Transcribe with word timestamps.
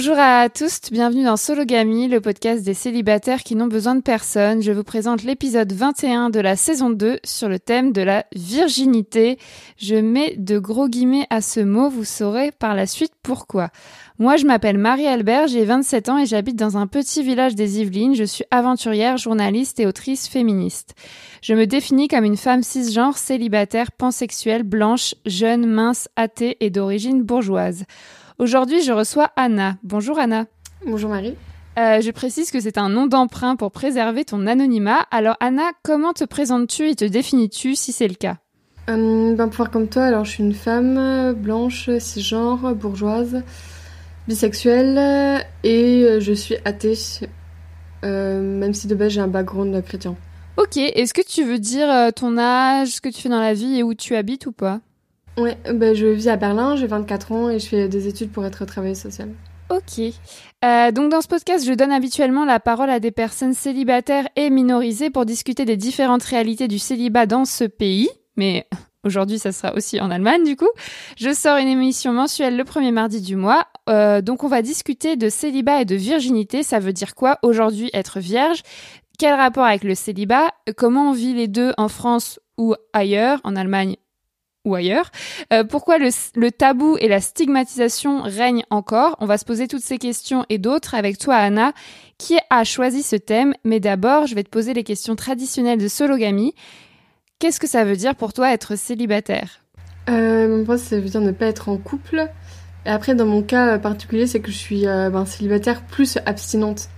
Bonjour 0.00 0.16
à 0.16 0.48
tous, 0.48 0.92
bienvenue 0.92 1.24
dans 1.24 1.36
Sologamy, 1.36 2.06
le 2.06 2.20
podcast 2.20 2.64
des 2.64 2.72
célibataires 2.72 3.42
qui 3.42 3.56
n'ont 3.56 3.66
besoin 3.66 3.96
de 3.96 4.00
personne. 4.00 4.62
Je 4.62 4.70
vous 4.70 4.84
présente 4.84 5.24
l'épisode 5.24 5.72
21 5.72 6.30
de 6.30 6.38
la 6.38 6.54
saison 6.54 6.90
2 6.90 7.18
sur 7.24 7.48
le 7.48 7.58
thème 7.58 7.90
de 7.90 8.02
la 8.02 8.24
virginité. 8.32 9.38
Je 9.76 9.96
mets 9.96 10.36
de 10.36 10.60
gros 10.60 10.86
guillemets 10.86 11.26
à 11.30 11.40
ce 11.40 11.58
mot, 11.58 11.88
vous 11.88 12.04
saurez 12.04 12.52
par 12.52 12.76
la 12.76 12.86
suite 12.86 13.10
pourquoi. 13.24 13.70
Moi, 14.20 14.36
je 14.36 14.46
m'appelle 14.46 14.78
Marie-Albert, 14.78 15.48
j'ai 15.48 15.64
27 15.64 16.10
ans 16.10 16.18
et 16.18 16.26
j'habite 16.26 16.54
dans 16.54 16.76
un 16.76 16.86
petit 16.86 17.24
village 17.24 17.56
des 17.56 17.80
Yvelines. 17.80 18.14
Je 18.14 18.22
suis 18.22 18.44
aventurière, 18.52 19.16
journaliste 19.16 19.80
et 19.80 19.86
autrice 19.86 20.28
féministe. 20.28 20.94
Je 21.42 21.54
me 21.54 21.66
définis 21.66 22.06
comme 22.06 22.24
une 22.24 22.36
femme 22.36 22.62
cisgenre, 22.62 23.18
célibataire, 23.18 23.90
pansexuelle, 23.90 24.62
blanche, 24.62 25.16
jeune, 25.26 25.66
mince, 25.66 26.08
athée 26.14 26.56
et 26.60 26.70
d'origine 26.70 27.24
bourgeoise. 27.24 27.84
Aujourd'hui, 28.38 28.82
je 28.82 28.92
reçois 28.92 29.30
Anna. 29.36 29.76
Bonjour 29.82 30.18
Anna. 30.18 30.46
Bonjour 30.86 31.10
Marie. 31.10 31.34
Euh, 31.78 32.00
je 32.00 32.10
précise 32.10 32.50
que 32.50 32.60
c'est 32.60 32.78
un 32.78 32.88
nom 32.88 33.06
d'emprunt 33.06 33.56
pour 33.56 33.70
préserver 33.70 34.24
ton 34.24 34.46
anonymat. 34.46 35.06
Alors 35.10 35.36
Anna, 35.40 35.70
comment 35.82 36.12
te 36.12 36.24
présentes-tu 36.24 36.88
et 36.88 36.94
te 36.94 37.04
définis-tu 37.04 37.74
si 37.74 37.92
c'est 37.92 38.08
le 38.08 38.14
cas? 38.14 38.36
Euh, 38.88 39.34
ben, 39.34 39.46
Pour 39.46 39.56
faire 39.56 39.70
comme 39.70 39.88
toi, 39.88 40.04
alors 40.04 40.24
je 40.24 40.30
suis 40.30 40.42
une 40.42 40.54
femme 40.54 41.34
blanche, 41.34 41.90
cisgenre, 41.98 42.74
bourgeoise 42.74 43.42
bisexuelle 44.28 45.42
et 45.64 46.04
euh, 46.04 46.20
je 46.20 46.32
suis 46.34 46.56
athée, 46.64 46.94
euh, 48.04 48.40
même 48.40 48.74
si 48.74 48.86
de 48.86 48.94
base 48.94 49.12
j'ai 49.12 49.20
un 49.20 49.26
background 49.26 49.82
chrétien. 49.82 50.14
Ok, 50.58 50.76
est-ce 50.76 51.14
que 51.14 51.26
tu 51.26 51.44
veux 51.44 51.58
dire 51.58 51.90
euh, 51.90 52.10
ton 52.10 52.36
âge, 52.36 52.88
ce 52.88 53.00
que 53.00 53.08
tu 53.08 53.22
fais 53.22 53.28
dans 53.30 53.40
la 53.40 53.54
vie 53.54 53.78
et 53.78 53.82
où 53.82 53.94
tu 53.94 54.14
habites 54.14 54.46
ou 54.46 54.52
pas? 54.52 54.80
Ouais, 55.38 55.56
ben, 55.72 55.94
je 55.94 56.06
vis 56.06 56.28
à 56.28 56.36
Berlin, 56.36 56.76
j'ai 56.76 56.86
24 56.86 57.32
ans 57.32 57.48
et 57.48 57.58
je 57.58 57.66
fais 57.66 57.88
des 57.88 58.08
études 58.08 58.30
pour 58.30 58.44
être 58.44 58.64
travailleuse 58.64 58.98
sociale. 58.98 59.30
Ok. 59.70 60.00
donc 60.94 61.10
dans 61.10 61.20
ce 61.20 61.28
podcast, 61.28 61.66
je 61.66 61.74
donne 61.74 61.92
habituellement 61.92 62.44
la 62.44 62.58
parole 62.58 62.88
à 62.88 63.00
des 63.00 63.10
personnes 63.10 63.52
célibataires 63.52 64.26
et 64.34 64.48
minorisées 64.48 65.10
pour 65.10 65.26
discuter 65.26 65.66
des 65.66 65.76
différentes 65.76 66.22
réalités 66.22 66.68
du 66.68 66.78
célibat 66.78 67.26
dans 67.26 67.44
ce 67.44 67.64
pays. 67.64 68.08
Mais 68.36 68.66
Aujourd'hui, 69.04 69.38
ça 69.38 69.52
sera 69.52 69.74
aussi 69.74 70.00
en 70.00 70.10
Allemagne, 70.10 70.44
du 70.44 70.56
coup. 70.56 70.68
Je 71.16 71.32
sors 71.32 71.56
une 71.56 71.68
émission 71.68 72.12
mensuelle 72.12 72.56
le 72.56 72.64
premier 72.64 72.90
mardi 72.90 73.20
du 73.20 73.36
mois. 73.36 73.64
Euh, 73.88 74.20
donc, 74.20 74.42
on 74.42 74.48
va 74.48 74.60
discuter 74.60 75.16
de 75.16 75.28
célibat 75.28 75.82
et 75.82 75.84
de 75.84 75.94
virginité. 75.94 76.62
Ça 76.62 76.80
veut 76.80 76.92
dire 76.92 77.14
quoi 77.14 77.38
aujourd'hui 77.42 77.90
être 77.94 78.18
vierge? 78.18 78.62
Quel 79.18 79.34
rapport 79.34 79.64
avec 79.64 79.84
le 79.84 79.94
célibat? 79.94 80.48
Comment 80.76 81.10
on 81.10 81.12
vit 81.12 81.32
les 81.32 81.48
deux 81.48 81.72
en 81.78 81.88
France 81.88 82.40
ou 82.56 82.74
ailleurs, 82.92 83.40
en 83.44 83.54
Allemagne 83.54 83.96
ou 84.68 84.74
ailleurs 84.74 85.10
euh, 85.52 85.64
Pourquoi 85.64 85.98
le, 85.98 86.50
tabou 86.50 86.96
et 87.00 87.08
la 87.08 87.20
stigmatisation 87.20 88.22
règnent 88.22 88.64
encore? 88.70 89.16
On 89.20 89.26
va 89.26 89.38
se 89.38 89.44
poser 89.44 89.68
toutes 89.68 89.82
ces 89.82 89.98
questions 89.98 90.44
et 90.48 90.58
d'autres 90.58 90.94
avec 90.94 91.18
toi, 91.18 91.36
Anna, 91.36 91.72
qui 92.18 92.38
a 92.50 92.64
choisi 92.64 93.02
ce 93.02 93.16
thème? 93.16 93.54
Mais 93.64 93.80
d'abord, 93.80 94.26
je 94.26 94.34
vais 94.34 94.44
te 94.44 94.50
poser 94.50 94.74
les 94.74 94.84
questions 94.84 95.16
traditionnelles 95.16 95.80
de 95.80 95.88
sologamie. 95.88 96.54
Qu'est-ce 97.38 97.60
que 97.60 97.68
ça 97.68 97.84
veut 97.84 97.96
dire 97.96 98.14
pour 98.14 98.32
toi 98.32 98.52
être 98.52 98.76
célibataire? 98.76 99.60
Euh, 100.08 100.64
Moi, 100.64 100.78
ça 100.78 100.98
veut 100.98 101.08
dire 101.08 101.20
ne 101.20 101.32
pas 101.32 101.46
être 101.46 101.68
en 101.68 101.76
couple. 101.76 102.28
Et 102.86 102.90
après, 102.90 103.14
dans 103.14 103.26
mon 103.26 103.42
cas 103.42 103.78
particulier, 103.78 104.26
c'est 104.26 104.40
que 104.40 104.50
je 104.50 104.56
suis 104.56 104.86
euh, 104.86 105.10
ben, 105.10 105.26
célibataire 105.26 105.82
plus 105.82 106.18
abstinente. 106.24 106.88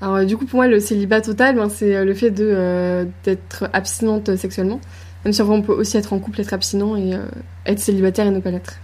Alors, 0.00 0.16
euh, 0.16 0.24
du 0.24 0.36
coup, 0.36 0.46
pour 0.46 0.56
moi, 0.56 0.66
le 0.66 0.80
célibat 0.80 1.20
total, 1.20 1.56
ben, 1.56 1.68
c'est 1.68 1.94
euh, 1.94 2.04
le 2.04 2.12
fait 2.12 2.30
d'être 2.30 3.70
abstinente 3.72 4.34
sexuellement. 4.36 4.80
Même 5.24 5.32
si 5.32 5.42
on 5.42 5.62
peut 5.62 5.72
aussi 5.72 5.96
être 5.96 6.12
en 6.12 6.18
couple, 6.18 6.40
être 6.40 6.52
abstinent 6.52 6.96
et 6.96 7.18
être 7.66 7.78
célibataire 7.78 8.26
et 8.26 8.30
ne 8.30 8.40
pas 8.40 8.50
l'être. 8.50 8.78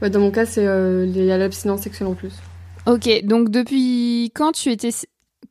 Ouais, 0.00 0.10
dans 0.10 0.20
mon 0.20 0.30
cas, 0.30 0.46
c'est 0.46 0.62
il 0.62 1.24
y 1.24 1.32
a 1.32 1.38
l'abstinence 1.38 1.80
sexuelle 1.82 2.08
en 2.08 2.14
plus. 2.14 2.34
Ok, 2.86 3.08
donc 3.24 3.50
depuis 3.50 4.30
quand 4.34 4.52
tu 4.52 4.70
étais 4.70 4.92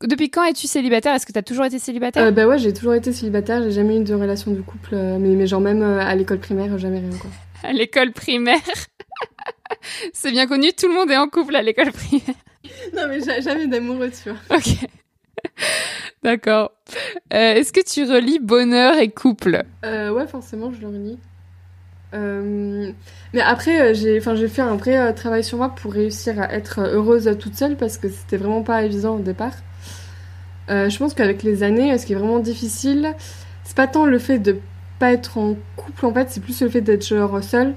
depuis 0.03 0.29
quand 0.29 0.43
es-tu 0.43 0.67
célibataire? 0.67 1.13
Est-ce 1.13 1.25
que 1.25 1.31
tu 1.31 1.39
as 1.39 1.43
toujours 1.43 1.65
été 1.65 1.79
célibataire? 1.79 2.23
Euh, 2.23 2.31
Bah 2.31 2.47
ouais, 2.47 2.59
j'ai 2.59 2.73
toujours 2.73 2.93
été 2.93 3.11
célibataire. 3.13 3.63
J'ai 3.63 3.71
jamais 3.71 3.97
eu 3.97 4.03
de 4.03 4.13
relation 4.13 4.51
de 4.51 4.61
couple, 4.61 4.91
euh, 4.93 5.17
mais, 5.19 5.29
mais 5.29 5.47
genre 5.47 5.61
même 5.61 5.81
euh, 5.81 5.99
à 5.99 6.15
l'école 6.15 6.39
primaire, 6.39 6.77
jamais 6.77 6.99
rien 6.99 7.17
quoi. 7.19 7.29
À 7.63 7.73
l'école 7.73 8.11
primaire? 8.11 8.59
C'est 10.13 10.31
bien 10.31 10.47
connu, 10.47 10.71
tout 10.73 10.87
le 10.87 10.93
monde 10.93 11.11
est 11.11 11.17
en 11.17 11.27
couple 11.27 11.55
à 11.55 11.61
l'école 11.61 11.91
primaire. 11.91 12.35
non 12.95 13.03
mais 13.07 13.19
jamais 13.41 13.67
d'amoureux, 13.67 14.11
tu 14.11 14.29
vois. 14.29 14.57
Ok. 14.57 14.87
D'accord. 16.23 16.71
Est-ce 17.29 17.71
que 17.71 17.83
tu 17.83 18.03
relis 18.11 18.39
bonheur 18.39 18.97
et 18.97 19.09
couple? 19.09 19.63
Ouais, 19.83 20.27
forcément, 20.27 20.71
je 20.71 20.81
le 20.81 20.87
relis. 20.87 21.19
mais 23.33 23.41
après, 23.41 23.93
j'ai, 23.93 24.19
fait 24.19 24.61
un 24.61 24.75
vrai 24.75 25.13
travail 25.13 25.43
sur 25.43 25.57
moi 25.57 25.69
pour 25.69 25.93
réussir 25.93 26.41
à 26.41 26.51
être 26.53 26.79
heureuse 26.79 27.29
toute 27.39 27.55
seule 27.55 27.75
parce 27.75 27.97
que 27.97 28.09
c'était 28.09 28.37
vraiment 28.37 28.63
pas 28.63 28.83
évident 28.83 29.15
au 29.15 29.21
départ. 29.21 29.53
Euh, 30.69 30.89
je 30.89 30.97
pense 30.97 31.13
qu'avec 31.13 31.43
les 31.43 31.63
années, 31.63 31.97
ce 31.97 32.05
qui 32.05 32.13
est 32.13 32.15
vraiment 32.15 32.39
difficile, 32.39 33.13
c'est 33.63 33.75
pas 33.75 33.87
tant 33.87 34.05
le 34.05 34.19
fait 34.19 34.39
de 34.39 34.59
pas 34.99 35.11
être 35.11 35.37
en 35.37 35.55
couple, 35.75 36.05
en 36.05 36.13
fait, 36.13 36.29
c'est 36.29 36.39
plus 36.41 36.61
le 36.61 36.69
fait 36.69 36.81
d'être 36.81 37.05
genre 37.05 37.43
seule. 37.43 37.75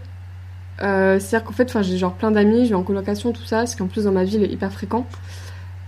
Euh, 0.82 1.18
C'est-à-dire 1.18 1.46
qu'en 1.46 1.52
fait, 1.52 1.82
j'ai 1.82 1.98
genre 1.98 2.14
plein 2.14 2.30
d'amis, 2.30 2.64
je 2.64 2.70
vais 2.70 2.74
en 2.76 2.82
colocation, 2.82 3.32
tout 3.32 3.44
ça, 3.44 3.66
ce 3.66 3.76
qui 3.76 3.82
en 3.82 3.88
plus 3.88 4.04
dans 4.04 4.12
ma 4.12 4.24
ville 4.24 4.42
est 4.44 4.52
hyper 4.52 4.72
fréquent. 4.72 5.06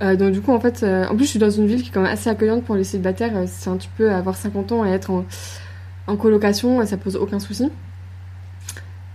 Euh, 0.02 0.16
donc 0.16 0.32
du 0.32 0.40
coup, 0.40 0.52
en 0.52 0.60
fait, 0.60 0.82
euh, 0.82 1.06
en 1.06 1.14
plus, 1.14 1.24
je 1.24 1.30
suis 1.30 1.38
dans 1.38 1.50
une 1.50 1.66
ville 1.66 1.82
qui 1.82 1.90
est 1.90 1.92
quand 1.92 2.00
même 2.00 2.12
assez 2.12 2.30
accueillante 2.30 2.64
pour 2.64 2.74
les 2.74 2.84
célibataires. 2.84 3.36
Euh, 3.36 3.44
c'est 3.46 3.68
un 3.68 3.76
petit 3.76 3.90
peu 3.96 4.10
avoir 4.10 4.36
50 4.36 4.72
ans 4.72 4.84
et 4.84 4.90
être 4.90 5.10
en, 5.10 6.16
colocation, 6.16 6.84
ça 6.86 6.96
pose 6.96 7.16
aucun 7.16 7.38
souci. 7.38 7.70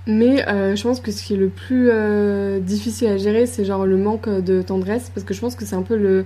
Mais 0.08 0.46
je 0.48 0.82
pense 0.82 1.02
que 1.02 1.12
ce 1.12 1.24
qui 1.24 1.34
est 1.34 1.38
le 1.38 1.50
plus 1.50 1.92
difficile 2.62 3.10
à 3.10 3.18
gérer, 3.18 3.48
c'est 3.48 3.66
genre 3.66 3.86
le 3.86 3.98
manque 3.98 4.30
de 4.30 4.62
tendresse, 4.62 5.12
parce 5.14 5.26
que 5.26 5.34
je 5.34 5.42
pense 5.42 5.56
que 5.56 5.66
c'est 5.66 5.76
un 5.76 5.82
peu 5.82 5.98
le 5.98 6.26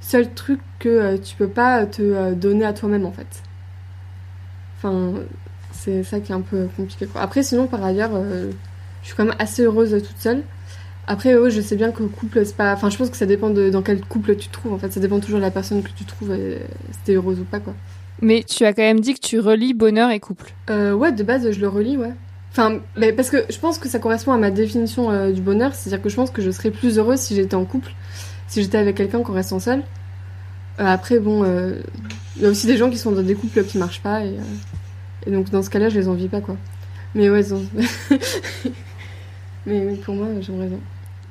seul 0.00 0.32
truc 0.32 0.60
que 0.78 1.18
tu 1.18 1.36
peux 1.36 1.48
pas 1.48 1.84
te 1.84 2.32
donner 2.32 2.64
à 2.64 2.72
toi-même 2.72 3.04
en 3.04 3.12
fait. 3.12 3.26
Enfin, 4.78 5.12
c'est 5.72 6.02
ça 6.04 6.20
qui 6.20 6.32
est 6.32 6.34
un 6.34 6.40
peu 6.40 6.68
compliqué. 6.74 7.04
Quoi. 7.04 7.20
Après, 7.20 7.42
sinon, 7.42 7.66
par 7.66 7.84
ailleurs, 7.84 8.12
je 9.02 9.06
suis 9.06 9.14
quand 9.14 9.26
même 9.26 9.36
assez 9.38 9.64
heureuse 9.64 9.90
toute 9.90 10.18
seule. 10.18 10.42
Après, 11.10 11.32
je 11.50 11.60
sais 11.60 11.76
bien 11.76 11.90
que 11.90 12.02
couple, 12.04 12.44
c'est 12.44 12.56
pas. 12.56 12.72
Enfin, 12.74 12.90
je 12.90 12.96
pense 12.96 13.10
que 13.10 13.16
ça 13.16 13.26
dépend 13.26 13.50
de 13.50 13.70
dans 13.70 13.82
quel 13.82 14.00
couple 14.00 14.36
tu 14.36 14.48
te 14.48 14.52
trouves. 14.52 14.72
En 14.72 14.78
fait, 14.78 14.92
ça 14.92 15.00
dépend 15.00 15.20
toujours 15.20 15.38
de 15.38 15.44
la 15.44 15.50
personne 15.50 15.82
que 15.82 15.90
tu 15.90 16.04
trouves, 16.04 16.34
si 16.34 16.98
t'es 17.04 17.14
heureuse 17.14 17.40
ou 17.40 17.44
pas, 17.44 17.60
quoi. 17.60 17.74
Mais 18.20 18.42
tu 18.42 18.64
as 18.64 18.72
quand 18.72 18.82
même 18.82 19.00
dit 19.00 19.14
que 19.14 19.20
tu 19.20 19.40
relis 19.40 19.74
bonheur 19.74 20.10
et 20.10 20.20
couple. 20.20 20.52
ouais, 20.68 21.12
de 21.12 21.22
base, 21.22 21.50
je 21.50 21.60
le 21.60 21.68
relis, 21.68 21.96
ouais. 21.96 22.12
Enfin, 22.50 22.80
mais 22.96 23.12
parce 23.12 23.30
que 23.30 23.44
je 23.50 23.58
pense 23.58 23.78
que 23.78 23.88
ça 23.88 23.98
correspond 23.98 24.32
à 24.32 24.38
ma 24.38 24.50
définition 24.50 25.30
du 25.30 25.40
bonheur, 25.40 25.74
c'est-à-dire 25.74 26.02
que 26.02 26.08
je 26.08 26.16
pense 26.16 26.30
que 26.30 26.42
je 26.42 26.50
serais 26.50 26.70
plus 26.70 26.98
heureuse 26.98 27.20
si 27.20 27.34
j'étais 27.34 27.54
en 27.54 27.64
couple, 27.64 27.92
si 28.46 28.62
j'étais 28.62 28.78
avec 28.78 28.96
quelqu'un 28.96 29.22
qu'en 29.22 29.32
restant 29.32 29.60
seule. 29.60 29.82
Euh, 30.80 30.84
après, 30.86 31.18
bon, 31.18 31.42
euh, 31.44 31.80
il 32.36 32.42
y 32.42 32.46
a 32.46 32.48
aussi 32.48 32.66
des 32.66 32.76
gens 32.76 32.90
qui 32.90 32.98
sont 32.98 33.10
dans 33.12 33.22
des 33.22 33.34
couples 33.34 33.64
qui 33.64 33.78
marchent 33.78 34.02
pas 34.02 34.24
et, 34.24 34.28
euh, 34.28 35.26
et 35.26 35.30
donc 35.30 35.50
dans 35.50 35.62
ce 35.62 35.70
cas-là, 35.70 35.88
je 35.88 35.98
les 35.98 36.08
envie 36.08 36.28
pas 36.28 36.40
quoi. 36.40 36.56
Mais 37.14 37.30
ouais, 37.30 37.42
mais, 39.66 39.80
mais, 39.80 39.94
pour 39.96 40.14
moi, 40.14 40.28
j'aimerais 40.40 40.66
bien. 40.66 40.78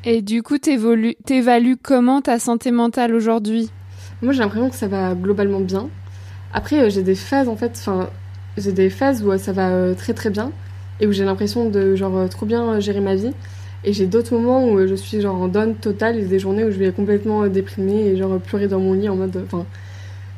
Et 0.09 0.21
du 0.21 0.41
coup, 0.41 0.57
t'évalues 0.57 1.75
comment 1.75 2.21
ta 2.21 2.39
santé 2.39 2.71
mentale 2.71 3.13
aujourd'hui? 3.13 3.69
Moi, 4.21 4.31
j'ai 4.31 4.39
l'impression 4.39 4.69
que 4.69 4.75
ça 4.77 4.87
va 4.87 5.13
globalement 5.13 5.59
bien. 5.59 5.89
Après, 6.53 6.89
j'ai 6.89 7.03
des 7.03 7.13
phases 7.13 7.49
en 7.49 7.57
fait, 7.57 7.73
enfin, 7.75 8.09
j'ai 8.55 8.71
des 8.71 8.89
phases 8.89 9.21
où 9.21 9.37
ça 9.37 9.51
va 9.51 9.93
très 9.95 10.13
très 10.13 10.29
bien 10.29 10.53
et 11.01 11.07
où 11.07 11.11
j'ai 11.11 11.25
l'impression 11.25 11.69
de 11.69 11.97
genre 11.97 12.29
trop 12.29 12.45
bien 12.45 12.79
gérer 12.79 13.01
ma 13.01 13.15
vie. 13.15 13.33
Et 13.83 13.91
j'ai 13.91 14.05
d'autres 14.05 14.33
moments 14.33 14.69
où 14.69 14.87
je 14.87 14.95
suis 14.95 15.19
genre 15.19 15.35
en 15.35 15.49
donne 15.49 15.75
totale, 15.75 16.17
et 16.17 16.23
des 16.23 16.39
journées 16.39 16.63
où 16.63 16.71
je 16.71 16.77
vais 16.77 16.93
complètement 16.93 17.43
euh, 17.43 17.49
déprimée 17.49 18.07
et 18.07 18.15
genre 18.15 18.39
pleurer 18.39 18.69
dans 18.69 18.79
mon 18.79 18.93
lit 18.93 19.09
en 19.09 19.17
mode. 19.17 19.35
Euh, 19.35 19.43
enfin, 19.45 19.65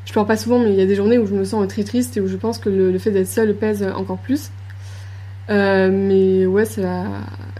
je 0.03 0.11
pleure 0.11 0.25
pas 0.25 0.35
souvent, 0.35 0.57
mais 0.57 0.73
il 0.73 0.79
y 0.79 0.81
a 0.81 0.87
des 0.87 0.95
journées 0.95 1.19
où 1.19 1.27
je 1.27 1.35
me 1.35 1.43
sens 1.43 1.67
très 1.67 1.83
triste 1.83 2.17
et 2.17 2.21
où 2.21 2.27
je 2.27 2.37
pense 2.37 2.57
que 2.57 2.69
le, 2.69 2.97
fait 2.97 3.11
d'être 3.11 3.27
seule 3.27 3.53
pèse 3.53 3.83
encore 3.95 4.17
plus. 4.17 4.49
Euh, 5.51 5.91
mais 5.91 6.47
ouais, 6.47 6.65
ça 6.65 7.05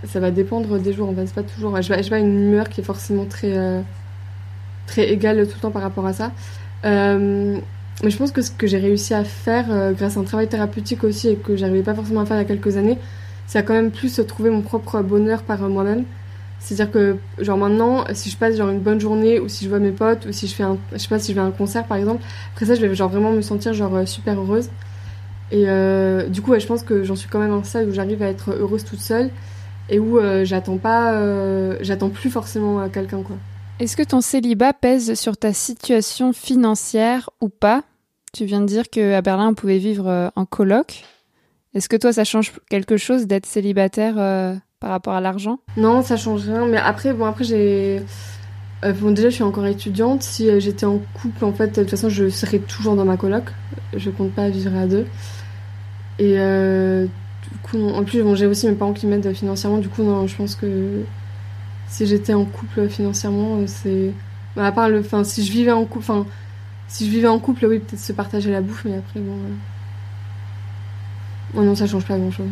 ça 0.05 0.19
va 0.19 0.31
dépendre 0.31 0.79
des 0.79 0.93
jours. 0.93 1.13
Fait, 1.15 1.25
c'est 1.25 1.35
pas 1.35 1.43
toujours. 1.43 1.81
Je 1.81 1.93
vais, 1.93 2.19
une 2.19 2.49
humeur 2.49 2.69
qui 2.69 2.81
est 2.81 2.83
forcément 2.83 3.25
très, 3.25 3.83
très 4.87 5.11
égale 5.11 5.45
tout 5.47 5.55
le 5.55 5.61
temps 5.61 5.71
par 5.71 5.81
rapport 5.81 6.05
à 6.05 6.13
ça. 6.13 6.31
mais 6.83 8.09
je 8.09 8.17
pense 8.17 8.31
que 8.31 8.41
ce 8.41 8.51
que 8.51 8.67
j'ai 8.67 8.77
réussi 8.77 9.13
à 9.13 9.23
faire 9.23 9.93
grâce 9.93 10.17
à 10.17 10.19
un 10.19 10.23
travail 10.23 10.47
thérapeutique 10.47 11.03
aussi 11.03 11.29
et 11.29 11.35
que 11.35 11.55
j'arrivais 11.55 11.83
pas 11.83 11.93
forcément 11.93 12.21
à 12.21 12.25
faire 12.25 12.37
il 12.37 12.41
y 12.41 12.43
a 12.43 12.47
quelques 12.47 12.77
années, 12.77 12.97
c'est 13.47 13.59
à 13.59 13.63
quand 13.63 13.73
même 13.73 13.91
plus 13.91 14.21
trouver 14.27 14.49
mon 14.49 14.61
propre 14.61 15.01
bonheur 15.01 15.43
par 15.43 15.59
moi-même. 15.61 16.05
C'est-à-dire 16.59 16.91
que, 16.91 17.17
genre 17.39 17.57
maintenant, 17.57 18.03
si 18.13 18.29
je 18.29 18.37
passe 18.37 18.57
genre 18.57 18.69
une 18.69 18.79
bonne 18.79 18.99
journée, 18.99 19.39
ou 19.39 19.47
si 19.47 19.63
je 19.63 19.69
vois 19.69 19.79
mes 19.79 19.91
potes, 19.91 20.25
ou 20.25 20.33
si 20.33 20.47
je 20.47 20.53
fais 20.53 20.63
un, 20.63 20.77
je 20.91 20.97
sais 20.97 21.07
pas, 21.07 21.17
si 21.17 21.31
je 21.31 21.35
vais 21.35 21.41
à 21.41 21.45
un 21.45 21.51
concert 21.51 21.85
par 21.85 21.97
exemple, 21.97 22.21
après 22.53 22.65
ça, 22.65 22.75
je 22.75 22.81
vais 22.85 22.93
genre 22.93 23.09
vraiment 23.09 23.31
me 23.31 23.41
sentir 23.41 23.73
genre 23.73 23.95
euh, 23.95 24.05
super 24.05 24.37
heureuse. 24.37 24.69
Et 25.51 25.63
euh, 25.67 26.27
du 26.27 26.41
coup, 26.41 26.53
je 26.59 26.67
pense 26.67 26.83
que 26.83 27.03
j'en 27.03 27.15
suis 27.15 27.29
quand 27.29 27.39
même 27.39 27.53
en 27.53 27.63
stade 27.63 27.87
où 27.87 27.93
j'arrive 27.93 28.21
à 28.21 28.27
être 28.27 28.51
heureuse 28.51 28.83
toute 28.83 28.99
seule 28.99 29.31
et 29.89 29.99
où 29.99 30.17
euh, 30.17 30.45
j'attends 30.45 30.77
pas, 30.77 31.13
j'attends 31.81 32.09
plus 32.09 32.29
forcément 32.29 32.87
quelqu'un 32.89 33.21
quoi. 33.23 33.35
Est-ce 33.79 33.95
que 33.95 34.03
ton 34.03 34.21
célibat 34.21 34.73
pèse 34.73 35.13
sur 35.13 35.37
ta 35.37 35.53
situation 35.53 36.33
financière 36.33 37.29
ou 37.39 37.47
pas? 37.49 37.83
Tu 38.33 38.45
viens 38.45 38.59
de 38.61 38.65
dire 38.65 38.89
qu'à 38.89 39.21
Berlin, 39.21 39.49
on 39.49 39.53
pouvait 39.53 39.77
vivre 39.77 40.31
en 40.35 40.45
coloc. 40.45 41.05
Est-ce 41.75 41.87
que 41.87 41.95
toi, 41.95 42.11
ça 42.11 42.23
change 42.23 42.53
quelque 42.69 42.97
chose 42.97 43.27
d'être 43.27 43.45
célibataire 43.45 44.15
euh, 44.17 44.55
par 44.79 44.89
rapport 44.89 45.13
à 45.13 45.21
l'argent? 45.21 45.59
Non, 45.77 46.01
ça 46.01 46.17
change 46.17 46.45
rien. 46.45 46.65
Mais 46.65 46.77
après, 46.77 47.13
bon, 47.13 47.25
après 47.25 47.43
j'ai. 47.43 48.01
Euh, 48.83 48.93
bon, 48.93 49.11
déjà, 49.11 49.29
je 49.29 49.35
suis 49.35 49.43
encore 49.43 49.65
étudiante. 49.67 50.23
Si 50.23 50.49
euh, 50.49 50.59
j'étais 50.59 50.85
en 50.85 50.99
couple, 51.21 51.45
en 51.45 51.53
fait, 51.53 51.67
de 51.67 51.81
toute 51.81 51.91
façon, 51.91 52.09
je 52.09 52.29
serais 52.29 52.59
toujours 52.59 52.95
dans 52.95 53.05
ma 53.05 53.17
coloc. 53.17 53.43
Je 53.95 54.09
compte 54.09 54.31
pas 54.31 54.49
vivre 54.49 54.75
à 54.75 54.87
deux. 54.87 55.05
Et 56.17 56.35
euh, 57.75 57.91
en 57.93 58.03
plus, 58.03 58.23
bon, 58.23 58.35
j'ai 58.35 58.45
aussi 58.45 58.67
mes 58.67 58.75
parents 58.75 58.93
qui 58.93 59.07
m'aident 59.07 59.33
financièrement. 59.33 59.77
Du 59.77 59.89
coup, 59.89 60.03
non, 60.03 60.27
je 60.27 60.35
pense 60.35 60.55
que 60.55 61.03
si 61.87 62.05
j'étais 62.05 62.33
en 62.33 62.45
couple 62.45 62.87
financièrement, 62.89 63.59
c'est. 63.67 64.13
Bah, 64.55 64.65
à 64.65 64.71
part 64.71 64.89
le. 64.89 64.99
Enfin, 64.99 65.23
si 65.23 65.43
je 65.45 65.51
vivais 65.51 65.71
en 65.71 65.85
couple. 65.85 65.99
Enfin, 66.09 66.25
si 66.87 67.05
je 67.05 67.11
vivais 67.11 67.27
en 67.27 67.39
couple, 67.39 67.65
oui, 67.65 67.79
peut-être 67.79 68.01
se 68.01 68.13
partager 68.13 68.51
la 68.51 68.61
bouffe, 68.61 68.85
mais 68.85 68.97
après, 68.97 69.19
bon. 69.19 69.35
Oh 71.55 71.61
non, 71.63 71.75
ça 71.75 71.87
change 71.87 72.05
pas 72.05 72.17
grand 72.17 72.31
chose. 72.31 72.49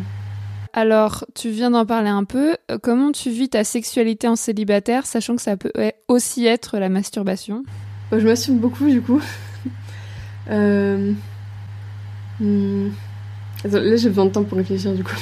Alors, 0.72 1.24
tu 1.34 1.50
viens 1.50 1.70
d'en 1.70 1.86
parler 1.86 2.08
un 2.08 2.24
peu. 2.24 2.56
Euh, 2.70 2.78
comment 2.80 3.10
tu 3.10 3.30
vis 3.30 3.48
ta 3.48 3.64
sexualité 3.64 4.28
en 4.28 4.36
célibataire, 4.36 5.06
sachant 5.06 5.36
que 5.36 5.42
ça 5.42 5.56
peut 5.56 5.72
aussi 6.08 6.46
être 6.46 6.78
la 6.78 6.88
masturbation? 6.88 7.64
Bah, 8.10 8.18
Je 8.18 8.26
m'assume 8.26 8.58
beaucoup, 8.58 8.86
du 8.86 9.00
coup. 9.00 9.20
euh... 10.50 11.12
Hmm. 12.40 12.90
Là, 13.64 13.96
j'ai 13.96 14.08
besoin 14.08 14.26
de 14.26 14.30
temps 14.30 14.44
pour 14.44 14.58
réfléchir, 14.58 14.92
du 14.92 15.04
coup. 15.04 15.16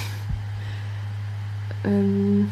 Euh... 1.87 2.43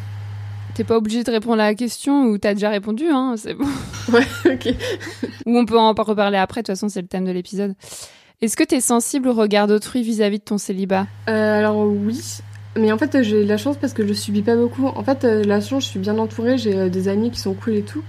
T'es 0.74 0.82
pas 0.84 0.96
obligé 0.96 1.22
de 1.22 1.30
répondre 1.30 1.62
à 1.62 1.66
la 1.66 1.74
question 1.74 2.24
ou 2.24 2.36
t'as 2.38 2.54
déjà 2.54 2.68
répondu, 2.68 3.04
hein, 3.08 3.34
c'est 3.36 3.54
bon. 3.54 3.66
Ouais, 4.12 4.26
ok. 4.44 4.74
ou 5.46 5.56
on 5.56 5.64
peut 5.64 5.78
en 5.78 5.92
reparler 5.92 6.36
après, 6.36 6.60
de 6.62 6.66
toute 6.66 6.74
façon, 6.74 6.88
c'est 6.88 7.00
le 7.00 7.06
thème 7.06 7.24
de 7.24 7.30
l'épisode. 7.30 7.74
Est-ce 8.42 8.56
que 8.56 8.64
t'es 8.64 8.80
sensible 8.80 9.28
au 9.28 9.32
regard 9.32 9.66
d'autrui 9.68 10.02
vis-à-vis 10.02 10.40
de 10.40 10.44
ton 10.44 10.58
célibat? 10.58 11.06
Euh, 11.28 11.58
Alors 11.58 11.86
oui, 11.86 12.20
mais 12.76 12.92
en 12.92 12.98
fait, 12.98 13.22
j'ai 13.22 13.44
la 13.44 13.56
chance 13.56 13.76
parce 13.80 13.92
que 13.92 14.06
je 14.06 14.12
subis 14.12 14.42
pas 14.42 14.56
beaucoup. 14.56 14.86
En 14.86 15.02
fait, 15.04 15.24
euh, 15.24 15.44
la 15.44 15.60
chance, 15.60 15.84
je 15.84 15.88
suis 15.90 16.00
bien 16.00 16.18
entourée, 16.18 16.58
j'ai 16.58 16.90
des 16.90 17.08
amis 17.08 17.30
qui 17.30 17.38
sont 17.40 17.54
cool 17.54 17.76
et 17.76 17.82
tout. 17.82 18.02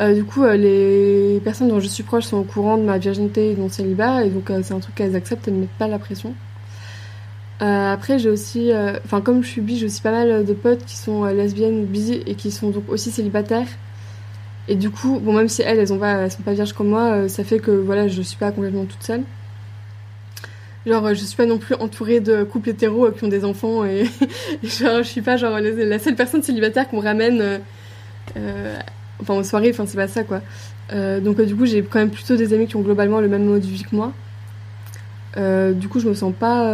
Euh, 0.00 0.14
du 0.14 0.24
coup, 0.24 0.44
les 0.44 1.40
personnes 1.42 1.68
dont 1.68 1.80
je 1.80 1.88
suis 1.88 2.04
proche 2.04 2.24
sont 2.24 2.38
au 2.38 2.44
courant 2.44 2.78
de 2.78 2.84
ma 2.84 2.98
virginité 2.98 3.50
et 3.50 3.54
de 3.54 3.60
mon 3.60 3.68
célibat, 3.68 4.24
et 4.24 4.30
donc 4.30 4.52
c'est 4.62 4.72
un 4.72 4.78
truc 4.78 4.94
qu'elles 4.94 5.16
acceptent 5.16 5.48
et 5.48 5.50
ne 5.50 5.58
mettent 5.62 5.78
pas 5.78 5.88
la 5.88 5.98
pression. 5.98 6.32
Après, 7.60 8.18
j'ai 8.18 8.30
aussi, 8.30 8.70
enfin, 9.04 9.20
comme 9.20 9.42
je 9.42 9.48
suis 9.48 9.60
bi, 9.60 9.78
j'ai 9.78 9.86
aussi 9.86 10.00
pas 10.00 10.12
mal 10.12 10.44
de 10.44 10.52
potes 10.52 10.84
qui 10.84 10.96
sont 10.96 11.24
lesbiennes 11.24 11.80
ou 11.80 11.86
bi 11.86 12.22
et 12.26 12.34
qui 12.34 12.50
sont 12.50 12.70
donc 12.70 12.84
aussi 12.88 13.10
célibataires. 13.10 13.66
Et 14.68 14.76
du 14.76 14.90
coup, 14.90 15.18
bon, 15.18 15.32
même 15.32 15.48
si 15.48 15.62
elles, 15.62 15.78
elles, 15.78 15.92
ont 15.92 15.98
pas, 15.98 16.12
elles 16.18 16.30
sont 16.30 16.42
pas 16.42 16.52
vierges 16.52 16.72
comme 16.72 16.88
moi, 16.88 17.28
ça 17.28 17.42
fait 17.42 17.58
que 17.58 17.70
voilà, 17.70 18.06
je 18.06 18.22
suis 18.22 18.36
pas 18.36 18.52
complètement 18.52 18.84
toute 18.84 19.02
seule. 19.02 19.22
Genre, 20.88 21.08
je 21.08 21.24
suis 21.24 21.36
pas 21.36 21.44
non 21.44 21.58
plus 21.58 21.74
entourée 21.74 22.20
de 22.20 22.44
couples 22.44 22.70
hétéros 22.70 23.06
euh, 23.06 23.10
qui 23.10 23.24
ont 23.24 23.28
des 23.28 23.44
enfants 23.44 23.84
et, 23.84 24.04
genre, 24.62 24.98
je 24.98 25.08
suis 25.08 25.20
pas 25.20 25.36
genre 25.36 25.58
la 25.60 25.98
seule 25.98 26.14
personne 26.14 26.42
célibataire 26.42 26.88
qu'on 26.88 27.00
ramène 27.00 27.40
euh, 27.42 27.58
euh, 28.36 28.78
enfin 29.20 29.34
aux 29.34 29.42
soirées, 29.42 29.70
enfin 29.70 29.84
c'est 29.86 29.96
pas 29.96 30.08
ça 30.08 30.24
quoi. 30.24 30.40
donc 31.20 31.40
du 31.42 31.54
coup, 31.54 31.66
j'ai 31.66 31.82
quand 31.82 31.98
même 31.98 32.10
plutôt 32.10 32.36
des 32.36 32.54
amis 32.54 32.66
qui 32.66 32.76
ont 32.76 32.80
globalement 32.80 33.20
le 33.20 33.28
même 33.28 33.44
mode 33.44 33.62
de 33.62 33.66
vie 33.66 33.84
que 33.84 33.94
moi. 33.94 34.12
du 35.74 35.88
coup, 35.88 36.00
je 36.00 36.08
me 36.08 36.14
sens 36.14 36.32
pas. 36.38 36.64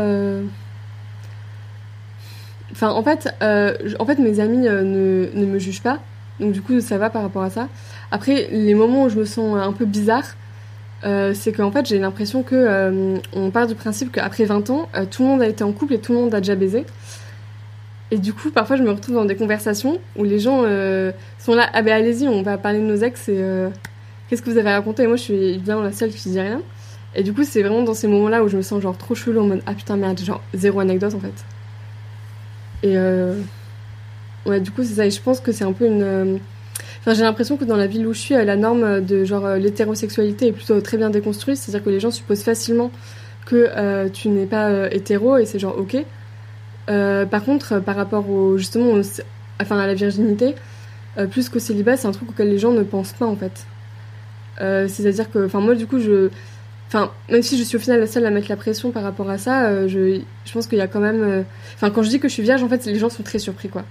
Enfin, 2.75 2.91
en 2.91 3.03
fait, 3.05 3.33
en 3.41 4.07
fait, 4.07 4.19
mes 4.19 4.41
amis 4.41 4.59
ne, 4.59 5.29
ne 5.33 5.47
me 5.47 5.59
jugent 5.59 5.83
pas, 5.83 6.01
donc 6.41 6.53
du 6.53 6.61
coup, 6.61 6.81
ça 6.81 6.99
va 6.99 7.09
par 7.11 7.23
rapport 7.23 7.43
à 7.43 7.51
ça. 7.51 7.69
Après, 8.11 8.49
les 8.51 8.75
moments 8.75 9.05
où 9.05 9.09
je 9.09 9.17
me 9.17 9.25
sens 9.25 9.57
un 9.57 9.73
peu 9.73 9.85
bizarre, 9.85 10.25
euh, 11.05 11.35
c'est 11.35 11.53
qu'en 11.53 11.71
fait 11.71 11.87
j'ai 11.87 11.99
l'impression 11.99 12.43
que 12.43 12.55
euh, 12.55 13.19
on 13.35 13.51
part 13.51 13.67
du 13.67 13.75
principe 13.75 14.11
qu'après 14.11 14.45
20 14.45 14.71
ans, 14.71 14.89
euh, 14.97 15.05
tout 15.05 15.23
le 15.23 15.29
monde 15.29 15.43
a 15.43 15.47
été 15.47 15.63
en 15.63 15.73
couple 15.73 15.95
et 15.95 15.99
tout 15.99 16.13
le 16.13 16.19
monde 16.19 16.35
a 16.35 16.41
déjà 16.41 16.55
baisé. 16.55 16.87
Et 18.11 18.19
du 18.19 18.33
coup, 18.33 18.51
parfois 18.51 18.77
je 18.77 18.83
me 18.83 18.91
retrouve 18.91 19.15
dans 19.15 19.25
des 19.25 19.37
conversations 19.37 19.99
où 20.17 20.25
les 20.25 20.39
gens 20.39 20.63
sont 21.39 21.55
là, 21.55 21.69
ah 21.73 21.83
ben 21.83 21.93
allez-y, 21.93 22.29
on 22.29 22.43
va 22.43 22.59
parler 22.59 22.79
de 22.79 22.85
nos 22.85 22.97
ex 22.97 23.29
et 23.29 23.43
qu'est-ce 24.29 24.43
que 24.43 24.51
vous 24.51 24.59
avez 24.59 24.71
raconté? 24.71 25.03
Et 25.03 25.07
moi 25.07 25.17
je 25.17 25.23
suis 25.23 25.35
évidemment 25.35 25.83
la 25.83 25.93
seule 25.93 26.11
qui 26.11 26.31
dit 26.31 26.41
rien. 26.41 26.63
Et 27.17 27.23
du 27.23 27.33
coup, 27.33 27.45
c'est 27.45 27.63
vraiment 27.63 27.83
dans 27.83 27.95
ces 27.95 28.07
moments-là 28.09 28.45
où 28.45 28.49
je 28.49 28.57
me 28.57 28.63
sens 28.63 28.83
genre 28.83 28.97
trop 28.97 29.15
chelou 29.15 29.41
en 29.41 29.47
mode 29.47 29.63
ah 29.67 29.75
putain 29.75 29.97
merde, 29.97 30.21
genre 30.21 30.43
zéro 30.53 30.81
anecdote 30.81 31.15
en 31.15 31.21
fait. 31.21 31.45
Et 32.85 32.97
ouais, 34.47 34.61
du 34.61 34.71
coup, 34.71 34.85
c'est 34.85 34.95
ça. 34.95 35.07
Et 35.07 35.11
je 35.11 35.21
pense 35.21 35.41
que 35.41 35.51
c'est 35.51 35.65
un 35.65 35.73
peu 35.73 35.87
une 35.87 36.39
j'ai 37.13 37.23
l'impression 37.23 37.59
que 37.59 37.65
dans 37.65 37.77
la 37.77 37.87
ville 37.87 38.07
où 38.07 38.15
je 38.15 38.19
suis, 38.19 38.35
la 38.35 38.57
norme 38.57 39.05
de 39.05 39.25
genre 39.25 39.45
euh, 39.45 39.59
l'hétérosexualité 39.59 40.49
est 40.49 40.53
plutôt 40.53 40.81
très 40.81 40.97
bien 40.97 41.11
déconstruite, 41.11 41.59
c'est-à-dire 41.59 41.85
que 41.85 41.91
les 41.91 42.01
gens 42.01 42.11
supposent 42.11 42.43
facilement 42.43 42.91
que 43.45 43.69
euh, 43.77 44.09
tu 44.09 44.29
n'es 44.31 44.47
pas 44.47 44.69
euh, 44.69 44.89
hétéro 44.91 45.37
et 45.37 45.45
c'est 45.45 45.59
genre 45.59 45.77
ok. 45.77 45.97
par 46.87 47.45
contre, 47.45 47.81
par 47.81 47.97
rapport 47.97 48.31
au 48.31 48.57
justement, 48.57 49.01
enfin 49.61 49.79
à 49.79 49.87
la 49.87 49.95
virginité, 49.95 50.55
plus 51.31 51.49
qu'au 51.49 51.59
célibat, 51.59 51.97
c'est 51.97 52.09
un 52.09 52.13
truc 52.13 52.31
auquel 52.31 52.49
les 52.49 52.59
gens 52.59 52.73
ne 52.73 52.83
pensent 52.83 53.13
pas 53.13 53.27
en 53.27 53.37
fait. 53.37 53.67
c'est-à-dire 54.89 55.31
que, 55.31 55.45
enfin 55.45 55.61
moi 55.61 55.75
du 55.75 55.87
coup 55.87 55.99
je, 55.99 56.31
enfin 56.89 57.11
même 57.31 57.43
si 57.43 57.59
je 57.59 57.65
suis 57.65 57.77
au 57.77 57.81
final 57.81 58.01
la 58.01 58.07
seule 58.07 58.27
à 58.27 58.31
mettre 58.31 58.49
la 58.49 58.57
pression 58.57 58.91
par 58.91 59.03
rapport 59.03 59.29
à 59.31 59.39
ça, 59.39 59.87
je, 59.89 60.21
je 60.45 60.53
pense 60.53 60.67
qu'il 60.67 60.79
y 60.79 60.83
a 60.83 60.87
quand 60.87 61.01
même, 61.01 61.45
enfin 61.75 61.91
quand 61.91 62.03
je 62.03 62.11
dis 62.11 62.21
que 62.21 62.29
je 62.29 62.35
suis 62.35 62.43
vierge, 62.43 62.63
en 62.63 62.69
fait 62.69 62.85
les 62.87 62.99
gens 62.99 63.11
sont 63.11 63.23
très 63.23 63.39
surpris 63.39 63.69
quoi. 63.69 63.85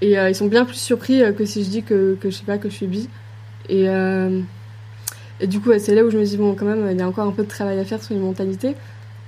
Et 0.00 0.18
euh, 0.18 0.28
ils 0.28 0.34
sont 0.34 0.46
bien 0.46 0.64
plus 0.64 0.76
surpris 0.76 1.22
euh, 1.22 1.32
que 1.32 1.44
si 1.44 1.64
je 1.64 1.70
dis 1.70 1.82
que, 1.82 2.16
que, 2.20 2.30
je 2.30 2.36
sais 2.36 2.44
pas 2.44 2.58
que 2.58 2.68
je 2.68 2.74
suis 2.74 2.86
bi. 2.86 3.08
Et, 3.68 3.88
euh, 3.88 4.40
du 5.42 5.60
coup, 5.60 5.70
c'est 5.78 5.94
là 5.94 6.04
où 6.04 6.10
je 6.10 6.18
me 6.18 6.24
dis, 6.24 6.36
bon, 6.36 6.54
quand 6.54 6.66
même, 6.66 6.88
il 6.90 6.98
y 6.98 7.02
a 7.02 7.08
encore 7.08 7.26
un 7.26 7.32
peu 7.32 7.42
de 7.42 7.48
travail 7.48 7.78
à 7.78 7.84
faire 7.84 8.02
sur 8.02 8.14
les 8.14 8.20
mentalités. 8.20 8.74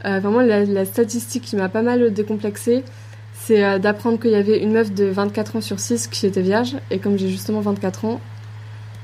vraiment, 0.04 0.40
la, 0.40 0.84
statistique 0.84 1.44
qui 1.44 1.56
m'a 1.56 1.68
pas 1.68 1.82
mal 1.82 2.12
décomplexée, 2.12 2.84
c'est 3.32 3.78
d'apprendre 3.80 4.18
qu'il 4.20 4.30
y 4.30 4.36
avait 4.36 4.62
une 4.62 4.72
meuf 4.72 4.92
de 4.92 5.06
24 5.06 5.56
ans 5.56 5.60
sur 5.60 5.80
6 5.80 6.08
qui 6.08 6.26
était 6.26 6.42
vierge. 6.42 6.76
Et 6.90 6.98
comme 6.98 7.18
j'ai 7.18 7.28
justement 7.28 7.60
24 7.60 8.04
ans, 8.04 8.20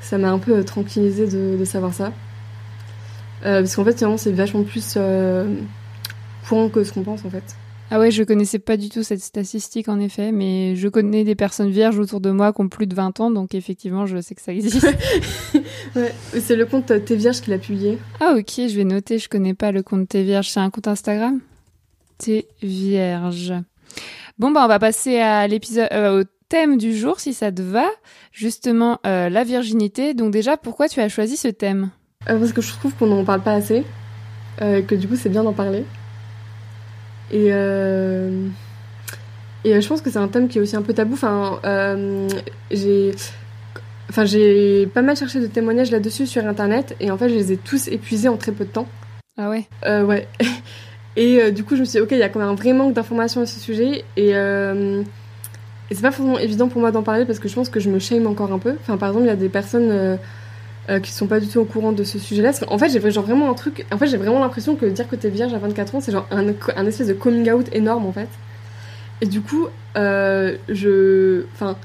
ça 0.00 0.18
m'a 0.18 0.30
un 0.30 0.38
peu 0.38 0.62
tranquillisée 0.64 1.26
de 1.26 1.64
savoir 1.64 1.92
ça. 1.92 2.12
Parce 3.42 3.76
qu'en 3.76 3.84
fait, 3.84 4.04
c'est 4.16 4.32
vachement 4.32 4.62
plus 4.62 4.96
courant 6.48 6.68
que 6.68 6.84
ce 6.84 6.92
qu'on 6.92 7.02
pense, 7.02 7.24
en 7.24 7.30
fait. 7.30 7.56
Ah 7.94 7.98
ouais, 7.98 8.10
je 8.10 8.22
connaissais 8.22 8.58
pas 8.58 8.78
du 8.78 8.88
tout 8.88 9.02
cette 9.02 9.20
statistique 9.20 9.86
en 9.86 10.00
effet, 10.00 10.32
mais 10.32 10.76
je 10.76 10.88
connais 10.88 11.24
des 11.24 11.34
personnes 11.34 11.70
vierges 11.70 11.98
autour 11.98 12.22
de 12.22 12.30
moi 12.30 12.50
qui 12.54 12.62
ont 12.62 12.68
plus 12.68 12.86
de 12.86 12.94
20 12.94 13.20
ans, 13.20 13.30
donc 13.30 13.54
effectivement, 13.54 14.06
je 14.06 14.18
sais 14.22 14.34
que 14.34 14.40
ça 14.40 14.54
existe. 14.54 14.86
ouais, 15.94 16.14
c'est 16.40 16.56
le 16.56 16.64
compte 16.64 16.86
T'es 17.04 17.16
Vierge 17.16 17.42
qui 17.42 17.50
l'a 17.50 17.58
publié. 17.58 17.98
Ah 18.18 18.34
ok, 18.38 18.50
je 18.56 18.76
vais 18.76 18.84
noter, 18.84 19.18
je 19.18 19.28
connais 19.28 19.52
pas 19.52 19.72
le 19.72 19.82
compte 19.82 20.08
T'es 20.08 20.22
Vierge, 20.22 20.48
c'est 20.48 20.60
un 20.60 20.70
compte 20.70 20.88
Instagram? 20.88 21.40
T'es 22.16 22.46
Vierge. 22.62 23.52
Bon 24.38 24.52
bah 24.52 24.62
on 24.64 24.68
va 24.68 24.78
passer 24.78 25.18
à 25.18 25.46
l'épisode, 25.46 25.88
euh, 25.92 26.22
au 26.22 26.24
thème 26.48 26.78
du 26.78 26.96
jour 26.96 27.20
si 27.20 27.34
ça 27.34 27.52
te 27.52 27.60
va, 27.60 27.90
justement 28.32 29.00
euh, 29.06 29.28
la 29.28 29.44
virginité. 29.44 30.14
Donc 30.14 30.32
déjà, 30.32 30.56
pourquoi 30.56 30.88
tu 30.88 31.00
as 31.00 31.10
choisi 31.10 31.36
ce 31.36 31.48
thème? 31.48 31.90
Euh, 32.28 32.38
Parce 32.38 32.52
que 32.52 32.62
je 32.62 32.72
trouve 32.72 32.94
qu'on 32.94 33.06
n'en 33.06 33.24
parle 33.24 33.42
pas 33.42 33.54
assez, 33.54 33.84
que 34.58 34.94
du 34.94 35.08
coup 35.08 35.16
c'est 35.16 35.28
bien 35.28 35.42
d'en 35.42 35.52
parler. 35.52 35.84
Et, 37.32 37.48
euh, 37.50 38.30
et 39.64 39.80
je 39.80 39.88
pense 39.88 40.02
que 40.02 40.10
c'est 40.10 40.18
un 40.18 40.28
thème 40.28 40.48
qui 40.48 40.58
est 40.58 40.60
aussi 40.60 40.76
un 40.76 40.82
peu 40.82 40.92
tabou. 40.92 41.14
Enfin, 41.14 41.58
euh, 41.64 42.28
j'ai. 42.70 43.14
Enfin, 44.10 44.24
pas 44.92 45.02
mal 45.02 45.16
cherché 45.16 45.40
de 45.40 45.46
témoignages 45.46 45.90
là-dessus 45.90 46.26
sur 46.26 46.46
internet 46.46 46.94
et 47.00 47.10
en 47.10 47.16
fait, 47.16 47.30
je 47.30 47.34
les 47.34 47.52
ai 47.52 47.56
tous 47.56 47.88
épuisés 47.88 48.28
en 48.28 48.36
très 48.36 48.52
peu 48.52 48.64
de 48.64 48.70
temps. 48.70 48.86
Ah 49.38 49.48
ouais? 49.48 49.66
Euh, 49.86 50.04
Ouais. 50.04 50.28
Et 51.14 51.52
du 51.52 51.62
coup, 51.62 51.76
je 51.76 51.80
me 51.80 51.84
suis 51.84 51.98
dit, 51.98 52.00
ok, 52.00 52.08
il 52.12 52.16
y 52.16 52.22
a 52.22 52.30
quand 52.30 52.38
même 52.38 52.48
un 52.48 52.54
vrai 52.54 52.72
manque 52.72 52.94
d'informations 52.94 53.42
à 53.42 53.46
ce 53.46 53.60
sujet 53.60 54.02
et, 54.16 54.30
et 54.30 55.94
c'est 55.94 56.00
pas 56.00 56.10
forcément 56.10 56.38
évident 56.38 56.68
pour 56.68 56.80
moi 56.80 56.90
d'en 56.90 57.02
parler 57.02 57.26
parce 57.26 57.38
que 57.38 57.50
je 57.50 57.54
pense 57.54 57.68
que 57.68 57.80
je 57.80 57.90
me 57.90 57.98
shame 57.98 58.26
encore 58.26 58.50
un 58.50 58.58
peu. 58.58 58.76
Enfin, 58.80 58.96
par 58.96 59.10
exemple, 59.10 59.26
il 59.26 59.28
y 59.28 59.32
a 59.32 59.36
des 59.36 59.50
personnes 59.50 60.18
euh, 60.90 60.98
qui 60.98 61.12
sont 61.12 61.28
pas 61.28 61.38
du 61.38 61.46
tout 61.46 61.60
au 61.60 61.64
courant 61.64 61.92
de 61.92 62.02
ce 62.02 62.18
sujet-là. 62.18 62.50
En 62.66 62.76
fait, 62.76 62.88
j'ai 62.88 62.98
vraiment 62.98 63.48
un 63.48 63.54
truc. 63.54 63.86
En 63.92 63.98
fait, 63.98 64.08
j'ai 64.08 64.16
vraiment 64.16 64.40
l'impression 64.40 64.74
que 64.74 64.84
dire 64.86 65.08
que 65.08 65.14
t'es 65.14 65.30
vierge 65.30 65.54
à 65.54 65.58
24 65.58 65.94
ans, 65.94 66.00
c'est 66.00 66.10
genre 66.10 66.26
un, 66.32 66.86
espèce 66.86 67.06
de 67.06 67.12
coming 67.12 67.48
out 67.52 67.68
énorme 67.72 68.04
en 68.04 68.10
fait. 68.10 68.28
Et 69.20 69.26
du 69.26 69.42
coup, 69.42 69.68
euh, 69.96 70.56
je. 70.68 71.44
Enfin. 71.54 71.76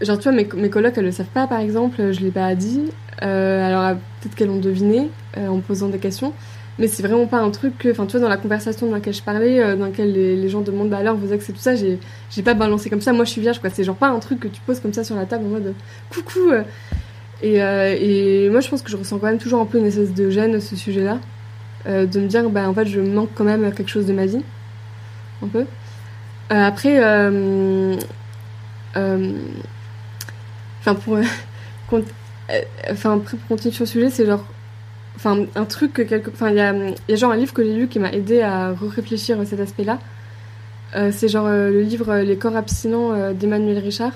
Genre, 0.00 0.18
tu 0.18 0.24
vois, 0.24 0.32
mes, 0.32 0.48
mes 0.56 0.68
colocs, 0.68 0.94
elles 0.96 1.04
le 1.04 1.12
savent 1.12 1.26
pas 1.26 1.46
par 1.46 1.60
exemple, 1.60 2.10
je 2.10 2.18
l'ai 2.22 2.32
pas 2.32 2.52
dit. 2.56 2.90
Euh, 3.22 3.64
alors, 3.64 3.96
peut-être 4.20 4.34
qu'elles 4.34 4.48
l'ont 4.48 4.58
deviné 4.58 5.08
en 5.36 5.60
posant 5.60 5.86
des 5.86 5.98
questions. 5.98 6.32
Mais 6.80 6.88
c'est 6.88 7.04
vraiment 7.04 7.26
pas 7.26 7.38
un 7.38 7.50
truc 7.50 7.78
que. 7.78 7.88
Enfin, 7.92 8.06
tu 8.06 8.12
vois, 8.12 8.20
dans 8.22 8.28
la 8.28 8.36
conversation 8.36 8.88
dans 8.88 8.94
laquelle 8.94 9.14
je 9.14 9.22
parlais, 9.22 9.76
dans 9.76 9.84
laquelle 9.84 10.10
les, 10.12 10.34
les, 10.34 10.48
gens 10.48 10.62
demandent 10.62 10.90
bah 10.90 10.96
alors 10.96 11.14
vos 11.14 11.32
ex 11.32 11.48
et 11.48 11.52
tout 11.52 11.60
ça, 11.60 11.76
j'ai 11.76 11.98
pas 12.44 12.54
balancé 12.54 12.90
comme 12.90 13.00
ça. 13.00 13.12
Moi, 13.12 13.24
je 13.26 13.30
suis 13.30 13.40
vierge 13.40 13.60
quoi. 13.60 13.70
C'est 13.70 13.84
genre 13.84 13.94
pas 13.94 14.08
un 14.08 14.18
truc 14.18 14.40
que 14.40 14.48
tu 14.48 14.60
poses 14.62 14.80
comme 14.80 14.92
ça 14.92 15.04
sur 15.04 15.14
la 15.14 15.24
table 15.24 15.44
en 15.46 15.50
mode 15.50 15.74
coucou 16.10 16.50
euh, 17.44 17.96
et, 17.98 18.48
moi, 18.50 18.60
je 18.60 18.68
pense 18.68 18.82
que 18.82 18.90
je 18.90 18.96
ressens 18.96 19.18
quand 19.18 19.26
même 19.26 19.38
toujours 19.38 19.60
un 19.60 19.66
peu 19.66 19.78
une 19.78 19.86
espèce 19.86 20.12
de 20.14 20.30
gêne 20.30 20.54
à 20.54 20.60
ce 20.60 20.76
sujet-là. 20.76 21.18
Euh, 21.86 22.06
de 22.06 22.20
me 22.20 22.26
dire, 22.26 22.48
bah, 22.50 22.68
en 22.68 22.74
fait, 22.74 22.86
je 22.86 23.00
manque 23.00 23.30
quand 23.34 23.44
même 23.44 23.72
quelque 23.74 23.90
chose 23.90 24.06
de 24.06 24.12
ma 24.12 24.26
vie. 24.26 24.42
Un 25.42 25.48
peu. 25.48 25.66
Euh, 26.52 26.66
après, 26.66 26.98
enfin, 30.80 30.94
pour, 30.94 31.18
enfin, 32.90 33.18
pour 33.18 33.38
continuer 33.48 33.74
sur 33.74 33.84
le 33.84 33.88
sujet, 33.88 34.10
c'est 34.10 34.26
genre. 34.26 34.44
Enfin, 35.16 35.44
un 35.56 35.64
truc 35.64 35.92
que 35.92 36.02
quelque. 36.02 36.30
Enfin, 36.30 36.50
il 36.50 36.56
y 36.56 36.60
a, 36.60 36.72
y 37.08 37.12
a 37.12 37.16
genre 37.16 37.32
un 37.32 37.36
livre 37.36 37.52
que 37.52 37.64
j'ai 37.64 37.74
lu 37.74 37.88
qui 37.88 37.98
m'a 37.98 38.12
aidé 38.12 38.42
à 38.42 38.72
réfléchir 38.72 39.40
à 39.40 39.46
cet 39.46 39.60
aspect-là. 39.60 39.98
c'est 41.10 41.28
genre 41.28 41.48
le 41.48 41.82
livre 41.82 42.18
Les 42.18 42.36
corps 42.36 42.56
abstinents 42.56 43.32
d'Emmanuel 43.32 43.78
Richard. 43.78 44.12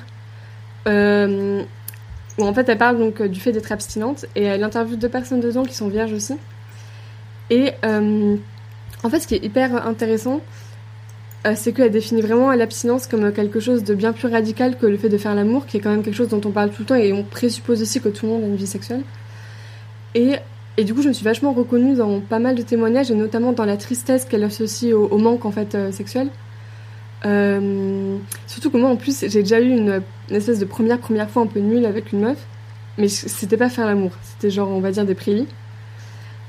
Où 2.39 2.45
en 2.45 2.53
fait 2.53 2.69
elle 2.69 2.79
parle 2.79 2.99
donc 2.99 3.23
du 3.23 3.41
fait 3.41 3.53
d'être 3.53 3.73
abstinente 3.73 4.27
et 4.35 4.43
elle 4.45 4.63
interviewe 4.63 4.97
deux 4.97 5.09
personnes 5.09 5.41
dedans 5.41 5.65
qui 5.65 5.75
sont 5.75 5.89
vierges 5.89 6.13
aussi. 6.13 6.35
Et 7.49 7.73
en 9.03 9.11
fait, 9.11 9.21
ce 9.21 9.27
qui 9.27 9.35
est 9.35 9.45
hyper 9.45 9.87
intéressant, 9.87 10.41
euh, 11.47 11.53
c'est 11.55 11.73
qu'elle 11.73 11.91
définit 11.91 12.23
vraiment 12.23 12.51
l'abstinence 12.53 13.07
comme 13.07 13.33
quelque 13.33 13.61
chose 13.61 13.85
de 13.85 13.95
bien 13.95 14.13
plus 14.13 14.29
radical 14.29 14.77
que 14.77 14.87
le 14.87 14.97
fait 14.97 15.09
de 15.09 15.19
faire 15.19 15.35
l'amour, 15.35 15.67
qui 15.67 15.77
est 15.77 15.81
quand 15.81 15.91
même 15.91 16.03
quelque 16.03 16.17
chose 16.17 16.29
dont 16.29 16.41
on 16.45 16.51
parle 16.51 16.71
tout 16.71 16.83
le 16.83 16.87
temps 16.87 16.95
et 16.97 17.13
on 17.13 17.23
présuppose 17.23 17.83
aussi 17.83 18.01
que 18.01 18.09
tout 18.09 18.27
le 18.27 18.33
monde 18.33 18.45
a 18.45 18.47
une 18.47 18.57
vie 18.57 18.67
sexuelle. 18.67 19.03
Et, 20.15 20.37
et 20.77 20.85
du 20.85 20.95
coup, 20.95 21.03
je 21.03 21.09
me 21.09 21.13
suis 21.13 21.25
vachement 21.25 21.53
reconnue 21.53 21.95
dans 21.95 22.21
pas 22.21 22.39
mal 22.39 22.57
de 22.57 22.63
témoignages, 22.63 23.11
et 23.11 23.15
notamment 23.15 23.53
dans 23.53 23.65
la 23.65 23.77
tristesse 23.77 24.25
qu'elle 24.25 24.45
associe 24.45 24.93
au, 24.93 25.19
manque 25.19 25.45
en 25.45 25.53
fait 25.53 25.75
euh, 25.75 25.93
sexuel. 25.93 26.31
Euh, 27.25 28.19
surtout 28.47 28.71
que 28.71 28.77
moi, 28.77 28.91
en 28.91 28.97
plus, 28.97 29.21
j'ai 29.21 29.43
déjà 29.43 29.61
eu 29.61 29.71
une, 29.71 30.03
espèce 30.31 30.59
de 30.59 30.65
première 30.65 30.99
première 30.99 31.31
fois 31.31 31.43
un 31.43 31.47
peu 31.47 31.61
nulle 31.61 31.87
avec 31.87 32.13
une 32.13 32.21
meuf, 32.21 32.39
mais 32.99 33.09
c'était 33.09 33.57
pas 33.57 33.69
faire 33.69 33.87
l'amour, 33.87 34.13
c'était 34.23 34.51
genre, 34.51 34.69
on 34.69 34.81
va 34.81 34.91
dire, 34.91 35.05
des 35.05 35.15
prélis. 35.15 35.49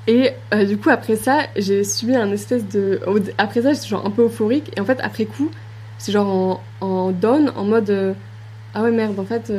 Et 0.07 0.31
euh, 0.53 0.65
du 0.65 0.77
coup, 0.77 0.89
après 0.89 1.15
ça, 1.15 1.39
j'ai 1.57 1.83
subi 1.83 2.15
un 2.15 2.31
espèce 2.31 2.67
de. 2.67 3.01
Après 3.37 3.61
ça, 3.61 3.73
j'étais 3.73 3.87
genre 3.87 4.05
un 4.05 4.11
peu 4.11 4.23
euphorique. 4.23 4.71
Et 4.77 4.79
en 4.79 4.85
fait, 4.85 4.99
après 5.01 5.25
coup, 5.25 5.51
c'est 5.97 6.13
genre 6.13 6.61
en, 6.81 6.85
en 6.85 7.11
down, 7.11 7.51
en 7.55 7.65
mode. 7.65 7.89
Euh, 7.89 8.13
ah 8.73 8.83
ouais, 8.83 8.91
merde, 8.91 9.19
en 9.19 9.25
fait. 9.25 9.51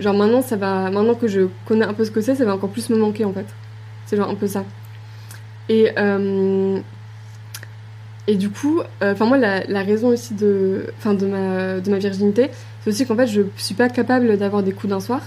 Genre 0.00 0.14
maintenant, 0.14 0.40
ça 0.42 0.56
va. 0.56 0.90
Maintenant 0.90 1.14
que 1.14 1.28
je 1.28 1.42
connais 1.66 1.84
un 1.84 1.92
peu 1.92 2.04
ce 2.04 2.10
que 2.10 2.20
c'est, 2.22 2.34
ça 2.34 2.44
va 2.44 2.54
encore 2.54 2.70
plus 2.70 2.88
me 2.88 2.96
manquer, 2.96 3.26
en 3.26 3.32
fait. 3.32 3.46
C'est 4.06 4.16
genre 4.16 4.30
un 4.30 4.34
peu 4.34 4.46
ça. 4.46 4.64
Et. 5.68 5.90
Et 8.26 8.36
du 8.36 8.48
coup, 8.48 8.80
enfin 9.02 9.26
moi, 9.26 9.36
la, 9.36 9.82
raison 9.82 10.08
aussi 10.08 10.34
de, 10.34 10.86
enfin 10.98 11.12
de 11.12 11.26
ma, 11.26 11.80
de 11.80 11.90
ma 11.90 11.98
virginité, 11.98 12.50
c'est 12.84 12.90
aussi 12.90 13.06
qu'en 13.06 13.16
fait, 13.16 13.26
je 13.26 13.42
suis 13.56 13.74
pas 13.74 13.88
capable 13.88 14.36
d'avoir 14.36 14.62
des 14.62 14.72
coups 14.72 14.90
d'un 14.90 15.00
soir. 15.00 15.20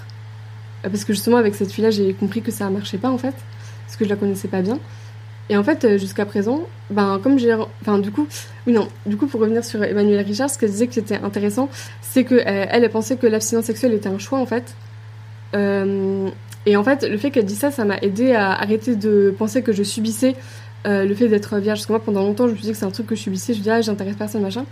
Euh, 0.86 0.90
parce 0.90 1.04
que 1.04 1.14
justement, 1.14 1.38
avec 1.38 1.56
cette 1.56 1.72
fille-là, 1.72 1.90
j'ai 1.90 2.14
compris 2.14 2.42
que 2.42 2.52
ça 2.52 2.70
marchait 2.70 2.98
pas 2.98 3.10
en 3.10 3.18
fait, 3.18 3.34
parce 3.86 3.98
que 3.98 4.06
je 4.06 4.10
la 4.10 4.16
connaissais 4.16 4.48
pas 4.48 4.62
bien. 4.62 4.80
Et 5.50 5.58
en 5.58 5.64
fait, 5.64 5.86
euh, 5.86 5.98
jusqu'à 5.98 6.26
présent, 6.26 6.62
ben, 6.90 7.20
comme 7.24 7.40
j'ai. 7.40 7.56
Enfin, 7.82 8.00
du 8.00 8.12
coup, 8.12 8.28
oui, 8.66 8.74
non, 8.74 8.88
du 9.06 9.18
coup, 9.18 9.28
pour 9.28 9.40
revenir 9.40 9.64
sur 9.64 9.84
Emmanuel 9.84 10.26
Richard, 10.26 10.50
ce 10.50 10.58
qu'elle 10.58 10.72
disait 10.72 10.88
que 10.88 10.94
c'était 10.94 11.16
intéressant, 11.18 11.70
c'est 12.02 12.26
qu'elle, 12.26 12.40
euh, 12.40 12.66
elle 12.70 12.90
pensait 12.90 13.16
que 13.18 13.28
l'abstinence 13.28 13.66
sexuelle 13.66 13.94
était 13.94 14.10
un 14.10 14.20
choix 14.20 14.40
en 14.40 14.46
fait. 14.46 14.76
et 15.54 16.76
en 16.76 16.84
fait, 16.84 17.04
le 17.10 17.18
fait 17.18 17.32
qu'elle 17.32 17.46
dise 17.46 17.60
ça, 17.60 17.72
ça 17.72 17.86
m'a 17.86 17.98
aidé 18.02 18.34
à 18.34 18.52
arrêter 18.52 18.96
de 18.96 19.34
penser 19.38 19.62
que 19.64 19.72
je 19.72 19.84
subissais 19.84 20.36
le 20.88 21.14
fait 21.16 21.28
d'être 21.28 21.58
vierge. 21.58 21.80
Parce 21.80 21.86
que 21.88 21.92
moi, 21.92 22.04
pendant 22.04 22.24
longtemps, 22.24 22.48
je 22.48 22.52
me 22.52 22.58
suis 22.58 22.66
dit 22.66 22.72
que 22.72 22.78
c'est 22.78 22.86
un 22.86 22.92
truc 22.92 23.08
que 23.08 23.16
je 23.16 23.22
subissais. 23.22 23.54
Je 23.54 23.60
me 23.60 23.64
disais, 23.64 23.72
ah, 23.72 23.82
j'intéresse 23.82 24.16
personne, 24.16 24.42
machin. 24.42 24.66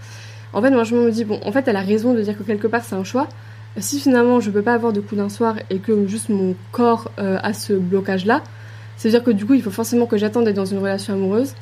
En 0.54 0.62
fait, 0.62 0.72
moi, 0.72 0.84
je 0.84 0.96
me 0.96 1.12
dis, 1.12 1.26
bon, 1.26 1.40
en 1.44 1.52
fait, 1.52 1.68
elle 1.68 1.76
a 1.76 1.82
raison 1.82 2.14
de 2.14 2.22
dire 2.22 2.38
que 2.38 2.44
quelque 2.44 2.68
part, 2.68 2.84
c'est 2.84 2.96
un 2.96 3.04
choix 3.04 3.28
si 3.78 4.00
finalement 4.00 4.40
je 4.40 4.52
peux 4.52 4.62
pas 4.62 4.74
avoir 4.74 4.94
de 4.94 5.02
coup 5.02 5.16
d'un 5.16 5.30
soir 5.30 5.56
et 5.70 5.80
que 5.80 6.08
juste 6.08 6.30
mon 6.30 6.56
corps 6.72 7.12
euh, 7.20 7.38
a 7.42 7.54
ce 7.54 7.74
blocage 7.74 8.26
là, 8.26 8.42
c'est 8.98 9.10
à 9.10 9.12
dire 9.12 9.24
que 9.24 9.32
du 9.32 9.46
coup 9.46 9.54
il 9.54 9.62
faut 9.62 9.72
forcément 9.72 10.06
que 10.06 10.18
j'attende 10.18 10.46
d'être 10.46 10.56
dans 10.56 10.66
une 10.66 10.80
relation 10.80 11.14
amoureuse. 11.14 11.54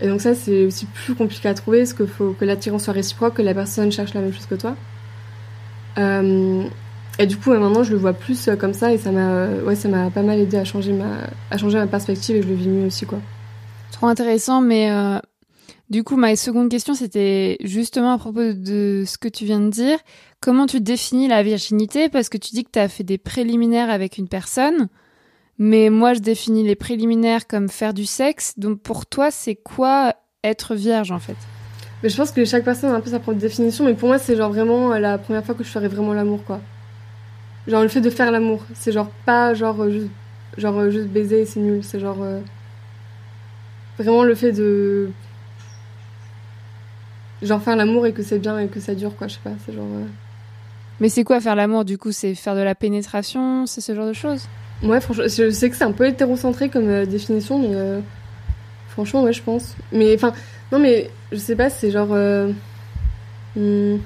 Et 0.00 0.08
donc 0.08 0.20
ça 0.20 0.34
c'est 0.34 0.66
aussi 0.66 0.86
plus 0.86 1.14
compliqué 1.14 1.48
à 1.48 1.54
trouver 1.54 1.78
parce 1.78 1.94
qu'il 1.94 2.06
faut 2.06 2.34
que 2.38 2.44
l'attirance 2.44 2.84
soit 2.84 2.92
réciproque, 2.92 3.34
que 3.34 3.42
la 3.42 3.54
personne 3.54 3.90
cherche 3.90 4.12
la 4.12 4.20
même 4.20 4.32
chose 4.32 4.46
que 4.46 4.54
toi. 4.54 4.76
Euh, 5.98 6.64
et 7.18 7.26
du 7.26 7.38
coup 7.38 7.50
maintenant 7.50 7.82
je 7.82 7.92
le 7.92 7.96
vois 7.96 8.12
plus 8.12 8.48
euh, 8.48 8.56
comme 8.56 8.74
ça 8.74 8.92
et 8.92 8.98
ça 8.98 9.10
m'a 9.10 9.46
ouais 9.46 9.76
pas 10.14 10.22
mal 10.22 10.38
aidé 10.38 10.58
à 10.58 10.64
changer 10.64 10.92
ma 10.92 11.06
à 11.50 11.56
changer 11.56 11.78
ma 11.78 11.86
perspective 11.86 12.36
et 12.36 12.42
je 12.42 12.48
le 12.48 12.54
vis 12.54 12.68
mieux 12.68 12.86
aussi 12.86 13.06
quoi. 13.06 13.18
Trop 13.96 14.06
intéressant 14.06 14.60
mais 14.60 14.90
du 15.88 16.02
coup, 16.02 16.16
ma 16.16 16.34
seconde 16.34 16.68
question, 16.68 16.94
c'était 16.94 17.58
justement 17.62 18.12
à 18.12 18.18
propos 18.18 18.52
de 18.52 19.04
ce 19.06 19.18
que 19.18 19.28
tu 19.28 19.44
viens 19.44 19.60
de 19.60 19.70
dire. 19.70 19.98
Comment 20.40 20.66
tu 20.66 20.80
définis 20.80 21.28
la 21.28 21.44
virginité? 21.44 22.08
Parce 22.08 22.28
que 22.28 22.38
tu 22.38 22.50
dis 22.50 22.64
que 22.64 22.70
tu 22.72 22.78
as 22.80 22.88
fait 22.88 23.04
des 23.04 23.18
préliminaires 23.18 23.88
avec 23.88 24.18
une 24.18 24.26
personne, 24.26 24.88
mais 25.58 25.88
moi, 25.88 26.14
je 26.14 26.18
définis 26.18 26.64
les 26.64 26.74
préliminaires 26.74 27.46
comme 27.46 27.68
faire 27.68 27.94
du 27.94 28.04
sexe. 28.04 28.54
Donc 28.58 28.80
pour 28.80 29.06
toi, 29.06 29.30
c'est 29.30 29.54
quoi 29.54 30.14
être 30.42 30.74
vierge 30.74 31.12
en 31.12 31.20
fait? 31.20 31.36
Mais 32.02 32.08
je 32.08 32.16
pense 32.16 32.32
que 32.32 32.44
chaque 32.44 32.64
personne 32.64 32.90
a 32.90 32.96
un 32.96 33.00
peu 33.00 33.10
sa 33.10 33.20
propre 33.20 33.38
définition, 33.38 33.84
mais 33.84 33.94
pour 33.94 34.08
moi, 34.08 34.18
c'est 34.18 34.36
genre 34.36 34.50
vraiment 34.50 34.88
la 34.98 35.18
première 35.18 35.44
fois 35.44 35.54
que 35.54 35.62
je 35.62 35.68
ferais 35.68 35.88
vraiment 35.88 36.14
l'amour, 36.14 36.44
quoi. 36.44 36.60
Genre 37.68 37.82
le 37.82 37.88
fait 37.88 38.00
de 38.00 38.10
faire 38.10 38.32
l'amour, 38.32 38.64
c'est 38.74 38.92
genre 38.92 39.10
pas 39.24 39.54
genre 39.54 39.88
juste, 39.88 40.10
genre 40.58 40.90
juste 40.90 41.08
baiser, 41.08 41.46
c'est 41.46 41.60
nul, 41.60 41.82
c'est 41.82 41.98
genre 42.00 42.22
euh, 42.22 42.40
vraiment 43.98 44.24
le 44.24 44.34
fait 44.34 44.52
de 44.52 45.10
genre 47.42 47.62
faire 47.62 47.76
l'amour 47.76 48.06
et 48.06 48.12
que 48.12 48.22
c'est 48.22 48.38
bien 48.38 48.58
et 48.58 48.68
que 48.68 48.80
ça 48.80 48.94
dure 48.94 49.14
quoi 49.16 49.28
je 49.28 49.34
sais 49.34 49.40
pas 49.42 49.52
c'est 49.64 49.72
genre 49.72 49.84
euh. 49.84 50.04
mais 51.00 51.08
c'est 51.08 51.24
quoi 51.24 51.40
faire 51.40 51.54
l'amour 51.54 51.84
du 51.84 51.98
coup? 51.98 52.12
C'est 52.12 52.34
faire 52.34 52.54
de 52.54 52.60
la 52.60 52.74
pénétration? 52.74 53.66
C'est 53.66 53.80
ce 53.80 53.94
genre 53.94 54.06
de 54.06 54.12
choses? 54.12 54.48
Ouais 54.82 55.00
franchement 55.00 55.24
je 55.24 55.50
sais 55.50 55.70
que 55.70 55.76
c'est 55.76 55.84
un 55.84 55.92
peu 55.92 56.06
hétérocentré 56.06 56.68
comme 56.68 56.88
euh, 56.88 57.06
définition 57.06 57.58
mais 57.58 57.74
euh, 57.74 58.00
franchement 58.88 59.22
ouais 59.22 59.32
je 59.32 59.42
pense 59.42 59.74
mais 59.92 60.14
enfin 60.14 60.32
non 60.72 60.78
mais 60.78 61.10
je 61.32 61.36
sais 61.36 61.56
pas 61.56 61.70
c'est 61.70 61.90
genre 61.90 62.14
hmm. 63.56 63.96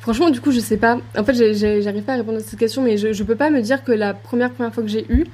Franchement, 0.00 0.30
du 0.30 0.40
coup, 0.40 0.50
je 0.50 0.58
sais 0.58 0.78
pas. 0.78 0.98
En 1.16 1.22
fait, 1.22 1.32
j'arrive 1.54 2.02
pas 2.02 2.14
à 2.14 2.16
répondre 2.16 2.38
à 2.38 2.40
cette 2.40 2.58
question, 2.58 2.82
mais 2.82 2.96
je, 2.96 3.12
je 3.12 3.22
peux 3.22 3.36
pas 3.36 3.50
me 3.50 3.62
dire 3.62 3.84
que 3.84 3.92
la 3.92 4.14
première 4.14 4.50
première 4.50 4.74
fois 4.74 4.82
que 4.82 4.88
j'ai 4.88 5.06
eu, 5.08 5.26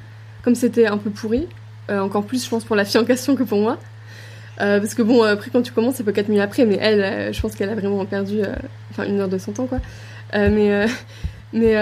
comme 0.48 0.54
c'était 0.54 0.86
un 0.86 0.96
peu 0.96 1.10
pourri, 1.10 1.46
encore 1.90 2.24
plus, 2.24 2.42
je 2.42 2.48
pense, 2.48 2.64
pour 2.64 2.74
la 2.74 2.86
fille 2.86 2.98
en 2.98 3.04
question 3.04 3.36
que 3.36 3.42
pour 3.42 3.58
moi, 3.58 3.78
euh, 4.60 4.80
parce 4.80 4.94
que 4.94 5.02
bon, 5.02 5.22
après, 5.22 5.50
quand 5.50 5.62
tu 5.62 5.72
commences, 5.72 5.96
c'est 5.96 6.04
pas 6.04 6.12
4 6.12 6.28
minutes 6.28 6.42
après, 6.42 6.66
mais 6.66 6.78
elle, 6.80 7.02
euh, 7.02 7.32
je 7.32 7.40
pense 7.40 7.54
qu'elle 7.54 7.70
a 7.70 7.74
vraiment 7.74 8.04
perdu 8.04 8.40
euh, 8.40 8.54
enfin 8.90 9.04
une 9.04 9.20
heure 9.20 9.28
de 9.28 9.38
son 9.38 9.52
temps, 9.52 9.66
quoi. 9.66 9.78
mais. 10.34 10.86
mais. 11.52 11.76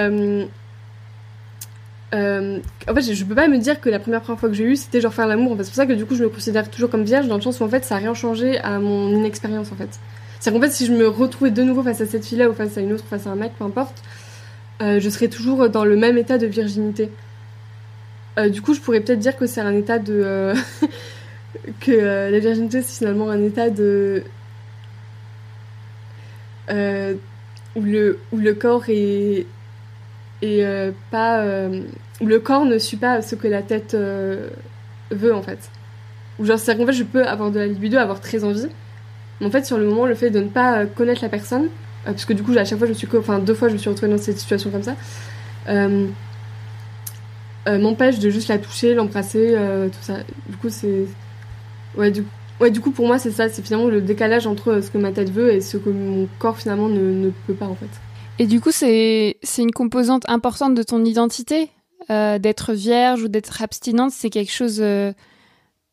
en 2.12 2.94
fait, 2.94 3.14
je 3.14 3.24
peux 3.24 3.34
pas 3.34 3.48
me 3.48 3.58
dire 3.58 3.80
que 3.80 3.88
la 3.88 3.98
première 3.98 4.22
fois 4.24 4.36
que 4.36 4.52
j'ai 4.52 4.64
eu, 4.64 4.76
c'était 4.76 5.00
genre 5.00 5.14
faire 5.14 5.26
l'amour. 5.26 5.56
C'est 5.58 5.66
pour 5.66 5.74
ça 5.74 5.86
que 5.86 5.94
du 5.94 6.04
coup, 6.04 6.14
je 6.14 6.24
me 6.24 6.28
considère 6.28 6.70
toujours 6.70 6.90
comme 6.90 7.04
vierge, 7.04 7.28
dans 7.28 7.36
le 7.36 7.42
sens 7.42 7.60
où 7.60 7.64
en 7.64 7.68
fait, 7.68 7.84
ça 7.84 7.96
a 7.96 7.98
rien 7.98 8.14
changé 8.14 8.58
à 8.58 8.78
mon 8.78 9.08
inexpérience, 9.10 9.72
en 9.72 9.76
fait. 9.76 9.98
C'est-à-dire 10.38 10.60
qu'en 10.60 10.66
fait, 10.66 10.72
si 10.72 10.86
je 10.86 10.92
me 10.92 11.08
retrouvais 11.08 11.50
de 11.50 11.62
nouveau 11.62 11.82
face 11.82 12.00
à 12.02 12.06
cette 12.06 12.26
fille-là 12.26 12.50
ou 12.50 12.52
face 12.52 12.76
à 12.76 12.82
une 12.82 12.92
autre, 12.92 13.04
face 13.08 13.26
à 13.26 13.30
un 13.30 13.36
mec, 13.36 13.52
peu 13.58 13.64
importe, 13.64 14.02
je 14.80 15.08
serais 15.08 15.28
toujours 15.28 15.70
dans 15.70 15.86
le 15.86 15.96
même 15.96 16.18
état 16.18 16.36
de 16.36 16.46
virginité. 16.46 17.10
Du 18.50 18.62
coup, 18.62 18.74
je 18.74 18.80
pourrais 18.80 19.00
peut-être 19.00 19.18
dire 19.18 19.36
que 19.36 19.46
c'est 19.46 19.60
un 19.60 19.74
état 19.74 19.98
de. 19.98 20.52
que 21.80 21.90
euh, 21.90 22.30
la 22.30 22.38
virginité 22.38 22.82
c'est 22.82 22.98
finalement 22.98 23.30
un 23.30 23.42
état 23.42 23.70
de 23.70 24.22
euh, 26.70 27.14
où 27.74 27.82
le 27.82 28.18
où 28.32 28.38
le 28.38 28.54
corps 28.54 28.84
est 28.88 29.46
euh, 30.44 30.92
pas 31.10 31.44
où 32.20 32.26
le 32.26 32.38
corps 32.38 32.64
ne 32.64 32.78
suit 32.78 32.96
pas 32.96 33.22
ce 33.22 33.34
que 33.34 33.48
la 33.48 33.62
tête 33.62 33.96
veut 35.10 35.34
en 35.34 35.42
fait 35.42 35.70
ou 36.38 36.44
genre 36.44 36.58
c'est 36.58 36.76
qu'en 36.76 36.86
fait 36.86 36.92
je 36.92 37.04
peux 37.04 37.24
avoir 37.24 37.50
de 37.50 37.58
la 37.58 37.66
libido 37.66 37.98
avoir 37.98 38.20
très 38.20 38.44
envie 38.44 38.68
mais 39.40 39.46
en 39.46 39.50
fait 39.50 39.64
sur 39.66 39.78
le 39.78 39.86
moment 39.86 40.06
le 40.06 40.14
fait 40.14 40.30
de 40.30 40.40
ne 40.40 40.48
pas 40.48 40.86
connaître 40.86 41.22
la 41.22 41.28
personne 41.28 41.68
parce 42.04 42.24
que 42.24 42.32
du 42.32 42.42
coup 42.42 42.56
à 42.56 42.64
chaque 42.64 42.78
fois 42.78 42.86
je 42.86 42.92
suis 42.92 43.08
enfin 43.16 43.38
deux 43.38 43.54
fois 43.54 43.68
je 43.68 43.74
me 43.74 43.78
suis 43.78 43.90
retrouvée 43.90 44.12
dans 44.12 44.18
cette 44.18 44.38
situation 44.38 44.70
comme 44.70 44.82
ça 44.82 44.96
m'empêche 47.66 48.18
de 48.18 48.30
juste 48.30 48.48
la 48.48 48.58
toucher 48.58 48.94
l'embrasser 48.94 49.56
tout 49.92 50.02
ça 50.02 50.18
du 50.48 50.56
coup 50.56 50.68
c'est 50.68 51.06
Ouais, 51.96 52.10
du, 52.10 52.24
ouais, 52.60 52.70
du 52.70 52.80
coup, 52.80 52.90
pour 52.90 53.06
moi, 53.06 53.18
c'est 53.18 53.30
ça. 53.30 53.48
C'est 53.48 53.62
finalement 53.62 53.88
le 53.88 54.00
décalage 54.00 54.46
entre 54.46 54.80
ce 54.80 54.90
que 54.90 54.98
ma 54.98 55.12
tête 55.12 55.30
veut 55.30 55.52
et 55.52 55.60
ce 55.60 55.76
que 55.76 55.88
mon 55.88 56.28
corps, 56.38 56.58
finalement, 56.58 56.88
ne, 56.88 57.30
peut 57.46 57.54
pas, 57.54 57.66
en 57.66 57.74
fait. 57.74 57.88
Et 58.38 58.46
du 58.46 58.60
coup, 58.60 58.70
c'est 58.70 59.38
une 59.58 59.72
composante 59.72 60.28
importante 60.28 60.74
de 60.74 60.82
ton 60.82 61.04
identité 61.04 61.70
euh, 62.10 62.38
D'être 62.38 62.72
vierge 62.72 63.22
ou 63.22 63.28
d'être 63.28 63.62
abstinente, 63.62 64.12
c'est 64.12 64.30
quelque 64.30 64.52
chose 64.52 64.80
euh, 64.80 65.12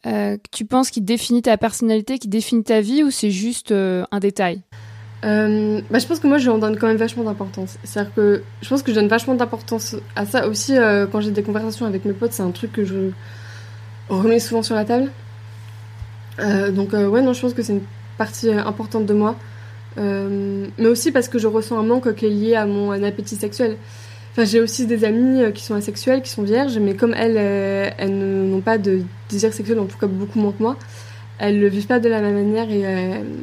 euh, 0.06 0.38
que 0.38 0.50
tu 0.51 0.65
penses 0.65 0.92
qui 0.92 1.01
définit 1.01 1.42
ta 1.42 1.58
personnalité, 1.58 2.20
qui 2.20 2.27
définit 2.27 2.63
ta 2.63 2.82
vie, 2.82 3.03
ou 3.03 3.10
c'est 3.10 3.32
juste 3.32 3.72
un 3.72 4.20
détail? 4.20 4.62
Bah, 5.24 6.00
je 6.00 6.06
pense 6.06 6.20
que 6.20 6.27
moi 6.27 6.38
je 6.38 6.50
donne 6.50 6.77
quand 6.77 6.88
même 6.88 6.98
vachement 6.98 7.24
d'importance. 7.24 7.77
C'est-à-dire 7.84 8.13
que 8.13 8.44
je 8.62 8.70
pense 8.70 8.84
que 8.84 8.92
je 8.92 8.96
donne 8.96 9.08
vachement 9.08 9.36
d'importance 9.36 9.96
à 10.15 10.25
ça 10.25 10.48
aussi 10.48 10.75
quand 11.12 11.22
j'ai 11.22 11.32
des 11.32 11.44
conversations 11.44 11.86
avec 11.86 12.06
mes 12.06 12.13
potes. 12.13 12.34
C'est 12.34 12.44
un 12.44 12.51
truc 12.51 12.74
que 12.74 12.84
je 12.84 13.12
remets 14.10 14.39
souvent 14.39 14.63
sur 14.63 14.75
la 14.75 14.86
table. 14.86 15.10
Euh, 16.39 16.72
donc 16.72 16.94
euh, 16.94 17.08
ouais, 17.08 17.22
non, 17.22 17.34
je 17.34 17.42
pense 17.42 17.53
que 17.53 17.62
c'est 17.62 17.74
une 17.74 17.84
partie 18.18 18.50
euh, 18.50 18.63
importante 18.63 19.06
de 19.06 19.13
moi. 19.13 19.36
mais 19.98 20.88
aussi 20.88 21.12
parce 21.12 21.27
que 21.27 21.39
je 21.39 21.48
ressens 21.48 21.77
un 21.77 21.84
manque 21.84 22.13
qui 22.15 22.25
est 22.25 22.30
lié 22.30 22.56
à 22.56 22.65
mon 22.65 22.92
appétit 23.03 23.36
sexuel. 23.36 23.77
Enfin, 24.32 24.46
j'ai 24.46 24.60
aussi 24.60 24.88
des 24.88 25.06
amies 25.06 25.53
qui 25.53 25.63
sont 25.63 25.75
asexuelles, 25.75 26.24
qui 26.24 26.32
sont 26.32 26.42
vierges, 26.42 26.80
mais 26.80 26.96
comme 26.96 27.13
elles, 27.13 27.38
elles 27.38 28.18
n'ont 28.50 28.62
pas 28.62 28.80
de 28.80 29.01
désir 29.30 29.53
sexuel, 29.53 29.80
en 29.80 29.86
tout 29.86 29.98
cas 30.00 30.08
beaucoup 30.08 30.39
moins 30.39 30.51
que 30.51 30.63
moi, 30.63 30.75
elles 31.38 31.60
le 31.60 31.68
vivent 31.68 31.86
pas 31.86 32.00
de 32.00 32.10
la 32.10 32.20
même 32.20 32.34
manière 32.34 32.68
et 32.72 32.82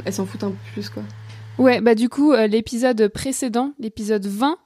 elles 0.04 0.12
s'en 0.12 0.26
foutent 0.26 0.42
un 0.42 0.50
peu 0.50 0.72
plus, 0.72 0.88
quoi. 0.88 1.04
Ouais, 1.59 1.80
bah 1.80 1.95
du 1.95 2.09
coup, 2.09 2.33
l'épisode 2.33 3.09
précédent, 3.09 3.73
l'épisode 3.78 4.26
20, 4.26 4.57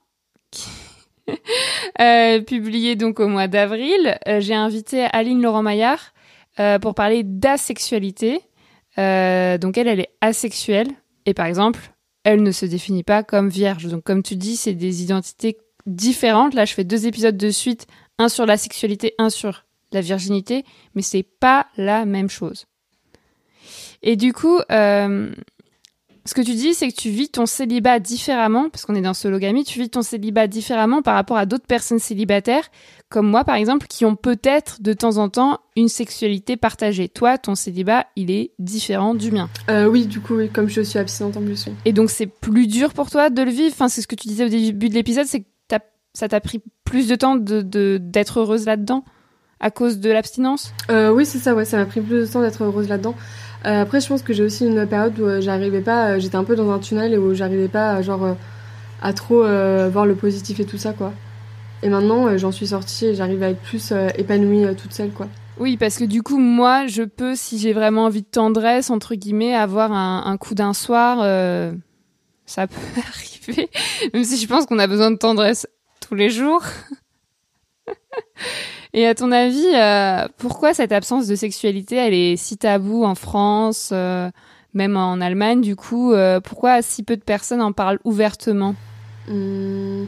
publié 2.47 2.95
donc 2.95 3.19
au 3.19 3.27
mois 3.27 3.47
d'avril, 3.47 4.17
j'ai 4.39 4.55
invité 4.55 5.03
Aline 5.11 5.41
Laurent-Maillard, 5.41 6.13
euh, 6.59 6.79
pour 6.79 6.95
parler 6.95 7.23
d'asexualité. 7.23 8.39
Euh, 8.97 9.57
donc 9.57 9.77
elle, 9.77 9.89
elle 9.89 9.99
est 9.99 10.15
asexuelle 10.21 10.87
et 11.25 11.33
par 11.33 11.47
exemple, 11.47 11.91
elle 12.23 12.43
ne 12.43 12.51
se 12.51 12.65
définit 12.65 13.03
pas 13.03 13.23
comme 13.23 13.49
vierge. 13.49 13.87
Donc 13.87 14.03
comme 14.03 14.23
tu 14.23 14.37
dis, 14.37 14.55
c'est 14.55 14.73
des 14.73 15.03
identités 15.03 15.57
différentes. 15.85 16.53
Là, 16.53 16.63
je 16.63 16.73
fais 16.73 16.85
deux 16.85 17.07
épisodes 17.07 17.35
de 17.35 17.49
suite, 17.49 17.87
un 18.19 18.29
sur 18.29 18.45
la 18.45 18.55
sexualité, 18.55 19.15
un 19.17 19.29
sur 19.29 19.65
la 19.91 19.99
virginité, 19.99 20.63
mais 20.95 21.01
c'est 21.01 21.23
pas 21.23 21.67
la 21.75 22.05
même 22.05 22.29
chose. 22.29 22.67
Et 24.01 24.15
du 24.15 24.31
coup, 24.31 24.59
euh, 24.71 25.33
ce 26.25 26.33
que 26.33 26.41
tu 26.41 26.53
dis, 26.53 26.73
c'est 26.73 26.87
que 26.87 26.95
tu 26.95 27.09
vis 27.09 27.29
ton 27.29 27.45
célibat 27.45 27.99
différemment, 27.99 28.69
parce 28.69 28.85
qu'on 28.85 28.95
est 28.95 29.01
dans 29.01 29.13
sologamie, 29.13 29.63
tu 29.63 29.79
vis 29.79 29.89
ton 29.89 30.01
célibat 30.01 30.47
différemment 30.47 31.01
par 31.03 31.13
rapport 31.13 31.37
à 31.37 31.45
d'autres 31.45 31.67
personnes 31.67 31.99
célibataires, 31.99 32.69
comme 33.09 33.27
moi 33.27 33.43
par 33.43 33.55
exemple, 33.55 33.85
qui 33.87 34.05
ont 34.05 34.15
peut-être 34.15 34.81
de 34.81 34.93
temps 34.93 35.17
en 35.17 35.29
temps 35.29 35.59
une 35.75 35.87
sexualité 35.87 36.57
partagée. 36.57 37.09
Toi, 37.09 37.37
ton 37.37 37.53
célibat, 37.53 38.07
il 38.15 38.31
est 38.31 38.51
différent 38.57 39.13
du 39.13 39.31
mien. 39.31 39.49
Euh, 39.69 39.85
oui, 39.85 40.07
du 40.07 40.19
coup, 40.19 40.35
oui, 40.35 40.49
comme 40.49 40.67
je 40.67 40.81
suis 40.81 40.97
abstinente 40.97 41.37
en 41.37 41.41
plus. 41.41 41.67
Et 41.85 41.93
donc 41.93 42.09
c'est 42.09 42.27
plus 42.27 42.65
dur 42.65 42.93
pour 42.93 43.11
toi 43.11 43.29
de 43.29 43.43
le 43.43 43.51
vivre? 43.51 43.73
Enfin, 43.73 43.87
c'est 43.87 44.01
ce 44.01 44.07
que 44.07 44.15
tu 44.15 44.27
disais 44.27 44.45
au 44.45 44.49
début 44.49 44.89
de 44.89 44.95
l'épisode, 44.95 45.27
c'est 45.27 45.41
que 45.41 45.45
ça 46.13 46.29
t'a 46.29 46.39
pris 46.39 46.61
plus 46.85 47.07
de 47.07 47.15
temps 47.15 47.35
de 47.35 47.97
d'être 47.97 48.39
heureuse 48.39 48.65
là-dedans 48.65 49.03
à 49.59 49.71
cause 49.71 49.99
de 49.99 50.09
l'abstinence? 50.09 50.73
Euh, 50.89 51.11
oui, 51.11 51.25
c'est 51.25 51.39
ça. 51.39 51.55
Ouais, 51.55 51.65
ça 51.65 51.77
m'a 51.77 51.85
pris 51.85 52.01
plus 52.01 52.21
de 52.21 52.25
temps 52.25 52.41
d'être 52.41 52.63
heureuse 52.63 52.89
là-dedans. 52.89 53.15
Euh, 53.65 53.81
après, 53.81 53.99
je 53.99 54.07
pense 54.07 54.21
que 54.21 54.31
j'ai 54.33 54.43
aussi 54.43 54.65
une 54.65 54.85
période 54.85 55.19
où 55.19 55.25
euh, 55.25 55.41
j'arrivais 55.41 55.81
pas, 55.81 56.11
euh, 56.11 56.19
j'étais 56.19 56.35
un 56.35 56.43
peu 56.43 56.55
dans 56.55 56.69
un 56.71 56.77
tunnel 56.77 57.13
et 57.13 57.17
où 57.17 57.33
j'arrivais 57.33 57.67
pas, 57.67 58.01
genre, 58.01 58.35
à 59.01 59.13
trop 59.13 59.41
voir 59.43 60.05
le 60.05 60.15
positif 60.15 60.59
et 60.59 60.65
tout 60.65 60.77
ça, 60.77 60.93
quoi. 60.93 61.13
Et 61.83 61.89
maintenant, 61.89 62.37
j'en 62.37 62.51
suis 62.51 62.67
sortie 62.67 63.07
et 63.07 63.15
j'arrive 63.15 63.43
à 63.43 63.49
être 63.49 63.61
plus 63.61 63.93
épanouie 64.17 64.65
toute 64.75 64.93
seule, 64.93 65.11
quoi. 65.11 65.27
Oui, 65.57 65.77
parce 65.77 65.97
que 65.97 66.03
du 66.03 66.21
coup, 66.21 66.37
moi, 66.37 66.87
je 66.87 67.03
peux, 67.03 67.35
si 67.35 67.57
j'ai 67.59 67.73
vraiment 67.73 68.05
envie 68.05 68.21
de 68.21 68.27
tendresse, 68.27 68.89
entre 68.89 69.15
guillemets, 69.15 69.55
avoir 69.55 69.91
un, 69.91 70.23
un 70.25 70.37
coup 70.37 70.55
d'un 70.55 70.73
soir. 70.73 71.17
ça 72.45 72.67
peut 72.67 73.01
arriver, 73.07 73.69
même 74.13 74.23
si 74.23 74.37
je 74.37 74.47
pense 74.47 74.65
qu'on 74.65 74.79
a 74.79 74.87
besoin 74.87 75.11
de 75.11 75.17
tendresse 75.17 75.67
tous 76.01 76.15
les 76.15 76.29
jours. 76.29 76.63
Et 78.97 79.05
à 79.05 79.13
ton 79.13 79.33
avis, 79.33 79.67
euh, 79.75 80.25
pourquoi 80.37 80.73
cette 80.73 80.93
absence 80.93 81.27
de 81.27 81.35
sexualité, 81.35 81.97
elle 81.97 82.13
est 82.13 82.37
si 82.37 82.55
taboue 82.55 83.03
en 83.03 83.13
France, 83.13 83.89
euh, 83.91 84.31
même 84.73 84.95
en 84.95 85.19
Allemagne, 85.19 85.59
du 85.59 85.75
coup 85.75 86.13
euh, 86.13 86.39
Pourquoi 86.39 86.81
si 86.81 87.03
peu 87.03 87.17
de 87.17 87.21
personnes 87.21 87.61
en 87.61 87.73
parlent 87.73 87.99
ouvertement? 88.05 88.73
Hum. 89.29 90.07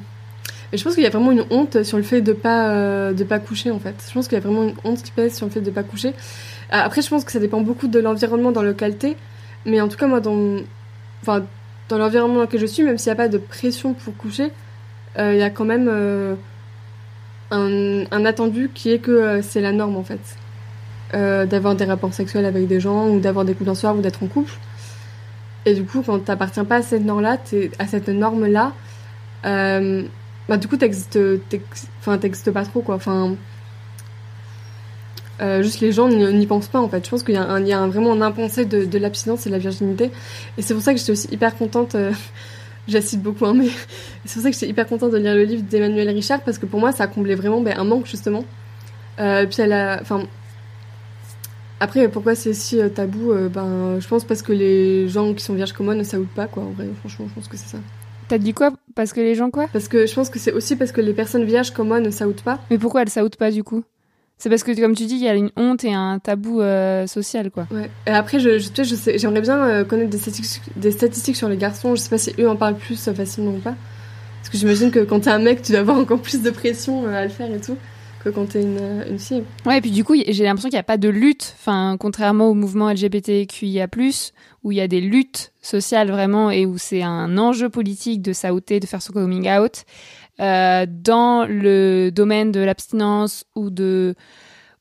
Je 0.72 0.82
pense 0.82 0.94
qu'il 0.94 1.04
y 1.04 1.08
a 1.08 1.10
vraiment 1.10 1.34
une 1.34 1.44
honte 1.50 1.84
sur 1.84 1.98
le 1.98 2.04
fait 2.04 2.22
de 2.22 2.32
pas 2.32 3.12
de 3.14 3.24
pas 3.26 3.40
coucher 3.40 3.72
en 3.72 3.80
fait. 3.80 3.96
Je 4.08 4.14
pense 4.14 4.30
qu'il 4.30 4.38
y 4.38 4.42
a 4.42 4.44
vraiment 4.44 4.64
une 4.64 4.76
honte 4.86 5.04
qui 5.04 5.12
pèse 5.12 5.36
sur 5.36 5.46
le 5.46 5.52
fait 5.52 5.62
de 5.62 5.72
pas 5.72 5.84
coucher. 5.84 6.14
Après, 6.70 7.02
je 7.02 7.10
pense 7.10 7.26
que 7.26 7.32
ça 7.32 7.40
dépend 7.40 7.62
beaucoup 7.62 7.88
de 7.88 8.00
l'environnement 8.00 8.52
dans 8.54 8.62
lequel 8.62 8.98
t'es, 8.98 9.18
mais 9.66 9.82
en 9.82 9.88
tout 9.90 9.98
cas 9.98 10.08
moi 10.08 10.20
dans 10.22 10.60
enfin 11.22 11.46
dans 11.90 11.98
l'environnement 11.98 12.36
dans 12.36 12.42
lequel 12.42 12.60
je 12.62 12.66
suis, 12.66 12.84
même 12.84 12.98
s'il 12.98 13.10
n'y 13.10 13.14
a 13.14 13.16
pas 13.16 13.30
de 13.30 13.38
pression 13.38 13.94
pour 13.94 14.16
coucher, 14.16 14.52
il 15.18 15.36
y 15.36 15.42
a 15.42 15.50
quand 15.50 15.66
même 15.66 15.90
un, 17.52 18.26
attendu 18.26 18.70
qui 18.74 18.92
est 18.92 19.00
que 19.00 19.12
euh, 19.12 19.42
c'est 19.42 19.62
la 19.62 19.72
norme 19.72 19.96
en 19.96 20.04
fait. 20.04 20.20
Euh, 21.14 21.46
d'avoir 21.46 21.76
des 21.76 21.86
rapports 21.86 22.14
sexuels 22.14 22.46
avec 22.46 22.68
des 22.68 22.82
gens 22.82 23.08
ou 23.08 23.22
d'avoir 23.22 23.46
des 23.46 23.54
coups 23.54 23.68
d'un 23.68 23.76
soir 23.76 23.96
ou 23.96 24.02
d'être 24.02 24.24
en 24.24 24.28
couple. 24.28 24.52
Et 25.66 25.74
du 25.74 25.84
coup, 25.84 26.04
quand 26.06 26.20
t'appartiens 26.20 26.66
pas 26.66 26.78
à 26.78 26.82
cette 26.82 27.04
norme-là, 27.04 27.38
à 27.80 27.88
cette 27.88 28.10
norme-là, 28.10 28.74
euh, 29.46 30.04
bah 30.50 30.58
du 30.58 30.68
coup 30.68 30.78
t'existes, 30.78 31.20
enfin 32.00 32.18
t'existes 32.18 32.52
pas 32.52 32.64
trop 32.64 32.82
quoi. 32.82 32.96
Enfin, 32.96 33.36
juste 35.62 35.80
les 35.80 35.92
gens 35.92 36.10
n'y 36.10 36.48
pensent 36.48 36.68
pas 36.68 36.80
en 36.80 36.90
fait. 36.90 37.06
Je 37.06 37.10
pense 37.10 37.24
qu'il 37.24 37.36
y 37.36 37.38
a, 37.38 37.44
un, 37.44 37.66
a 37.70 37.88
vraiment 37.88 38.14
un 38.14 38.22
impensé 38.22 38.66
de, 38.66 38.86
de 38.86 38.98
l'abstinence 38.98 39.46
et 39.46 39.50
de 39.50 39.56
la 39.56 39.60
virginité. 39.60 40.12
Et 40.58 40.62
c'est 40.62 40.74
pour 40.74 40.84
ça 40.84 40.94
que 40.94 41.00
j'étais 41.00 41.12
aussi 41.12 41.28
hyper 41.32 41.56
contente 41.56 41.96
J'assiste 42.88 43.22
beaucoup, 43.22 43.46
hein, 43.46 43.54
mais 43.54 43.68
c'est 44.26 44.36
pour 44.36 44.44
ça 44.44 44.50
que 44.50 44.54
j'étais 44.54 44.70
hyper 44.70 44.88
contente 44.88 45.12
de 45.12 45.18
lire 45.18 45.36
le 45.36 45.44
livre 45.44 45.64
d'Emmanuel 45.64 46.10
Richard 46.10 46.42
parce 46.42 46.58
que 46.58 46.66
pour 46.66 46.80
moi, 46.80 46.92
ça 46.92 47.04
a 47.04 47.08
comblé 47.08 47.36
vraiment 47.36 47.62
ben, 47.62 47.78
un 47.78 47.84
manque 47.84 48.06
justement. 48.06 48.44
Euh, 49.20 49.46
puis 49.46 49.62
elle 49.62 49.74
a, 49.74 50.00
enfin, 50.02 50.28
après, 51.80 52.08
pourquoi 52.08 52.36
c'est 52.36 52.54
si 52.54 52.80
euh, 52.80 52.90
tabou 52.90 53.32
euh, 53.32 53.50
Ben, 53.50 54.00
je 54.00 54.08
pense 54.08 54.24
parce 54.24 54.42
que 54.42 54.52
les 54.52 55.08
gens 55.10 55.34
qui 55.34 55.44
sont 55.44 55.54
vierges 55.54 55.74
comme 55.74 55.86
moi 55.88 55.96
ne 55.96 56.04
saoutent 56.04 56.28
pas, 56.30 56.48
quoi. 56.48 56.64
En 56.64 56.72
vrai, 56.72 56.88
franchement, 57.00 57.28
je 57.30 57.34
pense 57.36 57.48
que 57.48 57.58
c'est 57.58 57.70
ça. 57.70 57.78
T'as 58.28 58.40
dit 58.40 58.54
quoi? 58.54 58.72
Parce 58.96 59.14
que 59.14 59.22
les 59.22 59.36
gens 59.36 59.50
quoi? 59.52 59.68
Parce 59.72 59.88
que 59.88 60.06
je 60.06 60.14
pense 60.14 60.30
que 60.30 60.40
c'est 60.40 60.52
aussi 60.52 60.76
parce 60.76 60.92
que 60.92 61.00
les 61.00 61.14
personnes 61.14 61.46
vierges 61.46 61.72
comme 61.72 61.88
moi 61.88 62.00
ne 62.00 62.10
saoutent 62.10 62.42
pas. 62.42 62.60
Mais 62.70 62.78
pourquoi 62.78 63.04
elles 63.04 63.10
saoutent 63.10 63.38
pas 63.38 63.52
du 63.52 63.64
coup? 63.64 63.84
C'est 64.38 64.50
parce 64.50 64.64
que, 64.64 64.80
comme 64.80 64.96
tu 64.96 65.06
dis, 65.06 65.16
il 65.16 65.24
y 65.24 65.28
a 65.28 65.34
une 65.34 65.50
honte 65.56 65.84
et 65.84 65.94
un 65.94 66.20
tabou 66.20 66.62
euh, 66.62 67.08
social, 67.08 67.50
quoi. 67.50 67.68
Ouais. 67.72 67.90
Et 68.06 68.12
après, 68.12 68.40
je, 68.40 68.60
je, 68.60 68.70
je 68.84 68.96
sais, 68.96 69.18
j'aimerais 69.18 69.42
bien 69.42 69.58
euh, 69.58 69.84
connaître 69.84 70.12
des 70.12 70.20
statistiques, 70.20 70.64
des 70.76 70.92
statistiques 70.92 71.36
sur 71.36 71.50
les 71.50 71.58
garçons. 71.58 71.96
Je 71.96 72.02
sais 72.02 72.10
pas 72.10 72.20
si 72.20 72.34
eux 72.38 72.48
en 72.48 72.56
parlent 72.56 72.78
plus 72.78 73.08
euh, 73.08 73.14
facilement 73.14 73.52
ou 73.52 73.60
pas. 73.60 73.74
Parce 74.40 74.50
que 74.50 74.58
j'imagine 74.58 74.92
que 74.92 75.00
quand 75.00 75.22
t'es 75.22 75.32
un 75.32 75.40
mec, 75.40 75.64
tu 75.64 75.72
dois 75.72 75.82
avoir 75.82 75.98
encore 75.98 76.22
plus 76.22 76.44
de 76.44 76.52
pression 76.52 77.08
à 77.08 77.24
le 77.24 77.30
faire 77.30 77.52
et 77.52 77.60
tout 77.60 77.78
que 78.24 78.30
quand 78.30 78.46
t'es 78.46 78.62
une, 78.62 79.04
une 79.10 79.20
fille. 79.20 79.44
Ouais, 79.66 79.80
et 79.80 79.82
puis 79.82 79.92
du 79.92 80.04
coup, 80.04 80.16
j'ai 80.16 80.44
l'impression 80.44 80.70
qu'il 80.70 80.76
n'y 80.76 80.82
a 80.82 80.84
pas 80.84 80.98
de 80.98 81.10
lutte. 81.10 81.56
Enfin, 81.60 81.98
contrairement 82.00 82.48
au 82.48 82.54
mouvement 82.54 82.92
LGBTQIA+, 82.92 83.88
où 84.64 84.72
il 84.72 84.78
y 84.78 84.82
a 84.82 84.88
des 84.88 85.02
luttes 85.02 85.52
sociales 85.62 86.12
vraiment 86.12 86.52
et 86.52 86.66
où 86.66 86.78
c'est 86.78 87.02
un 87.02 87.38
enjeu 87.38 87.70
politique 87.70 88.22
de 88.22 88.34
s'outer, 88.34 88.80
de 88.80 88.86
faire 88.86 89.02
son 89.02 89.14
coming 89.14 89.50
out. 89.50 89.84
Euh, 90.40 90.86
dans 90.88 91.46
le 91.46 92.12
domaine 92.12 92.52
de 92.52 92.60
l'abstinence 92.60 93.46
ou 93.56 93.70
de 93.70 94.16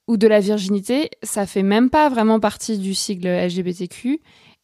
ou 0.07 0.17
de 0.17 0.29
la 0.29 0.39
virginité, 0.39 1.11
ça 1.23 1.47
fait 1.47 1.65
même 1.65 1.91
pas 1.91 2.09
vraiment 2.09 2.39
partie 2.39 2.79
du 2.79 2.95
sigle 2.95 3.27
LGBTQ. 3.27 4.21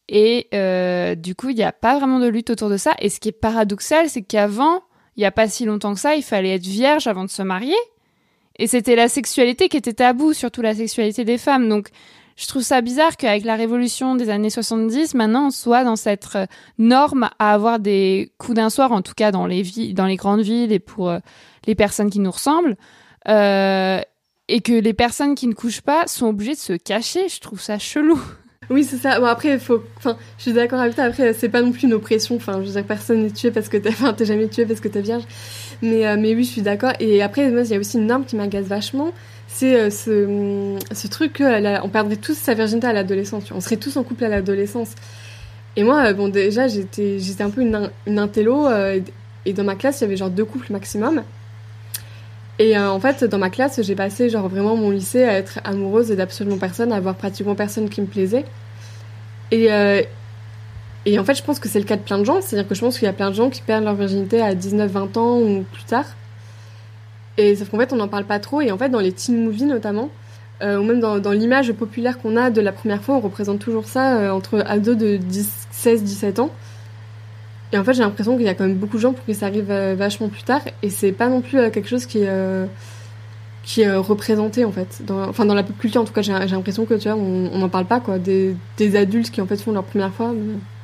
Et 0.07 0.47
euh, 0.53 1.15
du 1.15 1.35
coup, 1.35 1.49
il 1.49 1.55
n'y 1.55 1.63
a 1.63 1.71
pas 1.73 1.97
vraiment 1.97 2.19
de 2.19 2.27
lutte 2.27 2.49
autour 2.49 2.69
de 2.69 2.77
ça. 2.77 2.93
Et 2.99 3.09
ce 3.09 3.19
qui 3.19 3.29
est 3.29 3.33
paradoxal, 3.33 4.09
c'est 4.09 4.21
qu'avant, 4.21 4.83
il 5.17 5.21
n'y 5.21 5.25
a 5.25 5.31
pas 5.31 5.47
si 5.47 5.65
longtemps 5.65 5.93
que 5.93 5.99
ça, 5.99 6.15
il 6.15 6.23
fallait 6.23 6.55
être 6.55 6.65
vierge 6.65 7.07
avant 7.07 7.25
de 7.25 7.29
se 7.29 7.41
marier. 7.41 7.75
Et 8.57 8.67
c'était 8.67 8.95
la 8.95 9.09
sexualité 9.09 9.67
qui 9.67 9.77
était 9.77 9.93
tabou, 9.93 10.33
surtout 10.33 10.61
la 10.61 10.75
sexualité 10.75 11.25
des 11.25 11.37
femmes. 11.37 11.67
Donc, 11.67 11.89
je 12.35 12.47
trouve 12.47 12.63
ça 12.63 12.81
bizarre 12.81 13.15
qu'avec 13.15 13.45
la 13.45 13.55
révolution 13.55 14.15
des 14.15 14.29
années 14.29 14.49
70, 14.49 15.13
maintenant, 15.13 15.47
on 15.47 15.51
soit 15.51 15.83
dans 15.83 15.95
cette 15.95 16.27
euh, 16.35 16.45
norme 16.79 17.29
à 17.37 17.53
avoir 17.53 17.79
des 17.79 18.31
coups 18.39 18.55
d'un 18.55 18.69
soir, 18.69 18.91
en 18.91 19.01
tout 19.01 19.13
cas 19.15 19.31
dans 19.31 19.45
les, 19.45 19.63
grandes 20.15 20.41
villes 20.41 20.71
et 20.71 20.79
pour 20.79 21.09
euh, 21.09 21.19
les 21.67 21.75
personnes 21.75 22.09
qui 22.09 22.19
nous 22.19 22.31
ressemblent. 22.31 22.75
Euh, 23.27 24.01
et 24.49 24.59
que 24.59 24.73
les 24.73 24.93
personnes 24.93 25.35
qui 25.35 25.47
ne 25.47 25.53
couchent 25.53 25.81
pas 25.81 26.07
sont 26.07 26.27
obligées 26.27 26.55
de 26.55 26.59
se 26.59 26.73
cacher. 26.73 27.29
Je 27.29 27.39
trouve 27.39 27.61
ça 27.61 27.79
chelou. 27.79 28.21
Oui, 28.69 28.83
c'est 28.83 28.97
ça. 28.97 29.19
Bon, 29.19 29.25
après, 29.27 29.59
faut. 29.59 29.83
Enfin, 29.97 30.17
je 30.37 30.43
suis 30.43 30.53
d'accord 30.53 30.79
avec 30.79 30.95
toi. 30.95 31.05
Après, 31.05 31.33
c'est 31.33 31.49
pas 31.49 31.61
non 31.61 31.71
plus 31.71 31.83
une 31.83 31.93
oppression. 31.93 32.35
Enfin, 32.35 32.61
je 32.61 32.67
veux 32.67 32.73
dire, 32.73 32.85
personne 32.85 33.23
n'est 33.23 33.31
tué 33.31 33.51
parce 33.51 33.69
que 33.69 33.77
t'es. 33.77 33.89
Enfin, 33.89 34.15
jamais 34.19 34.47
tué 34.49 34.65
parce 34.65 34.79
que 34.79 34.87
t'es 34.87 35.01
vierge. 35.01 35.23
Mais, 35.81 36.17
mais 36.17 36.33
oui, 36.35 36.43
je 36.43 36.49
suis 36.49 36.61
d'accord. 36.61 36.93
Et 36.99 37.21
après, 37.21 37.49
il 37.49 37.67
y 37.67 37.75
a 37.75 37.79
aussi 37.79 37.97
une 37.97 38.07
norme 38.07 38.25
qui 38.25 38.35
m'agace 38.35 38.65
vachement 38.65 39.11
c'est 39.53 39.75
euh, 39.75 39.89
ce, 39.91 40.79
ce, 40.95 41.07
truc 41.07 41.37
qu'on 41.37 41.89
perdrait 41.89 42.15
tous 42.15 42.35
sa 42.35 42.55
virginité 42.55 42.87
à 42.87 42.93
l'adolescence. 42.93 43.51
On 43.51 43.61
serait 43.61 43.77
tous 43.77 43.95
en 43.97 44.03
couple 44.03 44.25
à 44.25 44.29
l'adolescence. 44.29 44.89
Et 45.75 45.83
moi, 45.83 46.07
euh, 46.07 46.13
bon, 46.13 46.27
déjà, 46.27 46.67
j'étais, 46.67 47.19
j'étais 47.19 47.43
un 47.43 47.51
peu 47.51 47.61
une, 47.61 47.91
une 48.07 48.17
intello. 48.17 48.67
Euh, 48.67 48.99
et 49.45 49.53
dans 49.53 49.63
ma 49.63 49.75
classe, 49.75 50.01
il 50.01 50.05
y 50.05 50.07
avait 50.07 50.17
genre 50.17 50.31
deux 50.31 50.45
couples 50.45 50.73
maximum. 50.73 51.23
Et 52.59 52.77
en 52.77 52.99
fait, 52.99 53.23
dans 53.23 53.39
ma 53.39 53.49
classe, 53.49 53.81
j'ai 53.81 53.95
passé 53.95 54.29
genre 54.29 54.47
vraiment 54.47 54.75
mon 54.75 54.91
lycée 54.91 55.23
à 55.23 55.33
être 55.33 55.59
amoureuse 55.63 56.09
d'absolument 56.09 56.57
personne, 56.57 56.91
à 56.91 56.97
avoir 56.97 57.15
pratiquement 57.15 57.55
personne 57.55 57.89
qui 57.89 57.99
me 57.99 58.05
plaisait. 58.05 58.45
Et, 59.49 59.69
et 61.05 61.19
en 61.19 61.23
fait, 61.23 61.33
je 61.33 61.43
pense 61.43 61.59
que 61.59 61.67
c'est 61.67 61.79
le 61.79 61.85
cas 61.85 61.95
de 61.95 62.03
plein 62.03 62.19
de 62.19 62.23
gens. 62.23 62.41
C'est-à-dire 62.41 62.69
que 62.69 62.75
je 62.75 62.79
pense 62.79 62.99
qu'il 62.99 63.07
y 63.07 63.09
a 63.09 63.13
plein 63.13 63.31
de 63.31 63.35
gens 63.35 63.49
qui 63.49 63.63
perdent 63.63 63.83
leur 63.83 63.95
virginité 63.95 64.39
à 64.39 64.53
19-20 64.53 65.17
ans 65.17 65.39
ou 65.39 65.65
plus 65.73 65.83
tard. 65.83 66.05
Et 67.37 67.55
sauf 67.55 67.69
qu'en 67.69 67.79
fait, 67.79 67.93
on 67.93 67.97
n'en 67.97 68.07
parle 68.07 68.25
pas 68.25 68.39
trop. 68.39 68.61
Et 68.61 68.71
en 68.71 68.77
fait, 68.77 68.89
dans 68.89 68.99
les 68.99 69.11
teen 69.11 69.43
movies 69.43 69.65
notamment, 69.65 70.09
euh, 70.61 70.77
ou 70.77 70.83
même 70.83 70.99
dans, 70.99 71.19
dans 71.19 71.31
l'image 71.31 71.71
populaire 71.73 72.19
qu'on 72.19 72.37
a 72.37 72.49
de 72.49 72.61
la 72.61 72.71
première 72.71 73.01
fois, 73.01 73.15
on 73.15 73.19
représente 73.19 73.59
toujours 73.59 73.85
ça 73.85 74.17
euh, 74.17 74.29
entre 74.31 74.63
ados 74.65 74.97
de 74.97 75.19
16-17 75.73 76.41
ans. 76.41 76.51
Et 77.71 77.77
en 77.77 77.83
fait, 77.83 77.93
j'ai 77.93 78.03
l'impression 78.03 78.37
qu'il 78.37 78.45
y 78.45 78.49
a 78.49 78.53
quand 78.53 78.65
même 78.65 78.75
beaucoup 78.75 78.97
de 78.97 79.01
gens 79.01 79.13
pour 79.13 79.25
que 79.25 79.33
ça 79.33 79.47
arrive 79.47 79.71
euh, 79.71 79.95
vachement 79.97 80.29
plus 80.29 80.43
tard. 80.43 80.61
Et 80.83 80.89
c'est 80.89 81.11
pas 81.11 81.27
non 81.27 81.41
plus 81.41 81.71
quelque 81.71 81.89
chose 81.89 82.05
qui 82.05 82.19
est 82.19 82.29
qui 83.63 83.81
est 83.81 83.95
représenté 83.95 84.65
en 84.65 84.71
fait. 84.71 85.03
Dans, 85.05 85.27
enfin 85.27 85.45
dans 85.45 85.53
la 85.53 85.63
culture 85.63 86.01
en 86.01 86.03
tout 86.03 86.13
cas, 86.13 86.21
j'ai 86.21 86.33
l'impression 86.33 86.85
que 86.85 86.95
tu 86.95 87.07
vois, 87.07 87.17
on 87.17 87.57
n'en 87.57 87.69
parle 87.69 87.85
pas 87.85 88.01
quoi. 88.01 88.19
Des, 88.19 88.55
des, 88.77 88.95
adultes 88.95 89.31
qui 89.31 89.41
en 89.41 89.47
fait 89.47 89.57
font 89.57 89.71
leur 89.71 89.85
première 89.85 90.13
fois. 90.13 90.33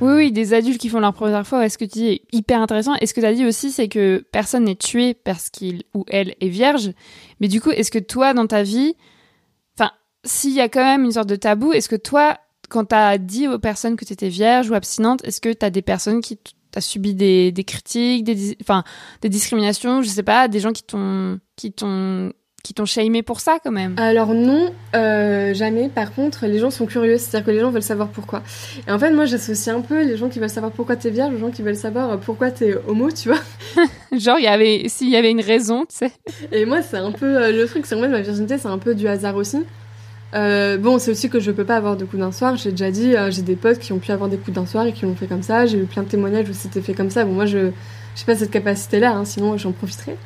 Oui 0.02 0.14
oui, 0.14 0.32
des 0.32 0.54
adultes 0.54 0.80
qui 0.80 0.88
font 0.88 1.02
leur 1.02 1.14
première 1.14 1.46
fois. 1.46 1.66
Est-ce 1.66 1.78
que 1.78 1.84
tu 1.84 2.00
dis 2.00 2.08
est 2.08 2.22
hyper 2.32 2.62
intéressant. 2.62 2.96
Et 3.02 3.06
ce 3.06 3.14
que 3.14 3.20
tu 3.20 3.26
as 3.26 3.34
dit 3.34 3.46
aussi, 3.46 3.72
c'est 3.72 3.90
que 3.90 4.26
personne 4.32 4.64
n'est 4.64 4.76
tué 4.76 5.14
parce 5.14 5.50
qu'il 5.50 5.84
ou 5.94 6.06
elle 6.08 6.36
est 6.40 6.48
vierge. 6.48 6.92
Mais 7.42 7.50
du 7.50 7.60
coup, 7.60 7.72
est-ce 7.72 7.92
que 7.92 8.00
toi 8.00 8.34
dans 8.34 8.48
ta 8.48 8.64
vie, 8.64 8.96
enfin, 9.78 9.92
s'il 10.24 10.54
y 10.54 10.62
a 10.62 10.70
quand 10.70 10.84
même 10.84 11.04
une 11.04 11.12
sorte 11.12 11.30
de 11.30 11.36
tabou, 11.36 11.74
est-ce 11.74 11.90
que 11.90 11.98
toi, 11.98 12.38
quand 12.70 12.86
tu 12.86 12.96
as 12.96 13.18
dit 13.18 13.50
aux 13.50 13.60
personnes 13.60 13.98
que 13.98 14.06
tu 14.06 14.14
étais 14.14 14.30
vierge 14.30 14.70
ou 14.70 14.74
abstinente, 14.74 15.22
est-ce 15.26 15.42
que 15.42 15.52
tu 15.52 15.66
as 15.66 15.70
des 15.70 15.82
personnes 15.82 16.22
qui 16.22 16.40
t'as 16.72 16.82
subi 16.82 17.16
des, 17.16 17.52
des 17.52 17.64
critiques, 17.64 18.24
des, 18.24 18.56
enfin, 18.62 18.84
des 19.22 19.30
discriminations, 19.30 20.04
je 20.04 20.08
sais 20.08 20.24
pas, 20.24 20.48
des 20.48 20.60
gens 20.60 20.72
qui 20.72 20.84
t'ont 20.84 21.40
qui 22.64 22.74
t'ont 22.74 22.86
shamé 22.86 23.24
pour 23.24 23.40
ça 23.40 23.58
quand 23.64 23.72
même 23.72 23.96
Alors 23.98 24.34
non, 24.34 24.74
euh, 24.96 25.54
jamais. 25.54 25.90
Par 25.90 26.14
contre, 26.14 26.46
les 26.46 26.60
gens 26.60 26.72
sont 26.72 26.86
curieux, 26.86 27.18
c'est-à-dire 27.18 27.46
que 27.46 27.52
les 27.52 27.60
gens 27.60 27.72
veulent 27.72 27.82
savoir 27.82 28.10
pourquoi. 28.10 28.44
Et 28.88 28.92
en 28.92 29.00
fait, 29.00 29.12
moi, 29.12 29.26
j'associe 29.26 29.76
un 29.76 29.82
peu 29.82 30.04
les 30.04 30.18
gens 30.18 30.30
qui 30.30 30.40
veulent 30.40 30.50
savoir 30.50 30.72
pourquoi 30.72 30.96
t'es 30.96 31.10
vierge 31.10 31.34
aux 31.34 31.38
gens 31.38 31.52
qui 31.52 31.62
veulent 31.62 31.76
savoir 31.76 32.20
pourquoi 32.20 32.52
t'es 32.52 32.76
homo, 32.88 33.10
tu 33.12 33.30
vois. 33.30 33.40
Genre, 34.18 34.40
il 34.40 34.44
y 34.44 34.48
avait, 34.48 34.88
s'il 34.88 35.10
y 35.10 35.16
avait 35.16 35.32
une 35.32 35.42
raison, 35.42 35.86
tu 35.86 35.98
sais. 35.98 36.12
Et 36.52 36.66
moi, 36.66 36.82
c'est 36.82 36.98
un 36.98 37.12
peu 37.12 37.26
euh, 37.26 37.52
le 37.52 37.66
truc, 37.68 37.86
c'est 37.86 37.96
en 37.96 38.02
fait 38.02 38.08
ma 38.08 38.22
virginité, 38.22 38.58
c'est 38.58 38.68
un 38.68 38.78
peu 38.78 38.96
du 38.96 39.08
hasard 39.08 39.36
aussi. 39.36 39.64
Euh, 40.36 40.78
bon, 40.78 41.00
c'est 41.00 41.12
aussi 41.12 41.30
que 41.30 41.40
je 41.40 41.52
peux 41.52 41.66
pas 41.66 41.78
avoir 41.78 41.98
de 41.98 42.06
coups 42.06 42.22
d'un 42.22 42.32
soir. 42.32 42.56
J'ai 42.56 42.72
déjà 42.72 42.92
dit, 42.92 43.14
j'ai 43.30 43.42
des 43.42 43.56
potes 43.56 43.80
qui 43.80 43.94
ont 43.94 44.00
pu 44.00 44.12
avoir 44.12 44.30
des 44.30 44.38
coups 44.38 44.54
d'un 44.54 44.66
soir 44.66 44.86
et 44.86 44.94
qui 44.94 45.06
l'ont 45.06 45.16
fait 45.16 45.28
comme 45.28 45.42
ça. 45.42 45.66
J'ai 45.66 45.80
eu 45.80 45.86
plein 45.86 46.04
de 46.04 46.08
témoignages 46.08 46.48
où 46.50 46.54
c'était 46.54 46.82
fait 46.82 46.94
comme 46.94 47.10
ça. 47.10 47.26
Bon, 47.26 47.34
moi, 47.34 47.48
je 47.48 47.72
j'ai 48.20 48.26
pas 48.26 48.36
cette 48.36 48.52
capacité-là, 48.52 49.12
hein, 49.12 49.24
sinon 49.24 49.58
j'en 49.58 49.72
profiterai. 49.72 50.18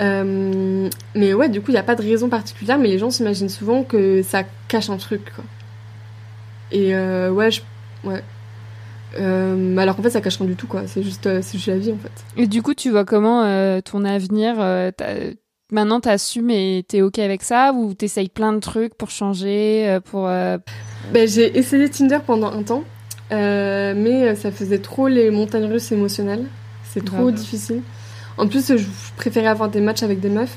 Euh, 0.00 0.88
mais 1.14 1.34
ouais, 1.34 1.48
du 1.48 1.60
coup, 1.60 1.70
il 1.70 1.74
n'y 1.74 1.80
a 1.80 1.82
pas 1.82 1.94
de 1.94 2.02
raison 2.02 2.28
particulière, 2.28 2.78
mais 2.78 2.88
les 2.88 2.98
gens 2.98 3.10
s'imaginent 3.10 3.48
souvent 3.48 3.82
que 3.82 4.22
ça 4.22 4.44
cache 4.68 4.90
un 4.90 4.96
truc, 4.96 5.32
quoi. 5.34 5.44
Et 6.70 6.94
euh, 6.94 7.30
ouais, 7.30 7.50
je... 7.50 7.62
ouais. 8.04 8.22
Euh, 9.18 9.76
alors 9.78 9.96
qu'en 9.96 10.02
fait, 10.02 10.10
ça 10.10 10.20
cache 10.20 10.36
rien 10.38 10.46
du 10.46 10.54
tout, 10.54 10.66
quoi. 10.66 10.82
C'est 10.86 11.02
juste, 11.02 11.26
euh, 11.26 11.40
c'est 11.42 11.56
juste 11.56 11.68
la 11.68 11.78
vie, 11.78 11.92
en 11.92 11.98
fait. 11.98 12.12
Et 12.36 12.46
du 12.46 12.62
coup, 12.62 12.74
tu 12.74 12.90
vois 12.90 13.04
comment 13.04 13.42
ton 13.82 14.04
avenir 14.04 14.56
Maintenant, 15.70 16.00
t'assumes 16.00 16.48
et 16.50 16.82
t'es 16.88 17.02
ok 17.02 17.18
avec 17.18 17.42
ça 17.42 17.72
ou 17.74 17.92
t'essayes 17.92 18.30
plein 18.30 18.54
de 18.54 18.58
trucs 18.58 18.94
pour 18.94 19.10
changer, 19.10 19.98
pour 20.06 20.22
Ben, 20.22 21.28
j'ai 21.28 21.58
essayé 21.58 21.90
Tinder 21.90 22.20
pendant 22.26 22.50
un 22.50 22.62
temps, 22.62 22.84
mais 23.30 24.34
ça 24.34 24.50
faisait 24.50 24.78
trop 24.78 25.08
les 25.08 25.30
montagnes 25.30 25.66
russes 25.66 25.92
émotionnelles. 25.92 26.46
C'est 26.84 27.04
trop 27.04 27.30
difficile. 27.30 27.82
En 28.38 28.46
plus, 28.46 28.76
je 28.76 28.86
préférais 29.16 29.48
avoir 29.48 29.68
des 29.68 29.80
matchs 29.80 30.04
avec 30.04 30.20
des 30.20 30.28
meufs. 30.28 30.56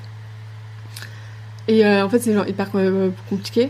Et 1.67 1.85
euh, 1.85 2.05
en 2.05 2.09
fait, 2.09 2.19
c'est 2.19 2.33
genre 2.33 2.47
hyper 2.47 2.69
euh, 2.75 3.09
compliqué. 3.29 3.65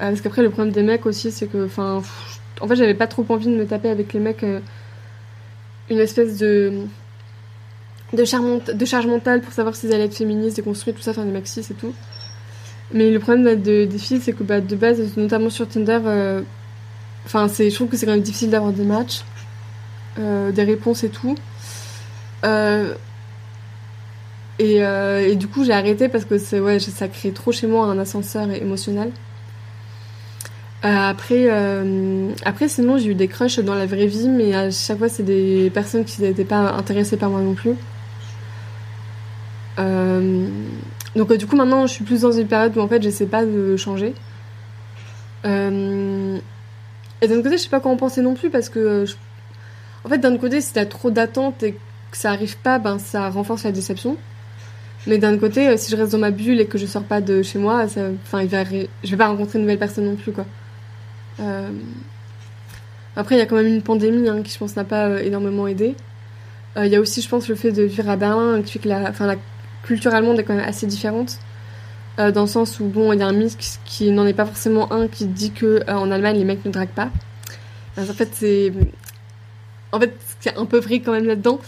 Euh, 0.00 0.10
parce 0.10 0.20
qu'après, 0.20 0.42
le 0.42 0.50
problème 0.50 0.72
des 0.72 0.82
mecs 0.82 1.06
aussi, 1.06 1.32
c'est 1.32 1.48
que, 1.48 1.68
en 1.76 2.68
fait, 2.68 2.76
j'avais 2.76 2.94
pas 2.94 3.08
trop 3.08 3.26
envie 3.28 3.46
de 3.46 3.56
me 3.56 3.66
taper 3.66 3.90
avec 3.90 4.12
les 4.12 4.20
mecs 4.20 4.44
une 5.90 5.98
espèce 5.98 6.38
de 6.38 6.72
de, 8.12 8.24
charge 8.24 9.06
mentale 9.06 9.40
pour 9.40 9.52
savoir 9.54 9.74
s'ils 9.74 9.92
allaient 9.92 10.04
être 10.04 10.16
féministes, 10.16 10.56
déconstruits, 10.56 10.92
tout 10.92 11.00
ça, 11.00 11.14
faire 11.14 11.24
des 11.24 11.44
cis 11.44 11.60
et 11.60 11.74
tout. 11.74 11.94
Mais 12.92 13.10
le 13.10 13.18
problème 13.18 13.62
de- 13.62 13.86
des 13.86 13.98
filles, 13.98 14.20
c'est 14.20 14.34
que 14.34 14.42
bah, 14.44 14.60
de 14.60 14.76
base, 14.76 15.16
notamment 15.16 15.48
sur 15.50 15.66
Tinder, 15.66 15.98
je 17.26 17.74
trouve 17.74 17.88
que 17.88 17.96
c'est 17.96 18.04
quand 18.06 18.12
même 18.12 18.20
difficile 18.20 18.50
d'avoir 18.50 18.72
des 18.72 18.84
matchs, 18.84 19.22
des 20.18 20.62
réponses 20.62 21.04
et 21.04 21.08
tout. 21.08 21.34
Euh, 22.44 22.94
et, 24.62 24.84
euh, 24.84 25.26
et 25.26 25.34
du 25.34 25.48
coup, 25.48 25.64
j'ai 25.64 25.72
arrêté 25.72 26.08
parce 26.08 26.24
que 26.24 26.60
ouais, 26.60 26.78
ça 26.78 27.08
crée 27.08 27.32
trop 27.32 27.50
chez 27.50 27.66
moi 27.66 27.86
un 27.86 27.98
ascenseur 27.98 28.48
émotionnel. 28.48 29.10
Euh, 30.84 30.88
après, 30.88 31.46
euh, 31.50 32.30
après, 32.44 32.68
sinon, 32.68 32.96
j'ai 32.96 33.08
eu 33.10 33.16
des 33.16 33.26
crushs 33.26 33.58
dans 33.58 33.74
la 33.74 33.86
vraie 33.86 34.06
vie, 34.06 34.28
mais 34.28 34.54
à 34.54 34.70
chaque 34.70 34.98
fois, 34.98 35.08
c'est 35.08 35.24
des 35.24 35.68
personnes 35.74 36.04
qui 36.04 36.22
n'étaient 36.22 36.44
pas 36.44 36.74
intéressées 36.74 37.16
par 37.16 37.28
moi 37.28 37.40
non 37.40 37.54
plus. 37.54 37.74
Donc, 41.16 41.32
du 41.32 41.46
coup, 41.48 41.56
maintenant, 41.56 41.88
je 41.88 41.94
suis 41.94 42.04
plus 42.04 42.20
dans 42.20 42.30
une 42.30 42.46
période 42.46 42.76
où 42.76 42.80
en 42.80 42.86
fait, 42.86 43.02
j'essaie 43.02 43.26
pas 43.26 43.44
de 43.44 43.76
changer. 43.76 44.14
Et 45.44 45.48
d'un 47.28 47.42
côté, 47.42 47.56
je 47.58 47.62
sais 47.62 47.68
pas 47.68 47.80
quoi 47.80 47.90
en 47.90 47.96
penser 47.96 48.22
non 48.22 48.34
plus 48.34 48.48
parce 48.48 48.68
que, 48.68 49.06
en 50.04 50.08
fait, 50.08 50.18
d'un 50.18 50.36
côté, 50.36 50.60
si 50.60 50.72
t'as 50.72 50.86
trop 50.86 51.10
d'attentes 51.10 51.64
et 51.64 51.72
que 51.72 52.16
ça 52.16 52.30
arrive 52.30 52.58
pas, 52.58 52.78
ben 52.78 53.00
ça 53.00 53.28
renforce 53.28 53.64
la 53.64 53.72
déception. 53.72 54.16
Mais 55.06 55.18
d'un 55.18 55.36
côté, 55.36 55.68
euh, 55.68 55.76
si 55.76 55.90
je 55.90 55.96
reste 55.96 56.12
dans 56.12 56.18
ma 56.18 56.30
bulle 56.30 56.60
et 56.60 56.66
que 56.66 56.78
je 56.78 56.86
sors 56.86 57.02
pas 57.02 57.20
de 57.20 57.42
chez 57.42 57.58
moi, 57.58 57.88
ça, 57.88 58.10
il 58.40 58.88
je 59.02 59.10
vais 59.10 59.16
pas 59.16 59.28
rencontrer 59.28 59.58
de 59.58 59.62
nouvelles 59.64 59.78
personnes 59.78 60.06
non 60.06 60.16
plus, 60.16 60.32
quoi. 60.32 60.46
Euh, 61.40 61.70
Après, 63.16 63.34
il 63.34 63.38
y 63.38 63.40
a 63.40 63.46
quand 63.46 63.56
même 63.56 63.66
une 63.66 63.82
pandémie 63.82 64.28
hein, 64.28 64.42
qui, 64.42 64.52
je 64.52 64.58
pense, 64.58 64.76
n'a 64.76 64.84
pas 64.84 65.06
euh, 65.06 65.18
énormément 65.18 65.66
aidé. 65.66 65.94
Il 66.76 66.86
y 66.86 66.96
a 66.96 67.00
aussi, 67.00 67.20
je 67.20 67.28
pense, 67.28 67.48
le 67.48 67.54
fait 67.54 67.70
de 67.70 67.82
vivre 67.82 68.08
à 68.08 68.16
Berlin 68.16 68.62
qui 68.62 68.72
fait 68.72 68.78
que 68.78 68.88
la, 68.88 69.10
enfin, 69.10 69.26
la 69.26 69.36
culture 69.82 70.14
allemande 70.14 70.38
est 70.38 70.42
quand 70.42 70.54
même 70.54 70.66
assez 70.66 70.86
différente. 70.86 71.38
Dans 72.16 72.42
le 72.42 72.46
sens 72.46 72.80
où, 72.80 72.84
bon, 72.86 73.12
il 73.12 73.18
y 73.18 73.22
a 73.22 73.26
un 73.26 73.32
mythe 73.32 73.58
qui, 73.84 74.10
n'en 74.10 74.26
est 74.26 74.32
pas 74.32 74.46
forcément 74.46 74.90
un 74.90 75.06
qui 75.06 75.26
dit 75.26 75.50
que 75.50 75.82
en 75.90 76.10
Allemagne, 76.10 76.38
les 76.38 76.44
mecs 76.44 76.64
ne 76.64 76.70
draguent 76.70 76.88
pas. 76.88 77.10
En 77.98 78.04
fait, 78.04 78.30
c'est. 78.32 78.72
En 79.92 80.00
fait, 80.00 80.14
un 80.56 80.64
peu 80.64 80.78
vrai 80.78 81.00
quand 81.00 81.12
même 81.12 81.26
là-dedans, 81.26 81.60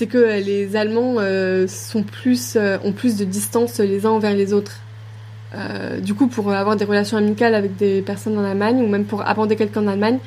c'est 0.00 0.06
que 0.06 0.16
euh, 0.16 0.40
les 0.40 0.76
Allemands 0.76 1.16
euh, 1.18 1.66
sont 1.68 2.02
plus, 2.02 2.56
euh, 2.56 2.78
ont 2.84 2.92
plus 2.92 3.18
de 3.18 3.24
distance 3.26 3.78
les 3.80 4.06
uns 4.06 4.10
envers 4.10 4.34
les 4.34 4.54
autres. 4.54 4.80
Du 6.00 6.14
coup, 6.14 6.28
pour 6.28 6.52
avoir 6.52 6.76
des 6.76 6.84
relations 6.84 7.16
amicales 7.18 7.56
avec 7.56 7.76
des 7.76 8.02
personnes 8.02 8.38
en 8.38 8.44
Allemagne, 8.44 8.76
ou 8.76 8.86
même 8.86 9.04
pour 9.04 9.26
aborder 9.28 9.56
quelqu'un 9.56 9.82
en 9.82 9.88
Allemagne, 9.88 10.18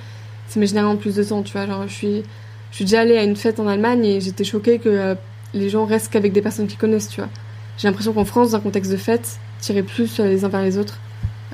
ça 0.47 0.59
met 0.59 0.67
généralement 0.67 0.97
plus 0.97 1.15
de 1.15 1.23
temps, 1.23 1.41
tu 1.43 1.53
vois. 1.53 1.65
Genre, 1.65 1.87
je 1.87 1.93
suis, 1.93 2.23
je 2.71 2.75
suis 2.75 2.83
déjà 2.83 2.99
allée 2.99 3.17
à 3.17 3.23
une 3.23 3.37
fête 3.37 3.57
en 3.61 3.67
Allemagne 3.67 4.03
et 4.05 4.19
j'étais 4.19 4.43
choquée 4.43 4.79
que 4.79 5.15
les 5.53 5.69
gens 5.69 5.85
restent 5.85 6.11
qu'avec 6.11 6.33
des 6.33 6.41
personnes 6.41 6.67
qu'ils 6.67 6.77
connaissent, 6.77 7.07
tu 7.07 7.21
vois. 7.21 7.29
J'ai 7.77 7.87
l'impression 7.87 8.11
qu'en 8.11 8.25
France, 8.25 8.51
dans 8.51 8.57
un 8.57 8.59
contexte 8.59 8.91
de 8.91 8.97
fête, 8.97 9.39
tirer 9.61 9.81
plus 9.81 10.19
les 10.19 10.43
uns 10.43 10.49
vers 10.49 10.61
les 10.61 10.77
autres. 10.77 10.99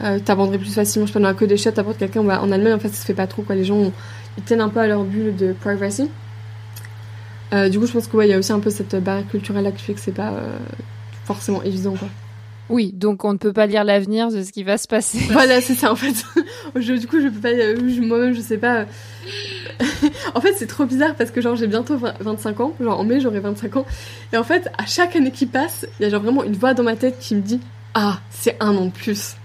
Euh, 0.04 0.18
T'aborderais 0.18 0.58
plus 0.58 0.74
facilement, 0.74 1.06
je 1.06 1.14
sais 1.14 1.20
pas, 1.20 1.24
dans 1.24 1.30
un 1.30 1.36
queue 1.36 1.46
des 1.46 1.58
chiottes, 1.58 1.76
t'abordes 1.76 1.98
quelqu'un. 1.98 2.24
Bah, 2.24 2.42
en 2.42 2.52
Allemagne, 2.52 2.74
en 2.74 2.80
fait, 2.80 2.90
ça 2.90 3.02
se 3.02 3.06
fait 3.06 3.14
pas 3.14 3.28
trop. 3.28 3.46
Les 3.52 3.66
gens, 3.66 3.94
ils 4.36 4.44
tiennent 4.44 4.62
un 4.62 4.70
peu 4.70 4.80
à 4.80 4.88
leur 4.88 5.04
bulle 5.04 5.36
de 5.36 5.54
privacy. 5.54 6.10
Euh, 7.54 7.70
du 7.70 7.80
coup, 7.80 7.88
je 7.88 7.94
pense 7.94 8.08
que 8.08 8.16
ouais, 8.18 8.28
y 8.30 8.34
a 8.34 8.38
aussi 8.38 8.52
un 8.52 8.60
peu 8.60 8.70
cette 8.70 8.96
barrière 8.96 9.28
culturelle 9.28 9.64
là 9.64 9.72
qui 9.72 9.84
fait 9.84 9.94
que 9.94 10.00
c'est 10.00 10.12
pas 10.12 10.30
euh, 10.34 10.58
forcément 11.26 11.64
évident, 11.64 11.96
quoi. 11.98 12.08
Oui, 12.70 12.92
donc 12.94 13.26
on 13.26 13.34
ne 13.34 13.40
peut 13.40 13.52
pas 13.54 13.66
lire 13.66 13.84
l'avenir 13.84 14.30
de 14.30 14.44
ce 14.44 14.52
qui 14.52 14.62
va 14.64 14.78
se 14.78 14.88
passer. 14.88 15.18
Voilà, 15.32 15.60
c'est 15.60 15.74
ça 15.74 15.92
en 15.92 15.96
fait. 15.96 16.14
Je- 16.76 16.94
du 16.94 17.08
coup, 17.08 17.20
je 17.20 17.28
peux 17.30 17.40
pas. 17.40 17.48
euh, 17.50 17.76
Moi-même, 18.02 18.34
je 18.36 18.42
sais 18.42 18.60
pas. 18.60 18.82
euh. 18.82 18.86
en 20.36 20.42
fait, 20.42 20.54
c'est 20.56 20.68
trop 20.68 20.86
bizarre 20.86 21.16
parce 21.16 21.32
que 21.32 21.42
genre 21.42 21.56
j'ai 21.56 21.66
bientôt 21.66 21.98
20 21.98 22.14
25 22.20 22.60
ans. 22.60 22.74
Genre 22.80 23.00
en 23.00 23.04
mai, 23.04 23.20
j'aurai 23.22 23.40
25 23.40 23.78
ans. 23.78 23.86
Et 24.34 24.38
en 24.38 24.44
fait, 24.44 24.70
à 24.78 24.86
chaque 24.86 25.16
année 25.16 25.32
qui 25.32 25.48
passe, 25.48 25.88
il 26.00 26.04
y 26.04 26.06
a 26.06 26.10
genre 26.10 26.22
vraiment 26.22 26.44
une 26.44 26.54
voix 26.56 26.76
dans 26.76 26.84
ma 26.84 26.96
tête 26.96 27.18
qui 27.20 27.34
me 27.36 27.42
dit 27.42 27.60
Ah, 27.96 28.20
c'est 28.30 28.56
un 28.60 28.76
an 28.76 28.86
de 28.86 28.92
plus. 28.92 29.36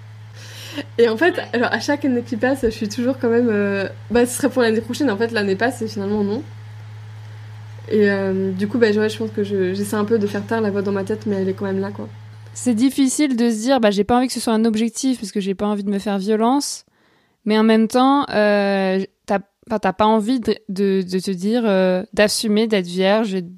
Et 0.99 1.09
en 1.09 1.17
fait, 1.17 1.35
genre 1.55 1.73
à 1.73 1.81
chaque 1.81 2.05
année 2.05 2.23
qui 2.23 2.37
passe, 2.37 2.59
je 2.65 2.69
suis 2.71 2.89
toujours 2.91 3.19
quand 3.19 3.31
même. 3.31 3.49
euh, 3.51 3.89
Bah, 4.11 4.27
ce 4.27 4.37
serait 4.37 4.51
pour 4.51 4.61
l'année 4.61 4.83
prochaine. 4.83 5.11
En 5.11 5.17
fait, 5.17 5.33
l'année 5.33 5.57
passe 5.57 5.81
et 5.81 5.89
finalement 5.89 6.23
non. 6.25 6.43
Et 7.91 8.11
euh, 8.11 8.51
du 8.53 8.67
coup, 8.69 8.79
bah, 8.79 8.91
ouais, 8.91 9.09
je 9.09 9.19
pense 9.19 9.31
que 9.31 9.45
je- 9.45 9.75
j'essaie 9.75 9.97
un 9.97 10.05
peu 10.05 10.19
de 10.19 10.27
faire 10.27 10.45
taire 10.47 10.61
la 10.61 10.71
voix 10.71 10.83
dans 10.83 10.93
ma 10.93 11.05
tête, 11.05 11.27
mais 11.27 11.37
elle 11.37 11.49
est 11.49 11.53
quand 11.55 11.67
même 11.67 11.81
là, 11.81 11.91
quoi. 11.91 12.09
C'est 12.55 12.75
difficile 12.75 13.37
de 13.37 13.51
se 13.51 13.57
dire, 13.57 13.81
bah, 13.81 13.91
j'ai 13.91 14.05
pas 14.05 14.17
envie 14.17 14.29
que 14.29 14.33
ce 14.33 14.41
soit 14.41 14.53
un 14.53 14.65
objectif 14.65 15.19
parce 15.21 15.33
que 15.33 15.41
j'ai 15.41 15.55
pas 15.55 15.67
envie 15.67 15.85
de 15.85 15.91
me 15.91 15.99
faire 15.99 16.19
violence, 16.19 16.85
mais 17.45 17.59
en 17.59 17.63
même 17.65 17.89
temps, 17.89 18.27
euh, 18.31 19.05
t'as 19.27 19.39
enfin, 19.71 19.93
pas 19.93 20.07
envie 20.07 20.41
de, 20.41 20.55
de, 20.69 21.03
de 21.03 21.19
te 21.19 21.31
dire, 21.31 21.63
euh, 21.67 22.05
d'assumer 22.13 22.67
d'être 22.67 22.87
vierge 22.87 23.35
et 23.35 23.43
de, 23.43 23.51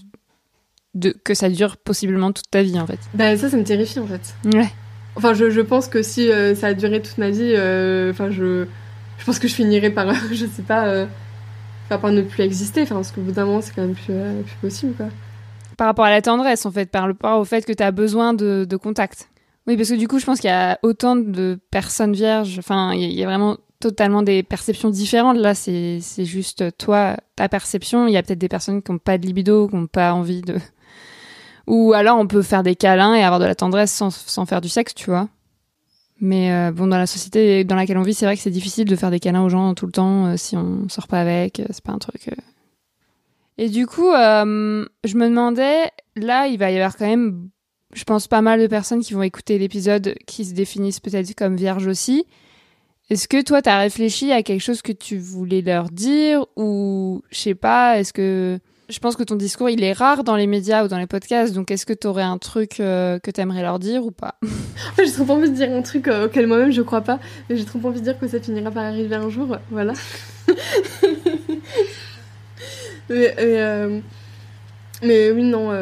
de- 0.94 1.14
que 1.24 1.34
ça 1.34 1.48
dure 1.50 1.76
possiblement 1.76 2.32
toute 2.32 2.50
ta 2.50 2.62
vie 2.62 2.78
en 2.80 2.86
fait. 2.86 2.98
Bah, 3.14 3.36
ça, 3.36 3.50
ça 3.50 3.56
me 3.56 3.64
terrifie 3.64 3.98
en 4.00 4.06
fait. 4.06 4.34
Ouais. 4.56 4.68
Enfin, 5.14 5.34
je, 5.34 5.50
je 5.50 5.60
pense 5.60 5.88
que 5.88 6.02
si 6.02 6.30
euh, 6.30 6.54
ça 6.54 6.68
a 6.68 6.74
duré 6.74 7.00
toute 7.02 7.18
ma 7.18 7.30
vie, 7.30 7.52
enfin, 8.10 8.30
je, 8.30 8.66
je 9.18 9.24
pense 9.24 9.38
que 9.38 9.46
je 9.48 9.54
finirais 9.54 9.90
par, 9.90 10.12
je 10.32 10.46
sais 10.46 10.62
pas, 10.66 11.06
enfin, 11.86 11.98
par 11.98 12.10
ne 12.12 12.22
plus 12.22 12.42
exister. 12.42 12.84
Parce 12.84 13.10
qu'au 13.12 13.22
bout 13.22 13.32
d'un 13.32 13.46
moment, 13.46 13.60
c'est 13.62 13.74
quand 13.74 13.82
même 13.82 13.94
plus, 13.94 14.04
euh, 14.10 14.42
plus 14.42 14.56
possible, 14.60 14.94
quoi. 14.94 15.06
Par 15.76 15.88
rapport 15.88 16.04
à 16.06 16.10
la 16.10 16.22
tendresse 16.22 16.64
en 16.66 16.70
fait, 16.70 16.90
par 16.90 17.04
rapport 17.06 17.38
au 17.38 17.44
fait 17.44 17.64
que 17.66 17.72
t'as 17.72 17.90
besoin 17.90 18.32
de, 18.34 18.66
de 18.68 18.76
contact. 18.76 19.28
Oui, 19.66 19.76
parce 19.76 19.90
que 19.90 19.94
du 19.94 20.08
coup, 20.08 20.18
je 20.18 20.24
pense 20.24 20.40
qu'il 20.40 20.48
y 20.48 20.52
a 20.52 20.78
autant 20.82 21.16
de 21.16 21.58
personnes 21.70 22.12
vierges, 22.14 22.58
enfin, 22.58 22.92
il 22.94 23.12
y 23.12 23.22
a- 23.22 23.26
vraiment 23.26 23.56
totalement 23.80 24.22
des 24.22 24.42
perceptions 24.42 24.88
différentes. 24.88 25.36
Là, 25.36 25.54
c'est 25.54 25.98
c'est 26.00 26.24
juste 26.24 26.64
toi, 26.78 27.16
ta 27.34 27.48
perception. 27.50 28.06
Il 28.06 28.12
y 28.14 28.16
a 28.16 28.22
peut-être 28.22 28.38
des 28.38 28.48
personnes 28.48 28.80
qui 28.82 28.90
n'ont 28.90 28.96
pas 28.98 29.18
de 29.18 29.26
libido, 29.26 29.68
qui 29.68 29.76
n'ont 29.76 29.86
pas 29.86 30.14
envie 30.14 30.40
de. 30.40 30.56
Ou 31.66 31.92
alors, 31.94 32.16
on 32.18 32.26
peut 32.26 32.42
faire 32.42 32.62
des 32.62 32.76
câlins 32.76 33.14
et 33.14 33.22
avoir 33.22 33.40
de 33.40 33.44
la 33.44 33.54
tendresse 33.56 33.92
sans, 33.92 34.10
sans 34.10 34.46
faire 34.46 34.60
du 34.60 34.68
sexe, 34.68 34.94
tu 34.94 35.10
vois. 35.10 35.28
Mais 36.20 36.50
euh, 36.52 36.72
bon, 36.72 36.86
dans 36.86 36.96
la 36.98 37.06
société 37.06 37.64
dans 37.64 37.76
laquelle 37.76 37.98
on 37.98 38.02
vit, 38.02 38.14
c'est 38.14 38.24
vrai 38.24 38.36
que 38.36 38.42
c'est 38.42 38.50
difficile 38.50 38.86
de 38.86 38.96
faire 38.96 39.10
des 39.10 39.20
câlins 39.20 39.44
aux 39.44 39.50
gens 39.50 39.74
tout 39.74 39.86
le 39.86 39.92
temps 39.92 40.26
euh, 40.26 40.36
si 40.36 40.56
on 40.56 40.88
sort 40.88 41.08
pas 41.08 41.20
avec. 41.20 41.60
euh, 41.60 41.66
c'est 41.70 41.84
pas 41.84 41.92
un 41.92 41.98
truc. 41.98 42.28
euh. 42.28 42.40
Et 43.58 43.68
du 43.70 43.86
coup, 43.86 44.10
je 44.12 45.16
me 45.16 45.28
demandais, 45.28 45.90
là, 46.14 46.46
il 46.46 46.58
va 46.58 46.70
y 46.70 46.76
avoir 46.76 46.94
quand 46.96 47.06
même, 47.06 47.48
je 47.94 48.04
pense, 48.04 48.28
pas 48.28 48.42
mal 48.42 48.60
de 48.60 48.66
personnes 48.66 49.00
qui 49.00 49.14
vont 49.14 49.22
écouter 49.22 49.58
l'épisode 49.58 50.14
qui 50.26 50.44
se 50.44 50.52
définissent 50.52 51.00
peut-être 51.00 51.34
comme 51.34 51.56
vierges 51.56 51.86
aussi. 51.86 52.26
Est-ce 53.08 53.28
que 53.28 53.40
toi, 53.42 53.62
t'as 53.62 53.78
réfléchi 53.78 54.30
à 54.30 54.42
quelque 54.42 54.60
chose 54.60 54.82
que 54.82 54.92
tu 54.92 55.16
voulais 55.16 55.62
leur 55.62 55.88
dire 55.88 56.44
ou 56.56 57.22
je 57.30 57.38
sais 57.38 57.54
pas, 57.54 57.98
est-ce 57.98 58.12
que 58.12 58.58
je 58.88 58.98
pense 58.98 59.16
que 59.16 59.22
ton 59.22 59.36
discours 59.36 59.70
il 59.70 59.82
est 59.82 59.92
rare 59.92 60.24
dans 60.24 60.36
les 60.36 60.46
médias 60.46 60.84
ou 60.84 60.88
dans 60.88 60.98
les 60.98 61.06
podcasts, 61.06 61.54
donc 61.54 61.70
est-ce 61.70 61.86
que 61.86 61.92
t'aurais 61.92 62.22
un 62.22 62.38
truc 62.38 62.80
euh, 62.80 63.18
que 63.18 63.30
t'aimerais 63.30 63.62
leur 63.62 63.78
dire 63.78 64.04
ou 64.04 64.10
pas? 64.10 64.36
J'ai 64.98 65.12
trop 65.12 65.30
envie 65.30 65.50
de 65.50 65.54
dire 65.54 65.70
un 65.72 65.82
truc 65.82 66.08
euh, 66.08 66.26
auquel 66.26 66.46
moi-même 66.46 66.70
je 66.72 66.82
crois 66.82 67.00
pas, 67.00 67.18
mais 67.48 67.56
j'ai 67.56 67.64
trop 67.64 67.80
envie 67.84 68.00
de 68.00 68.04
dire 68.04 68.18
que 68.18 68.28
ça 68.28 68.40
finira 68.40 68.70
par 68.70 68.84
arriver 68.84 69.14
un 69.14 69.28
jour, 69.28 69.56
voilà. 69.70 69.92
mais, 73.08 73.34
mais, 73.36 73.36
euh, 73.38 74.00
mais 75.02 75.30
oui, 75.30 75.42
non, 75.42 75.72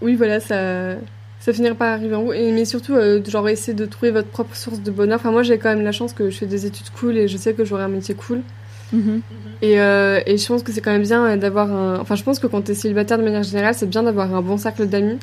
oui, 0.00 0.16
voilà, 0.16 0.40
ça, 0.40 0.96
ça 1.44 1.52
finira 1.52 1.74
par 1.74 1.92
arriver 1.92 2.14
en 2.14 2.24
vous. 2.24 2.32
Et, 2.32 2.52
mais 2.52 2.64
surtout, 2.64 2.94
euh, 2.94 3.22
genre, 3.24 3.46
essayer 3.50 3.74
de 3.74 3.84
trouver 3.84 4.10
votre 4.10 4.28
propre 4.28 4.56
source 4.56 4.80
de 4.80 4.90
bonheur. 4.90 5.18
Enfin, 5.18 5.30
moi, 5.30 5.42
j'ai 5.42 5.58
quand 5.58 5.68
même 5.68 5.84
la 5.84 5.92
chance 5.92 6.14
que 6.14 6.30
je 6.30 6.38
fais 6.38 6.46
des 6.46 6.64
études 6.64 6.88
cool 6.98 7.18
et 7.18 7.28
je 7.28 7.36
sais 7.36 7.52
que 7.52 7.66
j'aurai 7.66 7.82
un 7.82 7.88
métier 7.88 8.14
cool. 8.14 8.42
Mhm. 8.92 9.20
Et, 9.64 9.80
euh, 9.80 10.20
et 10.26 10.36
je 10.36 10.46
pense 10.46 10.62
que 10.62 10.72
c'est 10.72 10.82
quand 10.82 10.92
même 10.92 11.02
bien 11.02 11.24
euh, 11.24 11.36
d'avoir 11.36 11.72
un. 11.72 11.98
Enfin, 12.00 12.16
je 12.16 12.22
pense 12.22 12.38
que 12.38 12.46
quand 12.46 12.60
t'es 12.60 12.74
célibataire 12.74 13.16
de 13.18 13.22
manière 13.22 13.42
générale, 13.42 13.74
c'est 13.74 13.88
bien 13.88 14.02
d'avoir 14.02 14.34
un 14.34 14.42
bon 14.42 14.58
cercle 14.58 14.86
d'amis. 14.86 15.18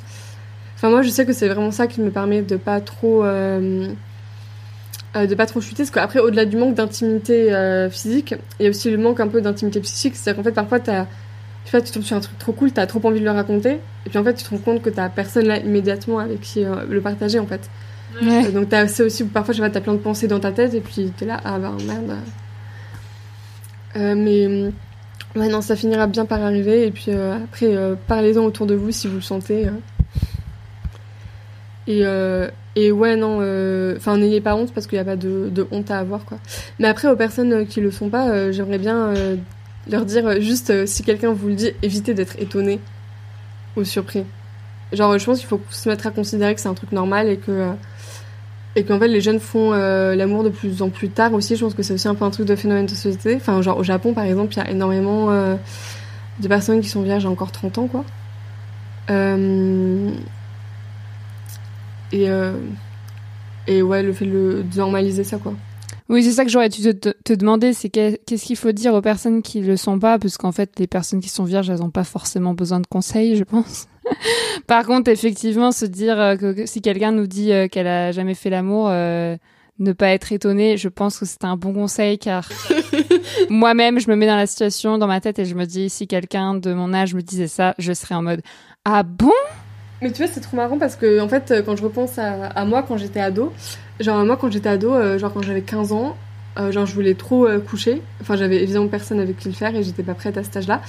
Enfin, 0.75 0.89
moi, 0.89 1.03
je 1.03 1.09
sais 1.09 1.25
que 1.25 1.33
c'est 1.33 1.47
vraiment 1.47 1.69
ça 1.71 1.85
qui 1.85 2.01
me 2.01 2.09
permet 2.09 2.41
de 2.41 2.55
pas 2.55 2.81
trop. 2.81 3.23
euh, 3.23 3.87
euh, 5.15 5.27
de 5.27 5.35
pas 5.35 5.45
trop 5.45 5.59
chuter, 5.61 5.83
parce 5.83 5.91
qu'après, 5.91 6.19
au-delà 6.19 6.45
du 6.45 6.55
manque 6.57 6.73
d'intimité 6.73 7.53
euh, 7.53 7.89
physique, 7.89 8.33
il 8.59 8.63
y 8.63 8.67
a 8.67 8.69
aussi 8.69 8.89
le 8.89 8.97
manque 8.97 9.19
un 9.19 9.27
peu 9.27 9.41
d'intimité 9.41 9.79
psychique. 9.81 10.15
C'est-à-dire 10.15 10.37
qu'en 10.41 10.49
fait, 10.49 10.55
parfois, 10.55 10.79
t'as. 10.79 11.05
Je 11.65 11.69
sais 11.71 11.81
tu 11.83 11.91
tombes 11.91 12.03
sur 12.03 12.17
un 12.17 12.21
truc 12.21 12.39
trop 12.39 12.53
cool, 12.53 12.71
t'as 12.71 12.87
trop 12.87 12.99
envie 13.07 13.19
de 13.19 13.25
le 13.25 13.31
raconter, 13.31 13.73
et 14.05 14.09
puis 14.09 14.17
en 14.17 14.23
fait, 14.23 14.33
tu 14.33 14.43
te 14.43 14.49
rends 14.49 14.57
compte 14.57 14.81
que 14.81 14.89
t'as 14.89 15.09
personne 15.09 15.45
là 15.45 15.59
immédiatement 15.59 16.17
avec 16.17 16.41
qui 16.41 16.65
le 16.89 17.01
partager, 17.01 17.37
en 17.37 17.45
fait. 17.45 17.69
Ouais. 18.21 18.51
Donc 18.51 18.69
t'as 18.69 18.87
c'est 18.87 19.03
aussi 19.03 19.23
parfois 19.23 19.53
je 19.53 19.61
sais 19.61 19.65
pas 19.65 19.69
t'as 19.69 19.79
plein 19.79 19.93
de 19.93 19.99
pensées 19.99 20.27
dans 20.27 20.39
ta 20.39 20.51
tête 20.51 20.73
et 20.73 20.81
puis 20.81 21.13
t'es 21.15 21.25
là 21.25 21.39
ah 21.45 21.57
bah 21.59 21.71
merde 21.87 22.17
mais 23.95 24.47
euh, 24.47 24.71
ouais 25.35 25.47
non 25.47 25.61
ça 25.61 25.75
finira 25.75 26.07
bien 26.07 26.25
par 26.25 26.41
arriver. 26.41 26.85
Et 26.87 26.91
puis 26.91 27.07
euh, 27.09 27.35
après 27.35 27.75
euh, 27.75 27.95
parlez-en 28.07 28.43
autour 28.43 28.65
de 28.65 28.75
vous 28.75 28.91
si 28.91 29.07
vous 29.07 29.15
le 29.15 29.21
sentez 29.21 29.67
euh. 29.67 29.71
et 31.87 32.81
et 32.81 32.91
ouais 32.91 33.17
non 33.17 33.37
enfin 33.97 34.17
n'ayez 34.17 34.39
pas 34.39 34.55
honte 34.55 34.73
parce 34.73 34.87
qu'il 34.87 34.97
n'y 34.97 35.01
a 35.01 35.05
pas 35.05 35.17
de, 35.17 35.49
de 35.49 35.67
honte 35.71 35.91
à 35.91 35.99
avoir 35.99 36.25
quoi. 36.25 36.37
Mais 36.79 36.87
après 36.87 37.09
aux 37.09 37.17
personnes 37.17 37.65
qui 37.67 37.81
le 37.81 37.91
sont 37.91 38.09
pas 38.09 38.51
j'aimerais 38.51 38.77
bien 38.77 39.13
leur 39.89 40.05
dire 40.05 40.39
juste 40.39 40.85
si 40.85 41.03
quelqu'un 41.03 41.33
vous 41.33 41.47
le 41.49 41.55
dit 41.55 41.71
évitez 41.81 42.13
d'être 42.13 42.39
étonné 42.39 42.79
ou 43.75 43.83
surpris. 43.83 44.23
Genre 44.93 45.17
je 45.17 45.25
pense 45.25 45.39
qu'il 45.39 45.47
faut 45.47 45.61
se 45.69 45.89
mettre 45.89 46.07
à 46.07 46.11
considérer 46.11 46.55
que 46.55 46.61
c'est 46.61 46.69
un 46.69 46.73
truc 46.73 46.93
normal 46.93 47.27
et 47.27 47.37
que 47.37 47.71
et 48.75 48.83
qu'en 48.83 48.97
fait 48.99 49.07
les 49.07 49.19
jeunes 49.21 49.39
font 49.39 49.73
euh, 49.73 50.15
l'amour 50.15 50.43
de 50.43 50.49
plus 50.49 50.81
en 50.81 50.89
plus 50.89 51.09
tard 51.09 51.33
aussi 51.33 51.55
je 51.55 51.63
pense 51.65 51.73
que 51.73 51.83
c'est 51.83 51.93
aussi 51.93 52.07
un 52.07 52.15
peu 52.15 52.23
un 52.25 52.29
truc 52.31 52.45
de 52.47 52.55
phénomène 52.55 52.85
de 52.85 52.91
société. 52.91 53.35
Enfin 53.35 53.61
genre 53.61 53.77
au 53.77 53.83
Japon 53.83 54.13
par 54.13 54.23
exemple 54.25 54.53
il 54.53 54.57
y 54.57 54.61
a 54.61 54.69
énormément 54.69 55.29
euh, 55.31 55.55
de 56.39 56.47
personnes 56.47 56.81
qui 56.81 56.89
sont 56.89 57.01
vierges 57.01 57.25
à 57.25 57.29
encore 57.29 57.51
30 57.51 57.77
ans 57.79 57.87
quoi. 57.87 58.03
Euh, 59.09 60.09
et 62.11 62.29
euh, 62.29 62.53
et 63.67 63.81
ouais 63.81 64.03
le 64.03 64.13
fait 64.13 64.25
de, 64.25 64.63
de 64.69 64.77
normaliser 64.77 65.23
ça 65.23 65.37
quoi. 65.37 65.53
Oui, 66.09 66.23
c'est 66.23 66.31
ça 66.31 66.43
que 66.43 66.51
j'aurais 66.51 66.67
dû 66.67 66.81
te, 66.81 67.09
te- 67.11 67.33
demander, 67.33 67.71
c'est 67.71 67.87
que- 67.87 68.17
qu'est-ce 68.25 68.43
qu'il 68.43 68.57
faut 68.57 68.73
dire 68.73 68.93
aux 68.93 69.01
personnes 69.01 69.41
qui 69.41 69.61
le 69.61 69.77
sont 69.77 69.97
pas, 69.97 70.19
parce 70.19 70.35
qu'en 70.37 70.51
fait, 70.51 70.71
les 70.77 70.85
personnes 70.87 71.21
qui 71.21 71.29
sont 71.29 71.45
vierges, 71.45 71.69
elles 71.69 71.79
n'ont 71.79 71.89
pas 71.89 72.03
forcément 72.03 72.53
besoin 72.53 72.81
de 72.81 72.85
conseils, 72.87 73.37
je 73.37 73.45
pense. 73.45 73.87
Par 74.67 74.85
contre, 74.85 75.09
effectivement, 75.09 75.71
se 75.71 75.85
dire 75.85 76.19
euh, 76.19 76.35
que, 76.35 76.65
si 76.65 76.81
quelqu'un 76.81 77.11
nous 77.11 77.27
dit 77.27 77.51
euh, 77.51 77.67
qu'elle 77.67 77.87
a 77.87 78.11
jamais 78.11 78.33
fait 78.33 78.49
l'amour, 78.49 78.87
euh, 78.89 79.37
ne 79.79 79.93
pas 79.93 80.09
être 80.09 80.31
étonné, 80.31 80.77
je 80.77 80.89
pense 80.89 81.19
que 81.19 81.25
c'est 81.25 81.43
un 81.43 81.55
bon 81.55 81.73
conseil, 81.73 82.17
car 82.17 82.47
moi-même, 83.49 83.99
je 83.99 84.09
me 84.09 84.15
mets 84.15 84.27
dans 84.27 84.35
la 84.35 84.47
situation, 84.47 84.97
dans 84.97 85.07
ma 85.07 85.21
tête, 85.21 85.39
et 85.39 85.45
je 85.45 85.55
me 85.55 85.65
dis, 85.65 85.89
si 85.89 86.07
quelqu'un 86.07 86.55
de 86.55 86.73
mon 86.73 86.93
âge 86.93 87.13
me 87.13 87.21
disait 87.21 87.47
ça, 87.47 87.73
je 87.77 87.93
serais 87.93 88.15
en 88.15 88.21
mode, 88.21 88.41
ah 88.85 89.03
bon? 89.03 89.31
Mais 90.01 90.11
tu 90.11 90.23
vois, 90.23 90.31
c'est 90.31 90.41
trop 90.41 90.57
marrant 90.57 90.79
parce 90.79 90.95
que, 90.95 91.19
en 91.19 91.27
fait, 91.27 91.53
quand 91.65 91.75
je 91.75 91.83
repense 91.83 92.17
à, 92.17 92.65
moi 92.65 92.83
quand 92.83 92.97
j'étais 92.97 93.19
ado, 93.19 93.53
genre, 93.99 94.25
moi 94.25 94.35
quand 94.35 94.51
j'étais 94.51 94.69
ado, 94.69 95.19
genre 95.19 95.31
quand 95.31 95.43
j'avais 95.43 95.61
15 95.61 95.91
ans, 95.91 96.17
genre, 96.71 96.87
je 96.87 96.93
voulais 96.95 97.13
trop 97.13 97.47
coucher. 97.69 98.01
Enfin, 98.19 98.35
j'avais 98.35 98.63
évidemment 98.63 98.87
personne 98.87 99.19
avec 99.19 99.37
qui 99.37 99.47
le 99.47 99.53
faire 99.53 99.75
et 99.75 99.83
j'étais 99.83 100.01
pas 100.01 100.15
prête 100.15 100.37
à 100.37 100.43
cet 100.43 100.57
âge-là. 100.57 100.81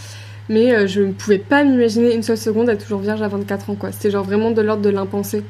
Mais 0.48 0.74
euh, 0.74 0.86
je 0.86 1.02
ne 1.02 1.12
pouvais 1.12 1.38
pas 1.38 1.64
m'imaginer 1.64 2.14
une 2.14 2.22
seule 2.22 2.36
seconde 2.38 2.68
être 2.68 2.82
toujours 2.82 3.00
vierge 3.00 3.22
à 3.22 3.28
24 3.28 3.70
ans, 3.70 3.74
quoi. 3.74 3.92
C'était 3.92 4.10
genre 4.10 4.24
vraiment 4.24 4.50
de 4.50 4.60
l'ordre 4.60 4.82
de 4.82 4.90
l'impensé. 4.90 5.44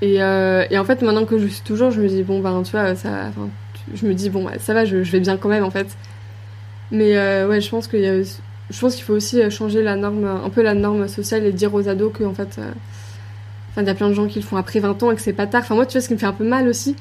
Et, 0.00 0.22
euh, 0.22 0.64
et 0.70 0.78
en 0.78 0.84
fait, 0.84 1.02
maintenant 1.02 1.24
que 1.24 1.38
je 1.38 1.46
suis 1.46 1.62
toujours, 1.62 1.90
je 1.90 2.00
me 2.00 2.08
dis, 2.08 2.22
bon, 2.22 2.40
ben, 2.40 2.62
tu 2.62 2.72
vois, 2.72 2.94
ça. 2.94 3.30
je 3.94 4.06
me 4.06 4.14
dis, 4.14 4.30
bon, 4.30 4.46
ça 4.58 4.74
va, 4.74 4.84
je, 4.84 4.96
vais 4.96 5.20
bien 5.20 5.36
quand 5.36 5.48
même, 5.48 5.64
en 5.64 5.70
fait. 5.70 5.88
Mais 6.90 7.16
euh, 7.16 7.48
ouais, 7.48 7.60
je 7.60 7.68
pense 7.70 7.88
qu'il 7.88 8.24
je 8.70 8.80
pense 8.80 8.94
qu'il 8.94 9.04
faut 9.04 9.14
aussi 9.14 9.50
changer 9.50 9.82
la 9.82 9.96
norme, 9.96 10.26
un 10.26 10.50
peu 10.50 10.62
la 10.62 10.74
norme 10.74 11.08
sociale 11.08 11.44
et 11.46 11.52
dire 11.52 11.72
aux 11.74 11.88
ados 11.88 12.12
que 12.12 12.24
en 12.24 12.34
fait, 12.34 12.58
euh, 12.58 12.70
il 13.76 13.86
y 13.86 13.90
a 13.90 13.94
plein 13.94 14.08
de 14.08 14.14
gens 14.14 14.26
qui 14.26 14.40
le 14.40 14.44
font 14.44 14.56
après 14.56 14.80
20 14.80 15.02
ans 15.02 15.10
et 15.10 15.14
que 15.14 15.20
c'est 15.22 15.32
pas 15.32 15.46
tard. 15.46 15.62
Enfin, 15.62 15.74
moi, 15.74 15.86
tu 15.86 15.92
vois, 15.92 16.00
ce 16.00 16.08
qui 16.08 16.14
me 16.14 16.18
fait 16.18 16.26
un 16.26 16.32
peu 16.32 16.44
mal 16.44 16.68
aussi, 16.68 16.96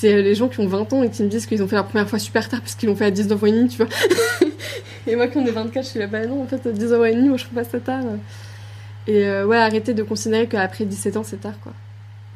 c'est 0.00 0.14
euh, 0.14 0.22
les 0.22 0.34
gens 0.34 0.48
qui 0.48 0.60
ont 0.60 0.66
20 0.66 0.92
ans 0.94 1.02
et 1.02 1.10
qui 1.10 1.22
me 1.22 1.28
disent 1.28 1.44
qu'ils 1.44 1.62
ont 1.62 1.68
fait 1.68 1.76
la 1.76 1.82
première 1.82 2.08
fois 2.08 2.18
super 2.18 2.48
tard 2.48 2.60
parce 2.60 2.74
qu'ils 2.74 2.88
l'ont 2.88 2.96
fait 2.96 3.04
à 3.04 3.10
19 3.10 3.42
ans 3.42 3.46
et 3.46 3.52
demi, 3.52 3.68
tu 3.68 3.76
vois. 3.76 3.86
et 5.06 5.14
moi, 5.14 5.28
qui 5.28 5.38
en 5.38 5.44
ai 5.44 5.50
24, 5.50 5.84
je 5.84 5.90
suis 5.90 5.98
là, 5.98 6.06
bah 6.06 6.26
non, 6.26 6.42
en 6.42 6.46
fait, 6.46 6.66
à 6.66 6.72
19 6.72 7.00
ans 7.00 7.04
et 7.04 7.14
demi, 7.14 7.28
moi, 7.28 7.36
je 7.36 7.44
trouve 7.44 7.56
pas 7.56 7.64
ça 7.64 7.80
tard. 7.80 8.04
Et 9.06 9.26
euh, 9.26 9.46
ouais, 9.46 9.58
arrêter 9.58 9.92
de 9.92 10.02
considérer 10.02 10.46
qu'après 10.46 10.86
17 10.86 11.18
ans, 11.18 11.22
c'est 11.22 11.40
tard, 11.40 11.60
quoi. 11.62 11.72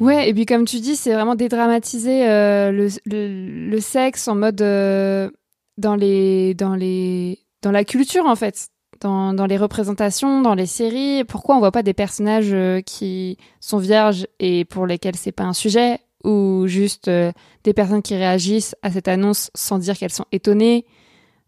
Ouais, 0.01 0.29
et 0.29 0.35
puis 0.35 0.45
comme 0.45 0.67
tu 0.67 0.81
dis, 0.81 0.97
c'est 0.97 1.15
vraiment 1.15 1.37
dédramatiser 1.37 2.29
euh, 2.29 2.71
le, 2.73 2.89
le, 3.07 3.81
sexe 3.81 4.27
en 4.27 4.35
mode 4.35 4.57
dans 4.57 5.95
les 5.95 6.55
dans 6.55 6.75
les 6.75 7.39
dans 7.63 7.71
la 7.71 7.85
culture 7.85 8.27
en 8.27 8.35
fait, 8.35 8.71
dans, 9.01 9.33
dans 9.35 9.47
les 9.47 9.57
représentations, 9.57 10.43
dans 10.43 10.57
les 10.57 10.67
séries. 10.67 11.23
Pourquoi 11.23 11.55
on 11.55 11.61
voit 11.61 11.71
pas 11.71 11.85
des 11.85 11.95
personnages 11.95 12.57
qui 12.85 13.39
sont 13.61 13.79
vierges 13.79 14.27
et 14.41 14.65
pour 14.65 14.85
lesquels 14.89 15.15
c'est 15.15 15.31
pas 15.31 15.45
un 15.45 15.53
sujet? 15.53 16.01
Ou 16.25 16.67
juste 16.67 17.09
euh, 17.09 17.33
des 17.63 17.73
personnes 17.73 18.03
qui 18.03 18.17
réagissent 18.17 18.75
à 18.83 18.91
cette 18.91 19.09
annonce 19.09 19.51
sans 19.55 19.79
dire 19.79 19.97
qu'elles 19.97 20.13
sont 20.13 20.27
étonnées. 20.33 20.87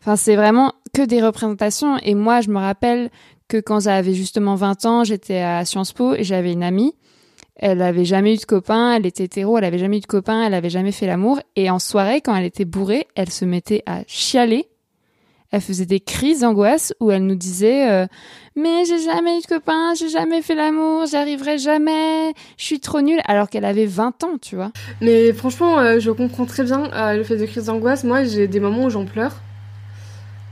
Enfin, 0.00 0.16
c'est 0.16 0.36
vraiment 0.36 0.72
que 0.94 1.02
des 1.02 1.22
représentations. 1.22 1.96
Et 1.98 2.14
moi, 2.14 2.40
je 2.40 2.50
me 2.50 2.58
rappelle 2.58 3.10
que 3.48 3.58
quand 3.58 3.80
j'avais 3.80 4.14
justement 4.14 4.54
20 4.54 4.84
ans, 4.86 5.04
j'étais 5.04 5.38
à 5.38 5.64
Sciences 5.64 5.92
Po 5.92 6.14
et 6.14 6.24
j'avais 6.24 6.52
une 6.52 6.62
amie 6.62 6.94
elle 7.56 7.80
avait 7.80 8.04
jamais 8.04 8.34
eu 8.34 8.36
de 8.36 8.44
copain, 8.44 8.94
elle 8.94 9.06
était 9.06 9.24
hétéro, 9.24 9.56
elle 9.56 9.64
avait 9.64 9.78
jamais 9.78 9.96
eu 9.96 10.00
de 10.00 10.06
copain, 10.06 10.42
elle 10.46 10.54
avait 10.54 10.70
jamais 10.70 10.92
fait 10.92 11.06
l'amour. 11.06 11.40
Et 11.56 11.70
en 11.70 11.78
soirée, 11.78 12.20
quand 12.20 12.36
elle 12.36 12.44
était 12.44 12.66
bourrée, 12.66 13.08
elle 13.14 13.30
se 13.30 13.44
mettait 13.44 13.82
à 13.86 14.02
chialer. 14.06 14.68
Elle 15.52 15.60
faisait 15.60 15.86
des 15.86 16.00
crises 16.00 16.40
d'angoisse 16.40 16.92
où 17.00 17.10
elle 17.10 17.24
nous 17.24 17.36
disait 17.36 17.88
euh, 17.90 18.06
mais 18.56 18.84
j'ai 18.86 18.98
jamais 18.98 19.38
eu 19.38 19.42
de 19.42 19.46
copain, 19.46 19.94
j'ai 19.94 20.08
jamais 20.08 20.42
fait 20.42 20.54
l'amour, 20.54 21.06
j'y 21.06 21.16
arriverai 21.16 21.58
jamais, 21.58 22.32
je 22.56 22.64
suis 22.64 22.80
trop 22.80 23.00
nulle, 23.02 23.20
alors 23.26 23.50
qu'elle 23.50 23.66
avait 23.66 23.86
20 23.86 24.24
ans, 24.24 24.38
tu 24.40 24.56
vois. 24.56 24.72
Mais 25.00 25.32
franchement, 25.32 25.78
euh, 25.78 26.00
je 26.00 26.10
comprends 26.10 26.46
très 26.46 26.64
bien 26.64 26.90
euh, 26.92 27.16
le 27.16 27.22
fait 27.22 27.36
de 27.36 27.44
crise 27.44 27.66
d'angoisse. 27.66 28.02
Moi, 28.02 28.24
j'ai 28.24 28.48
des 28.48 28.60
moments 28.60 28.84
où 28.84 28.90
j'en 28.90 29.04
pleure. 29.04 29.36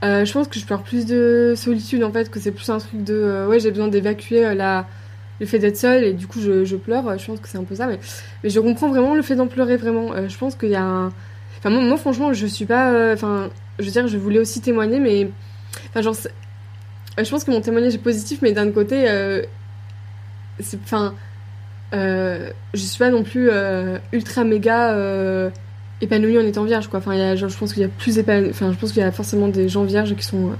Je 0.03 0.31
pense 0.31 0.47
que 0.47 0.59
je 0.59 0.65
pleure 0.67 0.83
plus 0.83 1.07
de 1.07 1.55
solitude 1.57 2.03
en 2.03 2.11
fait, 2.11 2.29
que 2.29 2.39
c'est 2.39 2.51
plus 2.51 2.69
un 2.69 2.77
truc 2.77 3.03
de 3.03 3.47
ouais, 3.49 3.59
j'ai 3.59 3.71
besoin 3.71 3.87
d'évacuer 3.87 4.53
la 4.53 4.85
le 5.39 5.47
fait 5.47 5.57
d'être 5.57 5.77
seule 5.77 6.03
et 6.03 6.13
du 6.13 6.27
coup 6.27 6.39
je, 6.39 6.75
pleure. 6.75 7.17
Je 7.17 7.25
pense 7.25 7.39
que 7.39 7.49
c'est 7.49 7.57
un 7.57 7.63
peu 7.63 7.73
ça, 7.73 7.87
mais, 7.87 7.99
je 8.43 8.59
comprends 8.59 8.89
vraiment 8.89 9.15
le 9.15 9.23
fait 9.23 9.35
d'en 9.35 9.47
pleurer 9.47 9.77
vraiment. 9.77 10.11
Je 10.27 10.37
pense 10.37 10.53
qu'il 10.53 10.69
y 10.69 10.75
a 10.75 10.83
un. 10.83 11.07
Enfin, 11.57 11.71
moi, 11.71 11.81
moi, 11.81 11.97
franchement, 11.97 12.33
je 12.33 12.45
suis 12.45 12.65
pas. 12.65 13.13
Enfin, 13.13 13.49
je 13.79 13.85
veux 13.85 13.91
dire, 13.91 14.07
je 14.07 14.17
voulais 14.17 14.39
aussi 14.39 14.61
témoigner, 14.61 14.99
mais. 14.99 15.29
Enfin, 15.89 16.01
genre. 16.01 16.15
euh, 17.19 17.23
Je 17.23 17.29
pense 17.29 17.43
que 17.43 17.51
mon 17.51 17.61
témoignage 17.61 17.95
est 17.95 17.99
positif, 17.99 18.39
mais 18.41 18.51
d'un 18.51 18.71
côté. 18.71 19.09
euh, 19.09 19.41
c'est. 20.59 20.79
Enfin. 20.83 21.13
Euh, 21.93 22.49
je 22.73 22.79
suis 22.79 22.97
pas 22.97 23.09
non 23.11 23.23
plus 23.23 23.49
euh, 23.51 23.99
ultra 24.11 24.43
méga 24.43 24.95
épanouie 26.01 26.37
en 26.37 26.41
étant 26.41 26.63
vierge 26.63 26.87
quoi. 26.89 26.99
Enfin, 26.99 27.35
genre, 27.35 27.47
je 27.49 27.57
pense 27.57 27.73
qu'il 27.73 27.83
y 27.83 27.85
a 27.85 27.89
plus. 27.89 28.19
Enfin, 28.19 28.71
je 28.73 28.77
pense 28.77 28.91
qu'il 28.91 29.01
y 29.01 29.05
a 29.05 29.11
forcément 29.11 29.47
des 29.47 29.69
gens 29.69 29.83
vierges 29.83 30.15
qui 30.15 30.25
sont. 30.25 30.51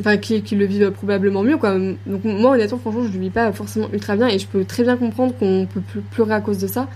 Enfin, 0.00 0.16
qui, 0.16 0.42
qui 0.42 0.54
le 0.54 0.64
vivent 0.64 0.90
probablement 0.92 1.42
mieux 1.42 1.56
quoi. 1.56 1.74
Donc, 2.06 2.24
moi, 2.24 2.52
honnêtement, 2.52 2.78
franchement, 2.78 3.02
je 3.04 3.12
le 3.12 3.18
vis 3.18 3.30
pas 3.30 3.52
forcément 3.52 3.88
ultra 3.92 4.14
bien 4.16 4.28
et 4.28 4.38
je 4.38 4.46
peux 4.46 4.64
très 4.64 4.84
bien 4.84 4.96
comprendre 4.96 5.34
qu'on 5.36 5.66
peut 5.66 5.80
pleurer 6.12 6.34
à 6.34 6.40
cause 6.40 6.58
de 6.58 6.68
ça. 6.68 6.88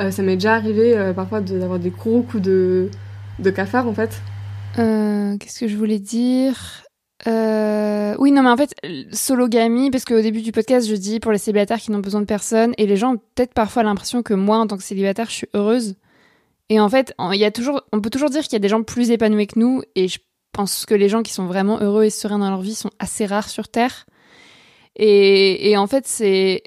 Euh, 0.00 0.10
ça 0.10 0.22
m'est 0.22 0.36
déjà 0.36 0.54
arrivé 0.54 0.96
euh, 0.96 1.12
parfois 1.12 1.40
d'avoir 1.40 1.78
des 1.78 1.90
gros 1.90 2.22
coups 2.22 2.42
de, 2.42 2.90
cafard 3.54 3.88
en 3.88 3.94
fait. 3.94 4.20
Euh, 4.78 5.36
Qu'est-ce 5.38 5.60
que 5.60 5.68
je 5.68 5.76
voulais 5.76 5.98
dire? 5.98 6.84
Oui, 7.26 8.32
non, 8.32 8.42
mais 8.42 8.48
en 8.48 8.56
fait, 8.56 8.74
sologamie, 9.12 9.90
parce 9.90 10.04
qu'au 10.04 10.20
début 10.20 10.40
du 10.40 10.50
podcast, 10.50 10.88
je 10.88 10.94
dis 10.94 11.20
pour 11.20 11.30
les 11.30 11.38
célibataires 11.38 11.78
qui 11.78 11.92
n'ont 11.92 11.98
besoin 11.98 12.20
de 12.20 12.26
personne, 12.26 12.72
et 12.78 12.86
les 12.86 12.96
gens 12.96 13.14
ont 13.14 13.20
peut-être 13.34 13.52
parfois 13.52 13.82
l'impression 13.82 14.22
que 14.22 14.34
moi, 14.34 14.56
en 14.58 14.66
tant 14.66 14.76
que 14.76 14.82
célibataire, 14.82 15.26
je 15.26 15.34
suis 15.34 15.48
heureuse. 15.52 15.96
Et 16.68 16.80
en 16.80 16.88
fait, 16.88 17.14
y 17.32 17.44
a 17.44 17.50
toujours, 17.50 17.82
on 17.92 18.00
peut 18.00 18.10
toujours 18.10 18.30
dire 18.30 18.42
qu'il 18.42 18.54
y 18.54 18.56
a 18.56 18.60
des 18.60 18.68
gens 18.68 18.82
plus 18.82 19.10
épanouis 19.10 19.46
que 19.46 19.58
nous, 19.58 19.82
et 19.94 20.08
je 20.08 20.18
pense 20.52 20.86
que 20.86 20.94
les 20.94 21.08
gens 21.08 21.22
qui 21.22 21.32
sont 21.32 21.46
vraiment 21.46 21.78
heureux 21.80 22.04
et 22.04 22.10
sereins 22.10 22.38
dans 22.38 22.50
leur 22.50 22.62
vie 22.62 22.74
sont 22.74 22.90
assez 22.98 23.26
rares 23.26 23.50
sur 23.50 23.68
Terre. 23.68 24.06
Et 24.96 25.76
en 25.76 25.86
fait, 25.86 26.06
c'est. 26.06 26.62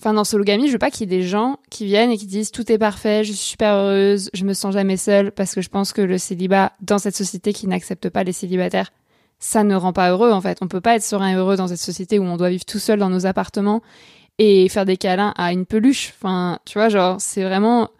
Enfin, 0.00 0.12
dans 0.12 0.24
sologamie, 0.24 0.66
je 0.66 0.72
veux 0.72 0.78
pas 0.78 0.90
qu'il 0.90 1.10
y 1.10 1.14
ait 1.14 1.18
des 1.18 1.26
gens 1.26 1.58
qui 1.70 1.86
viennent 1.86 2.10
et 2.10 2.18
qui 2.18 2.26
disent 2.26 2.50
tout 2.50 2.70
est 2.70 2.78
parfait, 2.78 3.24
je 3.24 3.32
suis 3.32 3.50
super 3.50 3.74
heureuse, 3.74 4.28
je 4.34 4.44
me 4.44 4.52
sens 4.52 4.74
jamais 4.74 4.96
seule, 4.96 5.32
parce 5.32 5.54
que 5.54 5.62
je 5.62 5.68
pense 5.68 5.92
que 5.92 6.02
le 6.02 6.18
célibat, 6.18 6.72
dans 6.82 6.98
cette 6.98 7.16
société 7.16 7.52
qui 7.52 7.66
n'accepte 7.66 8.10
pas 8.10 8.24
les 8.24 8.32
célibataires, 8.32 8.92
ça 9.38 9.64
ne 9.64 9.74
rend 9.74 9.92
pas 9.92 10.10
heureux 10.10 10.32
en 10.32 10.40
fait. 10.40 10.58
On 10.62 10.68
peut 10.68 10.80
pas 10.80 10.96
être 10.96 11.02
serein 11.02 11.30
et 11.30 11.34
heureux 11.34 11.56
dans 11.56 11.68
cette 11.68 11.78
société 11.78 12.18
où 12.18 12.24
on 12.24 12.36
doit 12.36 12.50
vivre 12.50 12.64
tout 12.64 12.78
seul 12.78 12.98
dans 12.98 13.10
nos 13.10 13.26
appartements 13.26 13.82
et 14.38 14.68
faire 14.68 14.84
des 14.84 14.96
câlins 14.96 15.32
à 15.36 15.52
une 15.52 15.66
peluche. 15.66 16.14
Enfin, 16.18 16.58
tu 16.64 16.78
vois, 16.78 16.88
genre, 16.88 17.16
c'est 17.20 17.42
vraiment 17.42 17.90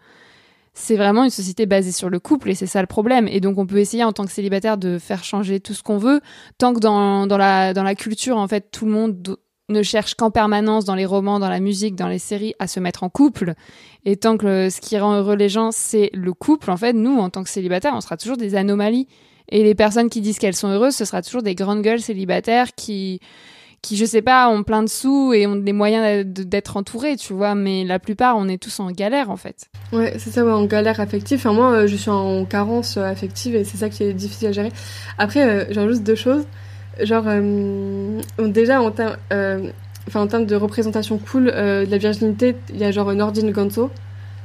c'est 0.77 0.97
vraiment 0.97 1.23
une 1.23 1.29
société 1.29 1.65
basée 1.65 1.93
sur 1.93 2.09
le 2.09 2.19
couple 2.19 2.49
et 2.49 2.55
c'est 2.55 2.67
ça 2.67 2.81
le 2.81 2.87
problème. 2.87 3.29
Et 3.29 3.39
donc 3.39 3.57
on 3.57 3.65
peut 3.65 3.77
essayer 3.77 4.03
en 4.03 4.11
tant 4.11 4.25
que 4.25 4.31
célibataire 4.31 4.77
de 4.77 4.99
faire 4.99 5.23
changer 5.23 5.61
tout 5.61 5.73
ce 5.73 5.81
qu'on 5.81 5.97
veut 5.97 6.19
tant 6.57 6.73
que 6.73 6.79
dans, 6.79 7.25
la 7.25 7.73
dans 7.73 7.83
la 7.83 7.95
culture 7.95 8.37
en 8.37 8.47
fait 8.47 8.69
tout 8.71 8.85
le 8.85 8.91
monde 8.91 9.37
ne 9.69 9.81
cherchent 9.81 10.15
qu'en 10.15 10.31
permanence 10.31 10.85
dans 10.85 10.95
les 10.95 11.05
romans, 11.05 11.39
dans 11.39 11.49
la 11.49 11.59
musique, 11.59 11.95
dans 11.95 12.07
les 12.07 12.19
séries 12.19 12.53
à 12.59 12.67
se 12.67 12.79
mettre 12.79 13.03
en 13.03 13.09
couple. 13.09 13.53
Et 14.05 14.15
tant 14.15 14.37
que 14.37 14.69
ce 14.69 14.79
qui 14.81 14.97
rend 14.97 15.15
heureux 15.15 15.35
les 15.35 15.49
gens, 15.49 15.71
c'est 15.71 16.09
le 16.13 16.33
couple, 16.33 16.69
en 16.69 16.77
fait, 16.77 16.93
nous, 16.93 17.17
en 17.17 17.29
tant 17.29 17.43
que 17.43 17.49
célibataires, 17.49 17.93
on 17.95 18.01
sera 18.01 18.17
toujours 18.17 18.37
des 18.37 18.55
anomalies. 18.55 19.07
Et 19.49 19.63
les 19.63 19.75
personnes 19.75 20.09
qui 20.09 20.21
disent 20.21 20.39
qu'elles 20.39 20.55
sont 20.55 20.69
heureuses, 20.69 20.95
ce 20.95 21.05
sera 21.05 21.21
toujours 21.21 21.43
des 21.43 21.55
grandes 21.55 21.81
gueules 21.81 22.01
célibataires 22.01 22.73
qui, 22.75 23.19
qui, 23.81 23.97
je 23.97 24.05
sais 24.05 24.21
pas, 24.21 24.49
ont 24.49 24.63
plein 24.63 24.81
de 24.81 24.89
sous 24.89 25.33
et 25.33 25.45
ont 25.45 25.55
les 25.55 25.73
moyens 25.73 26.25
d'être 26.25 26.77
entourées, 26.77 27.15
tu 27.15 27.33
vois. 27.33 27.55
Mais 27.55 27.83
la 27.83 27.99
plupart, 27.99 28.37
on 28.37 28.47
est 28.47 28.61
tous 28.61 28.79
en 28.79 28.89
galère, 28.91 29.29
en 29.29 29.37
fait. 29.37 29.69
Ouais, 29.91 30.15
c'est 30.17 30.31
ça, 30.31 30.43
ouais, 30.43 30.51
en 30.51 30.65
galère 30.65 30.99
affective. 30.99 31.37
Enfin, 31.37 31.53
moi, 31.53 31.71
euh, 31.71 31.87
je 31.87 31.95
suis 31.95 32.09
en 32.09 32.45
carence 32.45 32.97
euh, 32.97 33.03
affective 33.03 33.55
et 33.55 33.63
c'est 33.63 33.77
ça 33.77 33.89
qui 33.89 34.03
est 34.03 34.13
difficile 34.13 34.47
à 34.47 34.51
gérer. 34.51 34.71
Après, 35.17 35.43
euh, 35.43 35.65
j'ai 35.69 35.87
juste 35.87 36.03
deux 36.03 36.15
choses. 36.15 36.45
Genre, 37.01 37.25
déjà, 38.39 38.81
en, 38.81 38.91
termes 38.91 39.17
enfin, 40.07 40.21
en 40.21 40.27
termes 40.27 40.45
de 40.45 40.55
représentation 40.55 41.17
cool 41.17 41.45
de 41.45 41.89
la 41.89 41.97
virginité, 41.97 42.55
il 42.69 42.77
y 42.77 42.83
a 42.83 42.91
genre 42.91 43.13
Nordine 43.13 43.51
Ganso. 43.51 43.91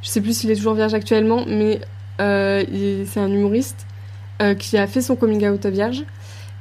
Je 0.03 0.09
sais 0.09 0.21
plus 0.21 0.37
s'il 0.39 0.51
est 0.51 0.57
toujours 0.57 0.75
vierge 0.75 0.95
actuellement, 0.95 1.45
mais 1.47 1.81
c'est 2.19 3.21
un 3.21 3.31
humoriste 3.31 3.87
qui 4.59 4.77
a 4.77 4.87
fait 4.87 5.01
son 5.01 5.17
coming 5.17 5.49
out 5.49 5.65
vierge. 5.67 6.05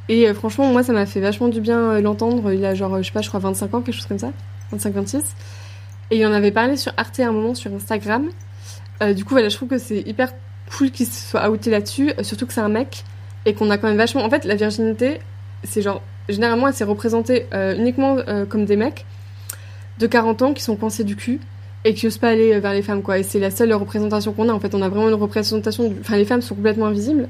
Et 0.09 0.27
euh, 0.27 0.33
franchement, 0.33 0.65
moi, 0.71 0.83
ça 0.83 0.91
m'a 0.91 1.05
fait 1.05 1.21
vachement 1.21 1.47
du 1.47 1.61
bien 1.61 1.77
euh, 1.77 2.01
l'entendre. 2.01 2.51
Il 2.51 2.65
a 2.65 2.73
genre, 2.73 2.97
je 2.97 3.03
sais 3.03 3.11
pas, 3.11 3.21
je 3.21 3.29
crois 3.29 3.39
25 3.39 3.73
ans, 3.75 3.81
quelque 3.81 3.95
chose 3.95 4.07
comme 4.07 4.19
ça. 4.19 4.31
25-26. 4.75 5.21
Et 6.11 6.17
il 6.17 6.25
en 6.25 6.33
avait 6.33 6.51
parlé 6.51 6.75
sur 6.75 6.91
Arte 6.97 7.19
à 7.19 7.27
un 7.27 7.31
moment 7.31 7.53
sur 7.53 7.71
Instagram. 7.73 8.27
Euh, 9.03 9.13
du 9.13 9.23
coup, 9.23 9.35
voilà, 9.35 9.49
je 9.49 9.55
trouve 9.55 9.69
que 9.69 9.77
c'est 9.77 10.01
hyper 10.01 10.33
cool 10.75 10.89
qu'il 10.89 11.05
se 11.05 11.29
soit 11.29 11.47
outé 11.49 11.69
là-dessus. 11.69 12.11
surtout 12.23 12.47
que 12.47 12.53
c'est 12.53 12.61
un 12.61 12.69
mec. 12.69 13.03
Et 13.45 13.53
qu'on 13.53 13.69
a 13.69 13.77
quand 13.77 13.87
même 13.87 13.97
vachement. 13.97 14.25
En 14.25 14.29
fait, 14.31 14.45
la 14.45 14.55
virginité, 14.55 15.19
c'est 15.63 15.81
genre. 15.81 16.01
Généralement, 16.27 16.67
elle 16.67 16.75
s'est 16.75 16.83
représentée 16.83 17.47
uniquement 17.75 18.17
comme 18.49 18.65
des 18.65 18.75
mecs 18.75 19.05
de 19.97 20.05
40 20.05 20.41
ans 20.43 20.53
qui 20.53 20.61
sont 20.61 20.75
coincés 20.75 21.03
du 21.03 21.15
cul 21.15 21.39
et 21.85 21.93
qui 21.93 22.07
osent 22.07 22.17
pas 22.17 22.29
aller 22.29 22.59
vers 22.59 22.73
les 22.73 22.81
femmes, 22.81 23.01
quoi. 23.01 23.17
Et 23.17 23.23
c'est 23.23 23.39
la 23.39 23.51
seule 23.51 23.73
représentation 23.73 24.33
qu'on 24.33 24.49
a. 24.49 24.53
En 24.53 24.59
fait, 24.59 24.75
on 24.75 24.81
a 24.81 24.89
vraiment 24.89 25.07
une 25.07 25.15
représentation. 25.15 25.93
Enfin, 26.01 26.17
les 26.17 26.25
femmes 26.25 26.41
sont 26.41 26.55
complètement 26.55 26.87
invisibles. 26.87 27.27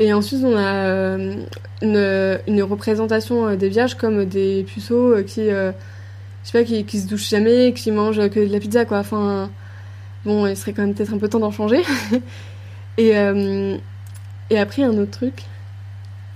Et 0.00 0.12
ensuite, 0.12 0.42
on 0.44 0.56
a 0.56 0.86
euh, 0.86 1.34
une, 1.80 2.40
une, 2.48 2.62
représentation 2.62 3.46
euh, 3.48 3.56
des 3.56 3.68
vierges 3.68 3.94
comme 3.94 4.24
des 4.24 4.64
puceaux 4.64 5.14
euh, 5.14 5.22
qui, 5.22 5.46
je 5.46 5.72
sais 6.42 6.52
pas, 6.52 6.64
qui, 6.64 6.84
qui 6.84 6.98
se 6.98 7.06
douchent 7.06 7.28
jamais, 7.28 7.72
qui 7.72 7.92
mangent 7.92 8.28
que 8.28 8.40
de 8.40 8.52
la 8.52 8.58
pizza, 8.58 8.84
quoi. 8.84 8.98
Enfin, 8.98 9.50
bon, 10.24 10.46
il 10.46 10.56
serait 10.56 10.72
quand 10.72 10.82
même 10.82 10.94
peut-être 10.94 11.14
un 11.14 11.18
peu 11.18 11.28
temps 11.28 11.38
d'en 11.38 11.52
changer. 11.52 11.82
et, 12.98 13.10
et 14.50 14.58
après, 14.58 14.82
un 14.82 14.98
autre 14.98 15.12
truc. 15.12 15.44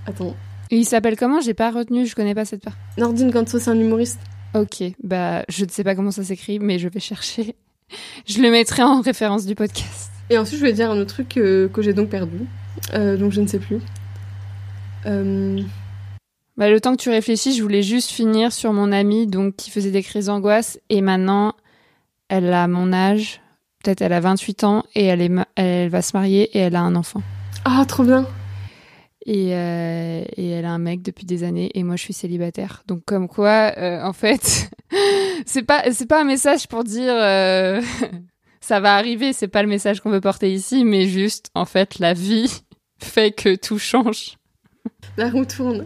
Attends. 0.07 0.35
Et 0.71 0.77
il 0.77 0.85
s'appelle 0.85 1.15
comment? 1.15 1.41
J'ai 1.41 1.53
pas 1.53 1.71
retenu, 1.71 2.05
je 2.05 2.15
connais 2.15 2.35
pas 2.35 2.45
cette 2.45 2.63
part. 2.63 2.77
Nordine 2.97 3.31
Ganso, 3.31 3.59
c'est 3.59 3.69
un 3.69 3.79
humoriste. 3.79 4.19
Ok, 4.55 4.83
bah 5.03 5.43
je 5.47 5.65
ne 5.65 5.69
sais 5.69 5.83
pas 5.83 5.95
comment 5.95 6.11
ça 6.11 6.23
s'écrit, 6.23 6.59
mais 6.59 6.79
je 6.79 6.87
vais 6.87 6.99
chercher. 6.99 7.55
je 8.27 8.41
le 8.41 8.51
mettrai 8.51 8.83
en 8.83 9.01
référence 9.01 9.45
du 9.45 9.55
podcast. 9.55 10.11
Et 10.29 10.37
ensuite, 10.37 10.59
je 10.59 10.65
vais 10.65 10.73
dire 10.73 10.91
un 10.91 10.97
autre 10.97 11.13
truc 11.13 11.29
que 11.29 11.69
j'ai 11.79 11.93
donc 11.93 12.09
perdu. 12.09 12.45
Euh, 12.93 13.17
donc 13.17 13.31
je 13.31 13.41
ne 13.41 13.47
sais 13.47 13.59
plus. 13.59 13.79
Euh, 15.05 15.61
bah, 16.57 16.69
le 16.69 16.81
temps 16.81 16.95
que 16.95 17.01
tu 17.01 17.09
réfléchis, 17.09 17.53
je 17.55 17.61
voulais 17.61 17.83
juste 17.83 18.11
finir 18.11 18.51
sur 18.51 18.73
mon 18.73 18.91
amie 18.91 19.27
donc, 19.27 19.55
qui 19.55 19.71
faisait 19.71 19.91
des 19.91 20.03
crises 20.03 20.25
d'angoisse 20.25 20.79
et 20.89 21.01
maintenant 21.01 21.53
elle 22.27 22.53
a 22.53 22.67
mon 22.67 22.93
âge, 22.93 23.41
peut-être 23.83 24.01
elle 24.01 24.13
a 24.13 24.19
28 24.19 24.63
ans 24.63 24.83
et 24.93 25.05
elle, 25.05 25.21
est 25.21 25.31
elle 25.55 25.89
va 25.89 26.01
se 26.01 26.15
marier 26.15 26.49
et 26.55 26.59
elle 26.59 26.75
a 26.75 26.81
un 26.81 26.95
enfant. 26.95 27.21
Ah, 27.65 27.85
trop 27.87 28.03
bien! 28.03 28.27
Et, 29.31 29.53
euh, 29.53 30.23
et, 30.37 30.49
elle 30.49 30.65
a 30.65 30.71
un 30.71 30.79
mec 30.79 31.03
depuis 31.03 31.25
des 31.27 31.43
années 31.43 31.69
et 31.75 31.83
moi 31.83 31.95
je 31.95 32.01
suis 32.01 32.13
célibataire. 32.13 32.81
Donc 32.87 33.03
comme 33.05 33.27
quoi, 33.27 33.71
en 33.77 34.11
fait, 34.11 34.71
c'est 35.45 35.61
pas 35.61 35.83
c'est 35.91 36.07
pas 36.07 36.21
un 36.21 36.23
message 36.25 36.67
pour 36.67 36.83
dire 36.83 37.13
ça 38.59 38.79
va 38.79 38.95
arriver. 38.95 39.31
C'est 39.31 39.47
pas 39.47 39.61
le 39.61 39.69
message 39.69 40.01
qu'on 40.01 40.09
veut 40.09 40.19
porter 40.19 40.51
ici, 40.51 40.83
mais 40.83 41.07
juste 41.07 41.51
en 41.53 41.65
fait 41.65 41.99
la 41.99 42.13
vie 42.13 42.63
fait 42.99 43.31
que 43.31 43.55
tout 43.55 43.77
change. 43.77 44.37
La 45.15 45.29
roue 45.29 45.45
tourne. 45.45 45.85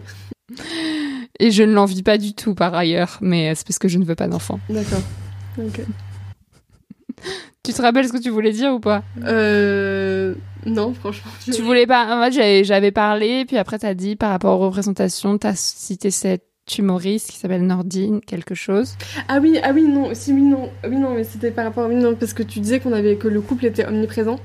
Et 1.38 1.50
je 1.50 1.62
ne 1.62 1.72
l'envie 1.72 2.02
pas 2.02 2.16
du 2.16 2.32
tout 2.32 2.54
par 2.54 2.74
ailleurs, 2.74 3.18
mais 3.20 3.54
c'est 3.54 3.66
parce 3.66 3.78
que 3.78 3.88
je 3.88 3.98
ne 3.98 4.04
veux 4.04 4.14
pas 4.14 4.28
d'enfant. 4.28 4.58
D'accord. 4.70 5.02
Ok. 5.58 5.80
tu 7.62 7.72
te 7.74 7.82
rappelles 7.82 8.08
ce 8.08 8.12
que 8.12 8.22
tu 8.22 8.30
voulais 8.30 8.52
dire 8.52 8.72
ou 8.72 8.80
pas? 8.80 9.02
Euh. 9.22 10.34
Non, 10.66 10.94
franchement. 10.94 11.30
Tu 11.44 11.62
voulais 11.62 11.86
pas. 11.86 12.16
En 12.16 12.30
fait, 12.30 12.64
j'avais 12.64 12.90
parlé, 12.90 13.44
puis 13.44 13.56
après, 13.56 13.78
t'as 13.78 13.94
dit 13.94 14.16
par 14.16 14.30
rapport 14.30 14.60
aux 14.60 14.66
représentations, 14.66 15.36
t'as 15.38 15.54
cité 15.54 16.10
cette 16.10 16.44
humoriste 16.78 17.30
qui 17.30 17.38
s'appelle 17.38 17.66
Nordine 17.66 18.20
quelque 18.20 18.54
chose. 18.54 18.96
Ah 19.28 19.38
oui, 19.40 19.58
ah 19.62 19.72
oui, 19.74 19.82
non, 19.82 20.14
si, 20.14 20.32
oui, 20.32 20.42
non, 20.42 20.70
oui, 20.88 20.96
non, 20.96 21.14
mais 21.14 21.24
c'était 21.24 21.50
par 21.50 21.64
rapport, 21.64 21.86
oui, 21.88 21.96
non, 21.96 22.14
parce 22.14 22.32
que 22.32 22.42
tu 22.42 22.60
disais 22.60 22.80
qu'on 22.80 22.92
avait, 22.92 23.16
que 23.16 23.28
le 23.28 23.40
couple 23.40 23.66
était 23.66 23.86
omniprésent. 23.86 24.38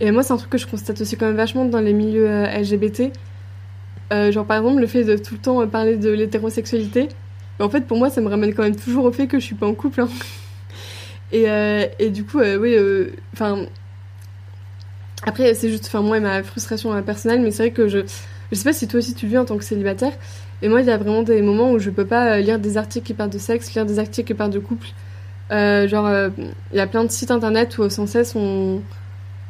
Et 0.00 0.10
moi, 0.10 0.22
c'est 0.22 0.32
un 0.32 0.36
truc 0.36 0.50
que 0.50 0.58
je 0.58 0.66
constate 0.66 1.00
aussi 1.00 1.16
quand 1.16 1.26
même 1.26 1.36
vachement 1.36 1.64
dans 1.64 1.80
les 1.80 1.92
milieux 1.92 2.28
euh, 2.28 2.58
LGBT. 2.58 3.12
Euh, 4.12 4.30
genre, 4.30 4.46
par 4.46 4.58
exemple, 4.58 4.80
le 4.80 4.86
fait 4.86 5.04
de 5.04 5.16
tout 5.16 5.34
le 5.34 5.40
temps 5.40 5.66
parler 5.66 5.96
de 5.96 6.10
l'hétérosexualité. 6.10 7.08
En 7.60 7.70
fait, 7.70 7.82
pour 7.82 7.98
moi, 7.98 8.10
ça 8.10 8.20
me 8.20 8.28
ramène 8.28 8.54
quand 8.54 8.62
même 8.62 8.76
toujours 8.76 9.06
au 9.06 9.12
fait 9.12 9.26
que 9.26 9.38
je 9.40 9.44
suis 9.44 9.54
pas 9.54 9.66
en 9.66 9.74
couple. 9.74 10.02
Hein. 10.02 10.08
Et, 11.32 11.50
euh, 11.50 11.86
et, 11.98 12.10
du 12.10 12.24
coup, 12.24 12.40
oui, 12.40 12.76
enfin. 13.32 13.66
Après, 15.26 15.54
c'est 15.54 15.70
juste, 15.70 15.86
enfin, 15.86 16.02
moi 16.02 16.20
ma 16.20 16.42
frustration 16.42 17.02
personnelle, 17.02 17.40
mais 17.40 17.50
c'est 17.50 17.64
vrai 17.64 17.72
que 17.72 17.88
je. 17.88 18.00
Je 18.52 18.56
sais 18.56 18.62
pas 18.62 18.72
si 18.72 18.86
toi 18.86 18.98
aussi 18.98 19.12
tu 19.12 19.26
le 19.26 19.30
vis 19.32 19.38
en 19.38 19.44
tant 19.44 19.58
que 19.58 19.64
célibataire, 19.64 20.12
et 20.62 20.68
moi, 20.68 20.80
il 20.80 20.86
y 20.86 20.90
a 20.90 20.96
vraiment 20.96 21.22
des 21.24 21.42
moments 21.42 21.72
où 21.72 21.80
je 21.80 21.90
peux 21.90 22.06
pas 22.06 22.38
lire 22.38 22.60
des 22.60 22.76
articles 22.76 23.04
qui 23.04 23.12
parlent 23.12 23.30
de 23.30 23.38
sexe, 23.38 23.74
lire 23.74 23.84
des 23.84 23.98
articles 23.98 24.28
qui 24.28 24.34
parlent 24.34 24.52
de 24.52 24.60
couple. 24.60 24.86
genre, 25.50 26.08
il 26.72 26.76
y 26.76 26.80
a 26.80 26.86
plein 26.86 27.02
de 27.02 27.10
sites 27.10 27.32
internet 27.32 27.76
où 27.78 27.90
sans 27.90 28.06
cesse 28.06 28.36
on 28.36 28.80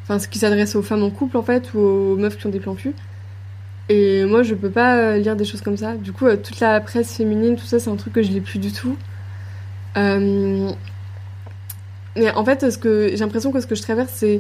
enfin 0.07 0.21
ce 0.21 0.29
qui 0.29 0.39
s'adresse 0.39 0.77
aux 0.77 0.83
femmes 0.83 1.03
en 1.03 1.11
couple 1.11 1.37
en 1.37 1.43
fait 1.43 1.75
ou 1.75 1.81
aux 1.81 2.17
meufs 2.17 2.37
qui 2.37 2.47
ont 2.47 2.51
des 2.51 2.61
plans 2.61 2.75
cul. 2.75 2.95
Et 3.89 4.25
moi 4.25 4.43
je 4.43 4.55
peux 4.55 4.71
pas 4.71 4.97
euh, 4.97 5.19
lire 5.19 5.37
des 5.37 5.45
choses 5.45 5.63
comme 5.63 5.77
ça. 5.77 5.97
Du 5.97 6.13
coup 6.13 6.27
euh, 6.27 6.37
toute 6.37 6.61
la 6.61 6.81
presse 6.81 7.17
féminine, 7.17 7.57
tout 7.57 7.67
ça 7.67 7.79
c'est 7.79 7.91
un 7.91 7.97
truc 7.97 8.13
que 8.13 8.23
je 8.23 8.31
lis 8.31 8.41
plus 8.41 8.59
du 8.59 8.73
tout. 8.73 8.97
Euh, 9.97 10.71
mais 12.17 12.31
en 12.33 12.45
fait 12.45 12.71
ce 12.71 12.79
que 12.79 13.09
j'ai 13.11 13.17
l'impression 13.17 13.51
que 13.51 13.61
ce 13.61 13.67
que 13.67 13.75
je 13.75 13.83
traverse 13.83 14.13
c'est 14.15 14.39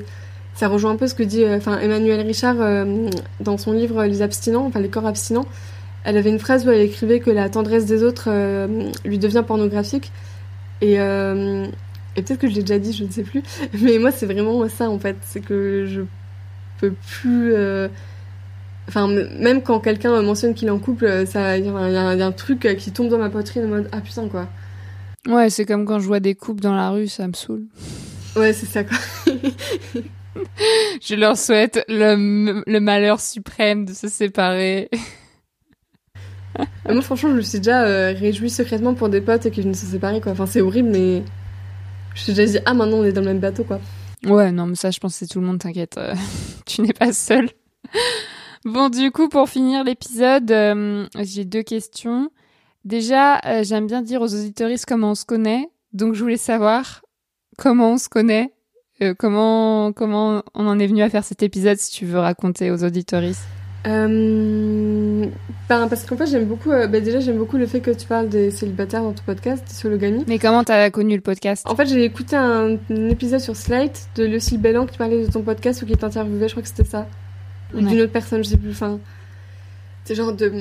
ça 0.57 0.69
rejoint 0.69 0.93
un 0.93 0.97
peu 0.97 1.07
ce 1.07 1.15
que 1.15 1.23
dit 1.23 1.45
enfin 1.47 1.79
Emmanuel 1.79 2.21
Richard 2.27 2.57
dans 3.41 3.59
son 3.59 3.73
livre 3.73 4.05
Les 4.07 4.23
abstinents, 4.23 4.67
enfin 4.67 4.81
les 4.81 4.89
corps 4.89 5.07
abstinents. 5.07 5.47
Elle 6.05 6.17
avait 6.17 6.31
une 6.31 6.39
phrase 6.39 6.67
où 6.67 6.71
elle 6.71 6.81
écrivait 6.81 7.21
que 7.21 7.31
la 7.31 7.49
tendresse 7.49 7.85
des 7.85 8.03
autres 8.03 8.31
lui 9.05 9.19
devient 9.19 9.45
pornographique. 9.47 10.13
Et, 10.81 10.99
et 12.17 12.23
peut-être 12.23 12.41
que 12.41 12.49
je 12.49 12.55
l'ai 12.55 12.63
déjà 12.63 12.79
dit, 12.79 12.93
je 12.93 13.05
ne 13.05 13.11
sais 13.11 13.23
plus. 13.23 13.43
Mais 13.81 13.99
moi, 13.99 14.11
c'est 14.11 14.27
vraiment 14.27 14.67
ça, 14.69 14.91
en 14.91 14.99
fait. 14.99 15.17
C'est 15.23 15.41
que 15.41 15.85
je 15.87 16.03
peux 16.81 16.93
plus. 16.93 17.53
Euh, 17.55 17.89
enfin, 18.89 19.07
même 19.09 19.63
quand 19.63 19.81
quelqu'un 19.81 20.21
mentionne 20.23 20.55
qu'il 20.55 20.69
est 20.69 20.73
en 20.73 20.79
couple, 20.79 21.05
il 21.05 21.31
y, 21.35 21.39
a 21.39 22.27
un 22.27 22.33
truc 22.33 22.67
qui 22.79 22.91
tombe 22.91 23.09
dans 23.09 23.19
ma 23.19 23.29
poitrine 23.29 23.65
en 23.67 23.69
mode 23.69 23.89
Ah 23.93 24.01
putain, 24.01 24.29
quoi. 24.29 24.49
Ouais, 25.29 25.51
c'est 25.51 25.67
comme 25.67 25.85
quand 25.85 25.99
je 25.99 26.07
vois 26.07 26.21
des 26.21 26.35
couples 26.35 26.63
dans 26.63 26.75
la 26.75 26.91
rue, 26.91 27.09
ça 27.09 27.29
me 27.29 27.35
saoule. 27.35 27.65
Ouais, 28.35 28.53
c'est 28.53 28.67
ça, 28.67 28.85
quoi. 28.85 28.97
je 31.03 31.15
leur 31.15 31.37
souhaite 31.37 31.85
le, 31.89 32.63
le 32.67 32.81
malheur 32.81 33.21
suprême 33.21 33.85
de 33.85 33.93
se 33.93 34.09
séparer. 34.09 34.91
moi, 36.89 37.03
franchement, 37.03 37.31
je 37.31 37.37
me 37.37 37.43
suis 37.43 37.59
déjà 37.59 37.85
euh, 37.85 38.15
réjouie 38.17 38.51
secrètement 38.51 38.95
pour 38.95 39.09
des 39.09 39.21
potes 39.21 39.51
qui 39.51 39.61
venaient 39.61 39.75
se 39.75 39.87
séparer, 39.87 40.21
quoi. 40.21 40.33
Enfin, 40.33 40.47
c'est 40.47 40.61
horrible, 40.61 40.91
mais 40.91 41.23
je 42.15 42.23
suis 42.23 42.33
déjà 42.33 42.59
dit, 42.59 42.65
ah, 42.67 42.75
maintenant 42.75 42.99
on 42.99 43.05
est 43.05 43.13
dans 43.13 43.21
le 43.21 43.29
même 43.29 43.41
bateau, 43.41 43.65
quoi. 43.65 43.81
Ouais, 44.25 44.51
non, 44.51 44.67
mais 44.67 44.75
ça, 44.75 44.91
je 44.91 44.99
pense 44.99 45.13
que 45.13 45.19
c'est 45.19 45.27
tout 45.27 45.41
le 45.41 45.47
monde, 45.47 45.59
t'inquiète. 45.59 45.99
Euh, 45.99 46.15
tu 46.67 46.83
n'es 46.83 46.93
pas 46.93 47.13
seul. 47.13 47.51
bon, 48.65 48.89
du 48.89 49.11
coup, 49.11 49.29
pour 49.29 49.49
finir 49.49 49.85
l'épisode, 49.85 50.51
euh, 50.51 51.07
j'ai 51.21 51.45
deux 51.45 51.63
questions. 51.63 52.31
Déjà, 52.85 53.39
euh, 53.45 53.65
j'aime 53.65 53.87
bien 53.87 54.03
dire 54.03 54.23
aux 54.23 54.35
auditoristes 54.35 54.87
comment 54.87 55.11
on 55.11 55.15
se 55.15 55.25
connaît. 55.25 55.69
Donc, 55.93 56.15
je 56.15 56.23
voulais 56.23 56.37
savoir 56.37 57.03
comment 57.59 57.93
on 57.93 57.99
se 57.99 58.09
connaît, 58.09 58.53
comment, 59.19 59.93
comment 59.93 60.43
on 60.55 60.67
en 60.67 60.79
est 60.79 60.87
venu 60.87 61.03
à 61.03 61.11
faire 61.11 61.25
cet 61.25 61.43
épisode, 61.43 61.79
si 61.79 61.91
tu 61.91 62.07
veux 62.07 62.19
raconter 62.19 62.71
aux 62.71 62.85
auditoristes. 62.85 63.47
Euh, 63.87 65.27
ben, 65.69 65.89
parce 65.89 66.05
qu'en 66.05 66.17
fait, 66.17 66.27
j'aime 66.27 66.47
beaucoup. 66.47 66.73
Euh, 66.73 66.89
ben, 66.89 67.03
déjà, 67.03 67.21
j'aime 67.21 67.39
beaucoup 67.39 67.57
le 67.57 67.67
fait 67.67 67.81
que 67.81 67.93
tu 67.93 68.07
parles 68.07 68.29
des 68.29 68.51
célibataires 68.51 69.03
dans 69.03 69.13
ton 69.13 69.23
podcast, 69.25 69.65
des 69.67 69.75
sologamy. 69.75 70.25
Mais 70.27 70.39
comment 70.39 70.65
t'as 70.65 70.91
connu 70.91 71.15
le 71.15 71.21
podcast? 71.21 71.65
En 71.69 71.77
fait, 71.77 71.87
j'ai 71.87 72.05
écouté 72.05 72.35
un, 72.35 72.79
épisode 72.91 73.41
sur 73.41 73.55
Slate 73.55 74.09
de 74.17 74.25
Lucille 74.25 74.61
Bellan 74.61 74.87
qui 74.87 74.99
parlait 74.99 75.25
de 75.25 75.31
ton 75.31 75.43
podcast 75.43 75.83
ou 75.83 75.87
qui 75.87 75.95
t'interviewait, 75.95 76.49
je 76.49 76.55
crois 76.55 76.63
que 76.63 76.69
c'était 76.69 76.85
ça. 76.85 77.07
Ou 77.75 77.81
d'une 77.81 78.01
autre 78.01 78.13
personne, 78.13 78.43
je 78.43 78.51
sais 78.51 78.57
plus. 78.57 78.71
Enfin, 78.71 78.99
c'est 80.05 80.15
genre 80.15 80.33
de. 80.33 80.53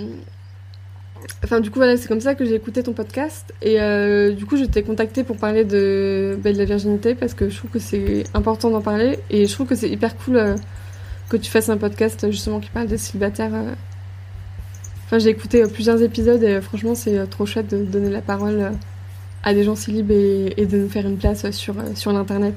Enfin, 1.44 1.60
du 1.60 1.70
coup, 1.70 1.80
voilà, 1.80 1.98
c'est 1.98 2.08
comme 2.08 2.22
ça 2.22 2.36
que 2.36 2.46
j'ai 2.46 2.56
écouté 2.56 2.84
ton 2.84 2.94
podcast. 2.94 3.54
Et 3.62 3.80
euh, 3.80 4.32
du 4.32 4.46
coup, 4.46 4.58
je 4.58 4.66
t'ai 4.66 4.84
contacté 4.84 5.24
pour 5.24 5.38
parler 5.38 5.64
de, 5.64 6.38
ben, 6.42 6.54
de 6.54 6.58
la 6.58 6.66
virginité 6.66 7.16
parce 7.16 7.34
que 7.34 7.50
je 7.50 7.58
trouve 7.58 7.72
que 7.72 7.80
c'est 7.80 8.24
important 8.34 8.70
d'en 8.70 8.82
parler. 8.82 9.20
Et 9.30 9.46
je 9.46 9.54
trouve 9.54 9.68
que 9.68 9.76
c'est 9.76 9.90
hyper 9.90 10.18
cool 10.18 10.56
que 11.30 11.38
tu 11.38 11.50
fasses 11.50 11.70
un 11.70 11.78
podcast 11.78 12.30
justement 12.32 12.60
qui 12.60 12.70
parle 12.70 12.88
des 12.88 12.98
célibataires. 12.98 13.54
Euh, 13.54 13.74
Enfin, 15.06 15.20
j'ai 15.20 15.30
écouté 15.30 15.64
plusieurs 15.68 16.02
épisodes 16.02 16.42
et 16.42 16.60
franchement, 16.62 16.96
c'est 16.96 17.30
trop 17.30 17.46
chouette 17.46 17.70
de 17.70 17.84
donner 17.84 18.10
la 18.10 18.22
parole 18.22 18.72
à 19.44 19.54
des 19.54 19.64
gens 19.64 19.76
si 19.76 19.92
libres 19.92 20.12
et, 20.12 20.66
de 20.66 20.78
nous 20.80 20.90
faire 20.90 21.06
une 21.06 21.18
place 21.18 21.50
sur, 21.52 21.76
sur 21.94 22.12
l'Internet. 22.12 22.56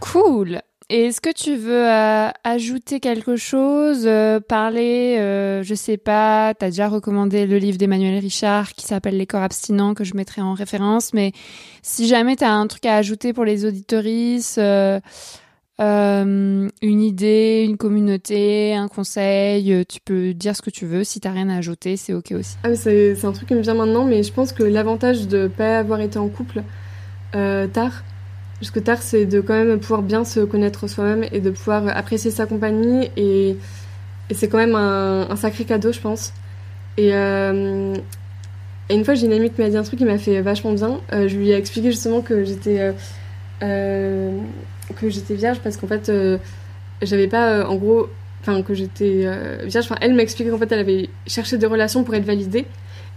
Cool. 0.00 0.60
Est-ce 0.88 1.20
que 1.20 1.32
tu 1.32 1.56
veux 1.56 1.84
euh, 1.84 2.28
ajouter 2.44 3.00
quelque 3.00 3.34
chose, 3.34 4.04
euh, 4.06 4.38
parler, 4.38 5.16
euh, 5.18 5.64
je 5.64 5.74
sais 5.74 5.96
pas, 5.96 6.54
tu 6.54 6.64
as 6.64 6.68
déjà 6.68 6.88
recommandé 6.88 7.44
le 7.44 7.58
livre 7.58 7.76
d'Emmanuel 7.76 8.20
Richard 8.20 8.72
qui 8.72 8.86
s'appelle 8.86 9.16
Les 9.16 9.26
corps 9.26 9.42
abstinents 9.42 9.94
que 9.94 10.04
je 10.04 10.14
mettrai 10.14 10.42
en 10.42 10.54
référence, 10.54 11.12
mais 11.12 11.32
si 11.82 12.06
jamais 12.06 12.36
tu 12.36 12.44
as 12.44 12.52
un 12.52 12.68
truc 12.68 12.86
à 12.86 12.94
ajouter 12.94 13.32
pour 13.32 13.44
les 13.44 13.64
auditoristes, 13.64 14.60
une 15.80 16.70
idée, 16.80 17.64
une 17.68 17.76
communauté, 17.78 18.76
un 18.76 18.86
conseil, 18.86 19.84
tu 19.86 19.98
peux 20.04 20.34
dire 20.34 20.54
ce 20.54 20.62
que 20.62 20.70
tu 20.70 20.86
veux. 20.86 21.02
Si 21.02 21.18
t'as 21.18 21.32
rien 21.32 21.48
à 21.48 21.56
ajouter, 21.56 21.96
c'est 21.96 22.14
ok 22.14 22.30
aussi. 22.30 22.58
Ah, 22.62 22.76
c'est 22.76 23.24
un 23.24 23.32
truc 23.32 23.48
qui 23.48 23.54
me 23.54 23.60
vient 23.60 23.74
maintenant, 23.74 24.04
mais 24.04 24.22
je 24.22 24.32
pense 24.32 24.52
que 24.52 24.62
l'avantage 24.62 25.26
de 25.26 25.48
pas 25.48 25.80
avoir 25.80 26.00
été 26.00 26.20
en 26.20 26.28
couple 26.28 26.62
tard, 27.32 28.04
Jusque 28.60 28.82
tard, 28.82 29.02
c'est 29.02 29.26
de 29.26 29.40
quand 29.40 29.52
même 29.52 29.78
pouvoir 29.78 30.02
bien 30.02 30.24
se 30.24 30.40
connaître 30.40 30.88
soi-même 30.88 31.26
et 31.30 31.40
de 31.40 31.50
pouvoir 31.50 31.88
apprécier 31.88 32.30
sa 32.30 32.46
compagnie. 32.46 33.10
Et, 33.16 33.56
c'est 34.32 34.48
quand 34.48 34.58
même 34.58 34.74
un, 34.74 35.36
sacré 35.36 35.64
cadeau, 35.64 35.92
je 35.92 36.00
pense. 36.00 36.32
Euh, 36.98 37.94
et, 38.88 38.94
une 38.94 39.04
fois, 39.04 39.14
j'ai 39.14 39.26
une 39.26 39.34
amie 39.34 39.50
qui 39.50 39.60
m'a 39.60 39.68
dit 39.68 39.76
un 39.76 39.82
truc 39.82 39.98
qui 39.98 40.06
m'a 40.06 40.18
fait 40.18 40.40
vachement 40.40 40.72
bien. 40.72 41.00
Euh, 41.12 41.28
je 41.28 41.36
lui 41.36 41.50
ai 41.50 41.54
expliqué 41.54 41.90
justement 41.90 42.22
que 42.22 42.44
j'étais 42.44 42.94
euh, 43.62 44.38
que 44.96 45.34
vierge 45.34 45.60
parce 45.60 45.76
qu'en 45.76 45.86
fait, 45.86 46.10
j'avais 47.02 47.28
pas, 47.28 47.68
en 47.68 47.76
gros, 47.76 48.08
enfin 48.40 48.62
que 48.62 48.72
j'étais 48.72 49.28
vierge. 49.64 49.84
Enfin, 49.84 49.96
elle 50.00 50.14
m'a 50.14 50.22
expliqué 50.22 50.50
qu'en 50.50 50.58
fait, 50.58 50.72
elle 50.72 50.80
avait 50.80 51.10
cherché 51.26 51.58
des 51.58 51.66
relations 51.66 52.04
pour 52.04 52.14
être 52.14 52.24
validée. 52.24 52.64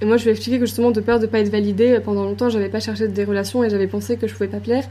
Et 0.02 0.06
moi, 0.06 0.18
je 0.18 0.24
lui 0.24 0.30
ai 0.30 0.34
expliqué 0.34 0.60
que 0.60 0.66
justement, 0.66 0.92
de 0.92 1.00
peur 1.00 1.20
de 1.20 1.28
pas 1.28 1.40
être 1.40 1.50
validée, 1.50 2.00
pendant 2.04 2.26
longtemps, 2.26 2.50
j'avais 2.50 2.70
pas 2.70 2.82
cherché 2.82 3.08
des 3.08 3.24
relations 3.24 3.64
et 3.64 3.70
j'avais 3.70 3.88
pensé 3.88 4.18
que 4.18 4.28
je 4.28 4.34
pouvais 4.34 4.50
pas 4.50 4.60
plaire. 4.60 4.84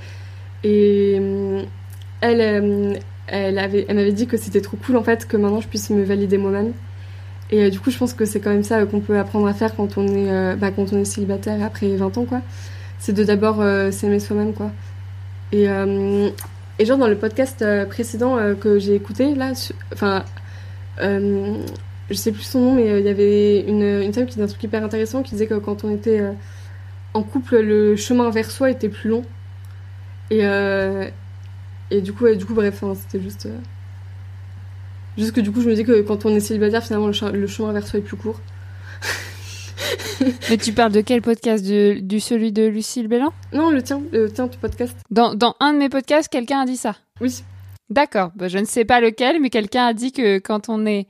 Et 0.65 1.17
euh, 1.21 1.63
elle, 2.21 2.41
euh, 2.41 2.95
elle, 3.27 3.59
avait, 3.59 3.87
elle 3.89 3.97
m'avait 3.97 4.13
dit 4.13 4.27
que 4.27 4.37
c'était 4.37 4.61
trop 4.61 4.77
cool 4.77 4.97
en 4.97 5.03
fait 5.03 5.27
que 5.27 5.37
maintenant 5.37 5.61
je 5.61 5.69
puisse 5.69 5.91
me 5.91 6.03
valider 6.03 6.39
moi-même. 6.39 6.73
Et 7.51 7.65
euh, 7.65 7.71
du 7.71 7.81
coup, 7.81 7.91
je 7.91 7.99
pense 7.99 8.13
que 8.13 8.25
c'est 8.25 8.41
quand 8.41 8.51
même 8.51 8.65
ça 8.65 8.85
qu'on 8.85 9.01
peut 9.01 9.19
apprendre 9.19 9.47
à 9.47 9.55
faire 9.55 9.75
quand 9.75 9.97
on 9.97 10.07
est, 10.07 10.57
bah, 10.57 10.71
quand 10.71 10.93
on 10.93 10.99
est 10.99 11.05
célibataire 11.05 11.63
après 11.65 11.89
20 11.97 12.19
ans, 12.19 12.25
quoi. 12.25 12.43
C'est 12.99 13.13
de 13.13 13.25
d'abord 13.25 13.63
s'aimer 13.93 14.21
soi-même, 14.21 14.53
quoi. 14.53 14.71
Et, 15.53 15.65
et 15.65 16.85
genre 16.85 16.99
dans 16.99 17.07
le 17.07 17.17
podcast 17.17 17.65
précédent 17.89 18.37
que 18.61 18.79
j'ai 18.79 18.95
écouté, 18.95 19.35
là, 19.35 19.53
enfin, 19.95 20.25
je 21.01 22.15
sais 22.15 22.33
plus 22.33 22.43
son 22.43 22.61
nom, 22.61 22.75
mais 22.75 23.01
il 23.01 23.07
y 23.07 23.09
avait 23.09 23.61
une, 23.61 24.03
une 24.03 24.13
femme 24.13 24.27
qui 24.27 24.35
disait 24.35 24.43
un 24.43 24.49
truc 24.49 24.63
hyper 24.63 24.85
intéressant 24.85 25.23
qui 25.23 25.31
disait 25.31 25.47
que 25.47 25.55
quand 25.55 25.85
on 25.85 25.95
était 25.95 26.23
en 27.15 27.23
couple, 27.23 27.61
le 27.61 27.97
chemin 27.97 28.29
vers 28.29 28.51
soi 28.51 28.71
était 28.71 28.91
plus 28.91 29.09
long. 29.09 29.23
Et, 30.31 30.41
euh, 30.43 31.09
et 31.91 32.01
du 32.01 32.12
coup, 32.12 32.29
du 32.35 32.45
coup 32.45 32.55
bref, 32.55 32.83
hein, 32.83 32.95
c'était 32.95 33.22
juste. 33.22 33.47
Euh, 33.47 33.59
juste 35.16 35.33
que 35.33 35.41
du 35.41 35.51
coup, 35.51 35.61
je 35.61 35.68
me 35.68 35.74
dis 35.74 35.85
que 35.85 36.03
quand 36.03 36.26
on 36.26 36.35
est 36.35 36.41
célibataire, 36.41 36.83
finalement, 36.85 37.07
le, 37.07 37.47
chemin 37.47 37.72
vers 37.72 37.87
soi 37.87 37.99
est 37.99 38.03
plus 38.03 38.16
court. 38.16 38.41
Mais 40.51 40.57
tu 40.57 40.72
parles 40.72 40.93
de 40.93 41.01
quel 41.01 41.22
podcast? 41.22 41.64
De, 41.64 41.99
Du 42.01 42.20
celui 42.20 42.53
de 42.53 42.66
Lucille 42.66 43.09
Bélan 43.09 43.33
Non, 43.53 43.70
le 43.70 43.83
tien, 43.83 44.03
le 44.12 44.31
tien, 44.31 44.49
ton 44.49 44.59
podcast. 44.59 44.97
Dans, 45.11 45.35
dans 45.35 45.55
un 45.61 45.72
de 45.72 45.79
mes 45.79 45.89
podcasts, 45.89 46.29
quelqu'un 46.29 46.61
a 46.61 46.66
dit 46.66 46.76
ça 46.76 46.97
Oui. 47.20 47.43
D'accord, 47.91 48.33
bah, 48.35 48.49
je 48.49 48.59
ne 48.59 48.64
sais 48.64 48.85
pas 48.85 49.01
lequel, 49.01 49.41
mais 49.41 49.49
quelqu'un 49.49 49.87
a 49.87 49.95
dit 49.95 50.12
que 50.12 50.39
quand 50.39 50.68
on 50.68 50.85
est 50.85 51.07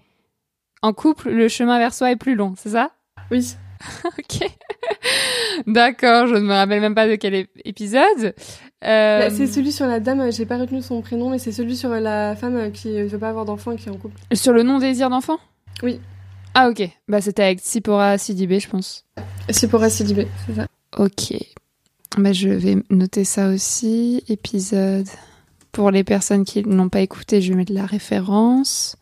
en 0.83 0.93
couple, 0.93 1.31
le 1.31 1.49
chemin 1.49 1.79
vers 1.79 1.93
soi 1.93 2.13
est 2.13 2.17
plus 2.17 2.37
long, 2.37 2.55
c'est 2.57 2.71
ça? 2.71 2.91
Oui. 3.31 3.55
ok. 4.05 4.51
D'accord, 5.67 6.27
je 6.27 6.35
ne 6.35 6.41
me 6.41 6.53
rappelle 6.53 6.81
même 6.81 6.95
pas 6.95 7.09
de 7.09 7.17
quel 7.17 7.47
épisode. 7.65 8.35
Euh... 8.85 9.21
Bah, 9.21 9.31
c'est 9.31 9.47
celui 9.47 9.73
sur 9.73 9.87
la 9.87 10.01
dame, 10.01 10.31
j'ai 10.33 10.47
pas 10.47 10.57
retenu 10.57 10.83
son 10.83 11.01
prénom, 11.03 11.31
mais 11.31 11.39
c'est 11.39 11.53
celui 11.53 11.77
sur 11.77 11.91
la 11.91 12.37
femme 12.37 12.71
qui 12.73 12.89
ne 12.89 13.07
veut 13.07 13.19
pas 13.19 13.31
avoir 13.31 13.45
d'enfant 13.45 13.73
et 13.73 13.77
qui 13.77 13.89
est 13.89 13.93
en 13.93 13.97
couple. 13.97 14.17
Sur 14.33 14.53
le 14.53 14.63
non-désir 14.63 15.11
d'enfant? 15.11 15.39
Oui. 15.83 16.01
Ah 16.55 16.69
ok, 16.69 16.89
bah 17.07 17.21
c'était 17.21 17.43
avec 17.43 17.61
Sipora 17.61 18.19
Sidibé, 18.19 18.59
je 18.59 18.69
pense. 18.69 19.05
Sipora 19.51 19.91
Sidibé, 19.91 20.27
c'est 20.47 20.55
ça. 20.55 20.67
Ok. 20.97 21.35
Bah, 22.17 22.33
je 22.33 22.49
vais 22.49 22.77
noter 22.91 23.25
ça 23.25 23.49
aussi. 23.49 24.25
Épisode. 24.29 25.07
Pour 25.73 25.91
les 25.91 26.05
personnes 26.05 26.45
qui 26.45 26.63
n'ont 26.65 26.89
pas 26.89 27.01
écouté, 27.01 27.43
je 27.43 27.51
vais 27.51 27.57
mettre 27.57 27.73
la 27.73 27.87
référence 27.87 28.97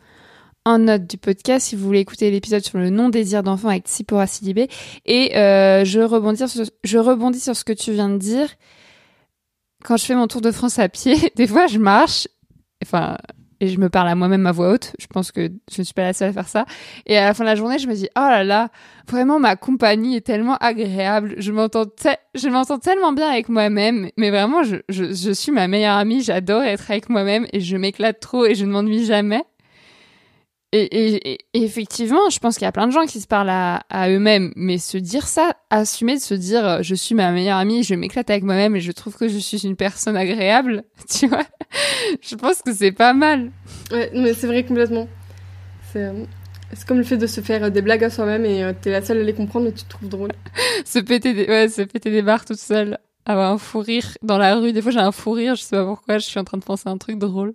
en 0.67 0.81
note 0.81 1.07
du 1.07 1.17
podcast 1.17 1.69
si 1.69 1.77
vous 1.77 1.87
voulez 1.87 2.01
écouter 2.01 2.29
l'épisode 2.31 2.63
sur 2.63 2.79
le 2.79 2.91
non-désir 2.91 3.45
d'enfant 3.45 3.69
avec 3.69 3.87
Tsipora 3.87 4.27
Sidibé. 4.27 4.69
Et 5.07 5.37
euh, 5.37 5.85
je, 5.85 6.01
rebondis 6.01 6.49
sur, 6.49 6.65
je 6.83 6.99
rebondis 6.99 7.39
sur 7.39 7.57
ce 7.57 7.65
que 7.65 7.73
tu 7.73 7.93
viens 7.93 8.09
de 8.09 8.19
dire. 8.19 8.49
Quand 9.85 9.97
je 9.97 10.05
fais 10.05 10.17
mon 10.17 10.27
tour 10.27 10.41
de 10.41 10.51
France 10.51 10.81
à 10.81 10.89
pied, 10.89 11.15
des 11.37 11.47
fois 11.47 11.69
je 11.69 11.79
marche, 11.79 12.27
enfin, 12.83 13.17
et 13.61 13.69
je 13.69 13.79
me 13.79 13.89
parle 13.89 14.09
à 14.09 14.17
moi-même 14.17 14.45
à 14.45 14.51
voix 14.51 14.73
haute. 14.73 14.93
Je 14.99 15.07
pense 15.07 15.31
que 15.31 15.53
je 15.73 15.81
ne 15.81 15.85
suis 15.85 15.95
pas 15.95 16.03
la 16.03 16.13
seule 16.13 16.31
à 16.31 16.33
faire 16.33 16.49
ça. 16.49 16.67
Et 17.07 17.17
à 17.17 17.27
la 17.27 17.33
fin 17.33 17.45
de 17.45 17.49
la 17.49 17.55
journée, 17.55 17.79
je 17.79 17.87
me 17.87 17.95
dis, 17.95 18.09
oh 18.17 18.21
là 18.21 18.43
là, 18.43 18.71
vraiment 19.09 19.39
ma 19.39 19.55
compagnie 19.55 20.17
est 20.17 20.27
tellement 20.27 20.57
agréable. 20.57 21.37
Je 21.39 21.53
m'entends, 21.53 21.87
je 22.35 22.49
m'entends 22.49 22.81
tellement 22.81 23.13
bien 23.13 23.29
avec 23.29 23.49
moi-même. 23.49 24.11
Mais 24.17 24.31
vraiment, 24.31 24.65
je, 24.65 24.77
je, 24.89 25.15
je 25.15 25.31
suis 25.31 25.53
ma 25.53 25.69
meilleure 25.69 25.97
amie. 25.97 26.23
J'adore 26.23 26.65
être 26.65 26.91
avec 26.91 27.09
moi-même 27.09 27.47
et 27.53 27.61
je 27.61 27.77
m'éclate 27.77 28.19
trop 28.19 28.45
et 28.45 28.57
je 28.57 28.65
ne 28.65 28.73
m'ennuie 28.73 29.07
jamais. 29.07 29.45
Et, 30.79 31.39
effectivement, 31.55 32.29
je 32.31 32.39
pense 32.39 32.57
qu'il 32.57 32.65
y 32.65 32.69
a 32.69 32.73
plein 32.73 32.87
de 32.87 32.93
gens 32.93 33.07
qui 33.07 33.21
se 33.21 33.27
parlent 33.27 33.51
à, 33.51 34.09
eux-mêmes, 34.09 34.53
mais 34.57 34.79
se 34.79 34.99
dire 34.99 35.27
ça, 35.27 35.57
assumer 35.71 36.17
de 36.17 36.21
se 36.21 36.35
dire 36.35 36.67
euh, 36.67 36.79
je 36.83 36.95
suis 36.95 37.15
ma 37.15 37.31
meilleure 37.33 37.57
amie, 37.57 37.83
je 37.83 37.95
m'éclate 37.95 38.29
avec 38.31 38.45
moi-même 38.45 38.77
et 38.77 38.81
je 38.81 38.93
trouve 38.93 39.17
que 39.17 39.29
je 39.29 39.39
suis 39.39 39.65
une 39.65 39.77
personne 39.77 40.17
agréable, 40.17 40.85
tu 41.09 41.29
vois, 41.29 41.45
je 42.21 42.35
pense 42.35 42.63
que 42.63 42.75
c'est 42.75 42.93
pas 42.93 43.15
mal. 43.15 43.51
Ouais, 43.91 44.11
mais 44.15 44.35
c'est 44.35 44.47
vrai 44.47 44.65
complètement. 44.65 45.09
C'est 45.93 46.05
euh, 46.05 46.25
comme 46.87 46.99
le 46.99 47.05
fait 47.05 47.17
de 47.17 47.27
se 47.27 47.41
faire 47.41 47.71
des 47.71 47.83
blagues 47.83 48.05
à 48.05 48.11
soi-même 48.11 48.45
et 48.45 48.63
euh, 48.63 48.73
t'es 48.79 48.91
la 48.91 49.03
seule 49.03 49.19
à 49.19 49.23
les 49.23 49.35
comprendre 49.35 49.67
mais 49.67 49.73
tu 49.73 49.85
te 49.85 49.91
trouves 49.91 50.09
drôle. 50.09 50.33
se 50.85 50.99
péter 50.99 51.33
des, 51.33 51.47
ouais, 51.47 51.69
se 51.69 51.83
péter 51.83 52.11
des 52.11 52.23
barres 52.23 52.45
toute 52.45 52.59
seule, 52.59 52.99
avoir 53.25 53.51
un 53.53 53.59
fou 53.59 53.79
rire 53.81 54.19
dans 54.23 54.39
la 54.39 54.57
rue. 54.57 54.73
Des 54.73 54.83
fois 54.83 54.93
j'ai 54.93 55.01
un 55.01 55.13
fou 55.13 55.33
rire, 55.33 55.55
je 55.55 55.63
sais 55.63 55.77
pas 55.77 55.87
pourquoi, 55.87 56.19
je 56.19 56.27
suis 56.27 56.39
en 56.39 56.45
train 56.45 56.59
de 56.59 56.65
penser 56.65 56.89
à 56.89 56.93
un 56.93 56.99
truc 56.99 57.19
drôle. 57.19 57.55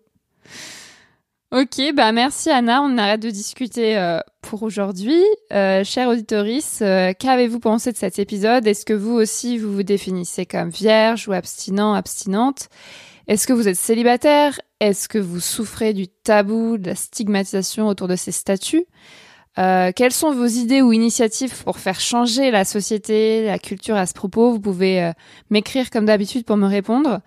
Ok, 1.53 1.81
bah 1.93 2.13
merci 2.13 2.49
Anna, 2.49 2.81
on 2.81 2.97
arrête 2.97 3.21
de 3.21 3.29
discuter 3.29 3.97
euh, 3.97 4.21
pour 4.39 4.63
aujourd'hui. 4.63 5.21
Euh, 5.51 5.83
chère 5.83 6.07
auditorice, 6.07 6.79
euh, 6.81 7.11
qu'avez-vous 7.11 7.59
pensé 7.59 7.91
de 7.91 7.97
cet 7.97 8.19
épisode? 8.19 8.65
Est-ce 8.65 8.85
que 8.85 8.93
vous 8.93 9.11
aussi 9.11 9.57
vous 9.57 9.73
vous 9.73 9.83
définissez 9.83 10.45
comme 10.45 10.69
vierge 10.69 11.27
ou 11.27 11.33
abstinent, 11.33 11.93
abstinente? 11.93 12.69
Est-ce 13.27 13.47
que 13.47 13.51
vous 13.51 13.67
êtes 13.67 13.75
célibataire? 13.75 14.61
Est-ce 14.79 15.09
que 15.09 15.17
vous 15.17 15.41
souffrez 15.41 15.91
du 15.91 16.07
tabou, 16.07 16.77
de 16.77 16.87
la 16.87 16.95
stigmatisation 16.95 17.89
autour 17.89 18.07
de 18.07 18.15
ces 18.15 18.31
statuts? 18.31 18.85
Euh, 19.57 19.91
quelles 19.93 20.13
sont 20.13 20.33
vos 20.33 20.45
idées 20.45 20.81
ou 20.81 20.93
initiatives 20.93 21.65
pour 21.65 21.79
faire 21.79 21.99
changer 21.99 22.49
la 22.51 22.63
société, 22.63 23.43
la 23.43 23.59
culture 23.59 23.97
à 23.97 24.05
ce 24.05 24.13
propos? 24.13 24.53
Vous 24.53 24.61
pouvez 24.61 25.11
m'écrire 25.49 25.89
comme 25.89 26.05
d'habitude 26.05 26.45
pour 26.45 26.55
me 26.55 26.67
répondre. 26.67 27.19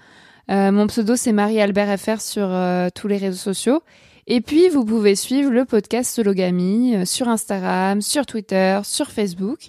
mon 0.48 0.86
pseudo 0.86 1.14
c'est 1.14 1.32
Marie-Albert 1.32 2.00
FR 2.00 2.22
sur 2.22 2.48
tous 2.94 3.06
les 3.06 3.18
réseaux 3.18 3.36
sociaux. 3.36 3.82
Et 4.26 4.40
puis, 4.40 4.70
vous 4.70 4.86
pouvez 4.86 5.16
suivre 5.16 5.50
le 5.50 5.66
podcast 5.66 6.14
Sologamy 6.14 6.96
euh, 6.96 7.04
sur 7.04 7.28
Instagram, 7.28 8.00
sur 8.00 8.24
Twitter, 8.24 8.80
sur 8.82 9.10
Facebook. 9.10 9.68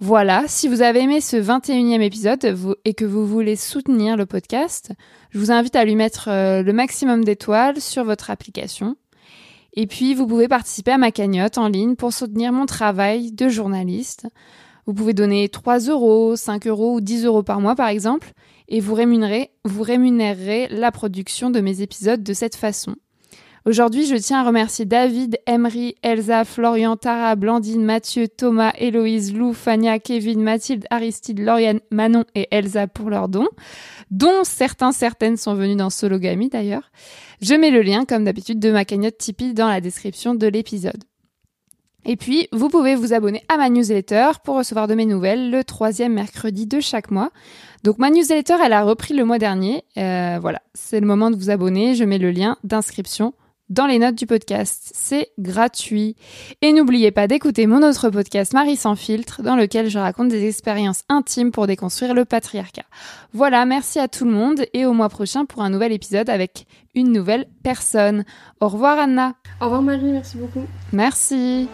Voilà, 0.00 0.44
si 0.48 0.66
vous 0.66 0.82
avez 0.82 1.02
aimé 1.02 1.20
ce 1.20 1.36
21e 1.36 2.00
épisode 2.00 2.76
et 2.84 2.94
que 2.94 3.04
vous 3.04 3.24
voulez 3.26 3.54
soutenir 3.54 4.16
le 4.16 4.26
podcast, 4.26 4.92
je 5.30 5.38
vous 5.38 5.52
invite 5.52 5.76
à 5.76 5.84
lui 5.84 5.94
mettre 5.94 6.28
euh, 6.28 6.62
le 6.62 6.72
maximum 6.72 7.24
d'étoiles 7.24 7.80
sur 7.80 8.04
votre 8.04 8.28
application. 8.30 8.96
Et 9.74 9.86
puis, 9.86 10.14
vous 10.14 10.26
pouvez 10.26 10.48
participer 10.48 10.90
à 10.90 10.98
ma 10.98 11.12
cagnotte 11.12 11.56
en 11.56 11.68
ligne 11.68 11.94
pour 11.94 12.12
soutenir 12.12 12.52
mon 12.52 12.66
travail 12.66 13.30
de 13.30 13.48
journaliste. 13.48 14.26
Vous 14.86 14.94
pouvez 14.94 15.14
donner 15.14 15.48
3 15.48 15.78
euros, 15.90 16.34
5 16.34 16.66
euros 16.66 16.96
ou 16.96 17.00
10 17.00 17.24
euros 17.24 17.44
par 17.44 17.60
mois, 17.60 17.76
par 17.76 17.88
exemple, 17.88 18.32
et 18.68 18.80
vous 18.80 18.94
rémunérez, 18.94 19.50
vous 19.64 19.82
rémunérerez 19.84 20.66
la 20.70 20.90
production 20.90 21.50
de 21.50 21.60
mes 21.60 21.82
épisodes 21.82 22.24
de 22.24 22.32
cette 22.32 22.56
façon. 22.56 22.96
Aujourd'hui, 23.66 24.06
je 24.06 24.14
tiens 24.14 24.42
à 24.42 24.46
remercier 24.46 24.84
David, 24.84 25.40
Emery, 25.48 25.96
Elsa, 26.02 26.44
Florian, 26.44 26.96
Tara, 26.96 27.34
Blandine, 27.34 27.82
Mathieu, 27.82 28.28
Thomas, 28.28 28.72
Héloïse, 28.78 29.34
Lou, 29.34 29.52
Fania, 29.54 29.98
Kevin, 29.98 30.40
Mathilde, 30.40 30.84
Aristide, 30.88 31.40
Lauriane, 31.40 31.80
Manon 31.90 32.24
et 32.36 32.46
Elsa 32.52 32.86
pour 32.86 33.10
leurs 33.10 33.28
dons, 33.28 33.48
dont 34.12 34.44
certains, 34.44 34.92
certaines 34.92 35.36
sont 35.36 35.54
venus 35.54 35.76
dans 35.76 35.90
Sologamy 35.90 36.48
d'ailleurs. 36.48 36.92
Je 37.42 37.56
mets 37.56 37.72
le 37.72 37.82
lien, 37.82 38.04
comme 38.04 38.22
d'habitude, 38.22 38.60
de 38.60 38.70
ma 38.70 38.84
cagnotte 38.84 39.18
Tipeee 39.18 39.52
dans 39.52 39.66
la 39.66 39.80
description 39.80 40.36
de 40.36 40.46
l'épisode. 40.46 41.02
Et 42.04 42.14
puis, 42.14 42.46
vous 42.52 42.68
pouvez 42.68 42.94
vous 42.94 43.14
abonner 43.14 43.42
à 43.48 43.56
ma 43.56 43.68
newsletter 43.68 44.28
pour 44.44 44.58
recevoir 44.58 44.86
de 44.86 44.94
mes 44.94 45.06
nouvelles 45.06 45.50
le 45.50 45.64
troisième 45.64 46.12
mercredi 46.12 46.68
de 46.68 46.78
chaque 46.78 47.10
mois. 47.10 47.32
Donc 47.82 47.98
ma 47.98 48.10
newsletter, 48.10 48.58
elle 48.64 48.74
a 48.74 48.84
repris 48.84 49.12
le 49.12 49.24
mois 49.24 49.40
dernier. 49.40 49.82
Euh, 49.96 50.38
voilà, 50.40 50.62
c'est 50.74 51.00
le 51.00 51.06
moment 51.08 51.32
de 51.32 51.36
vous 51.36 51.50
abonner. 51.50 51.96
Je 51.96 52.04
mets 52.04 52.18
le 52.18 52.30
lien 52.30 52.58
d'inscription 52.62 53.34
dans 53.68 53.86
les 53.86 53.98
notes 53.98 54.14
du 54.14 54.26
podcast. 54.26 54.92
C'est 54.94 55.30
gratuit. 55.38 56.16
Et 56.62 56.72
n'oubliez 56.72 57.10
pas 57.10 57.26
d'écouter 57.26 57.66
mon 57.66 57.82
autre 57.82 58.10
podcast 58.10 58.52
Marie 58.52 58.76
sans 58.76 58.96
filtre 58.96 59.42
dans 59.42 59.56
lequel 59.56 59.88
je 59.88 59.98
raconte 59.98 60.28
des 60.28 60.46
expériences 60.46 61.02
intimes 61.08 61.52
pour 61.52 61.66
déconstruire 61.66 62.14
le 62.14 62.24
patriarcat. 62.24 62.84
Voilà, 63.32 63.64
merci 63.66 63.98
à 63.98 64.08
tout 64.08 64.24
le 64.24 64.32
monde 64.32 64.64
et 64.72 64.86
au 64.86 64.92
mois 64.92 65.08
prochain 65.08 65.44
pour 65.44 65.62
un 65.62 65.70
nouvel 65.70 65.92
épisode 65.92 66.30
avec 66.30 66.66
une 66.94 67.12
nouvelle 67.12 67.46
personne. 67.62 68.24
Au 68.60 68.68
revoir 68.68 68.98
Anna. 68.98 69.34
Au 69.60 69.64
revoir 69.64 69.82
Marie, 69.82 70.12
merci 70.12 70.36
beaucoup. 70.36 70.64
Merci. 70.92 71.68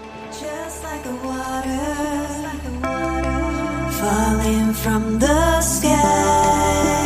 falling 4.03 4.73
from 4.73 5.19
the 5.21 5.61
sky. 5.61 7.02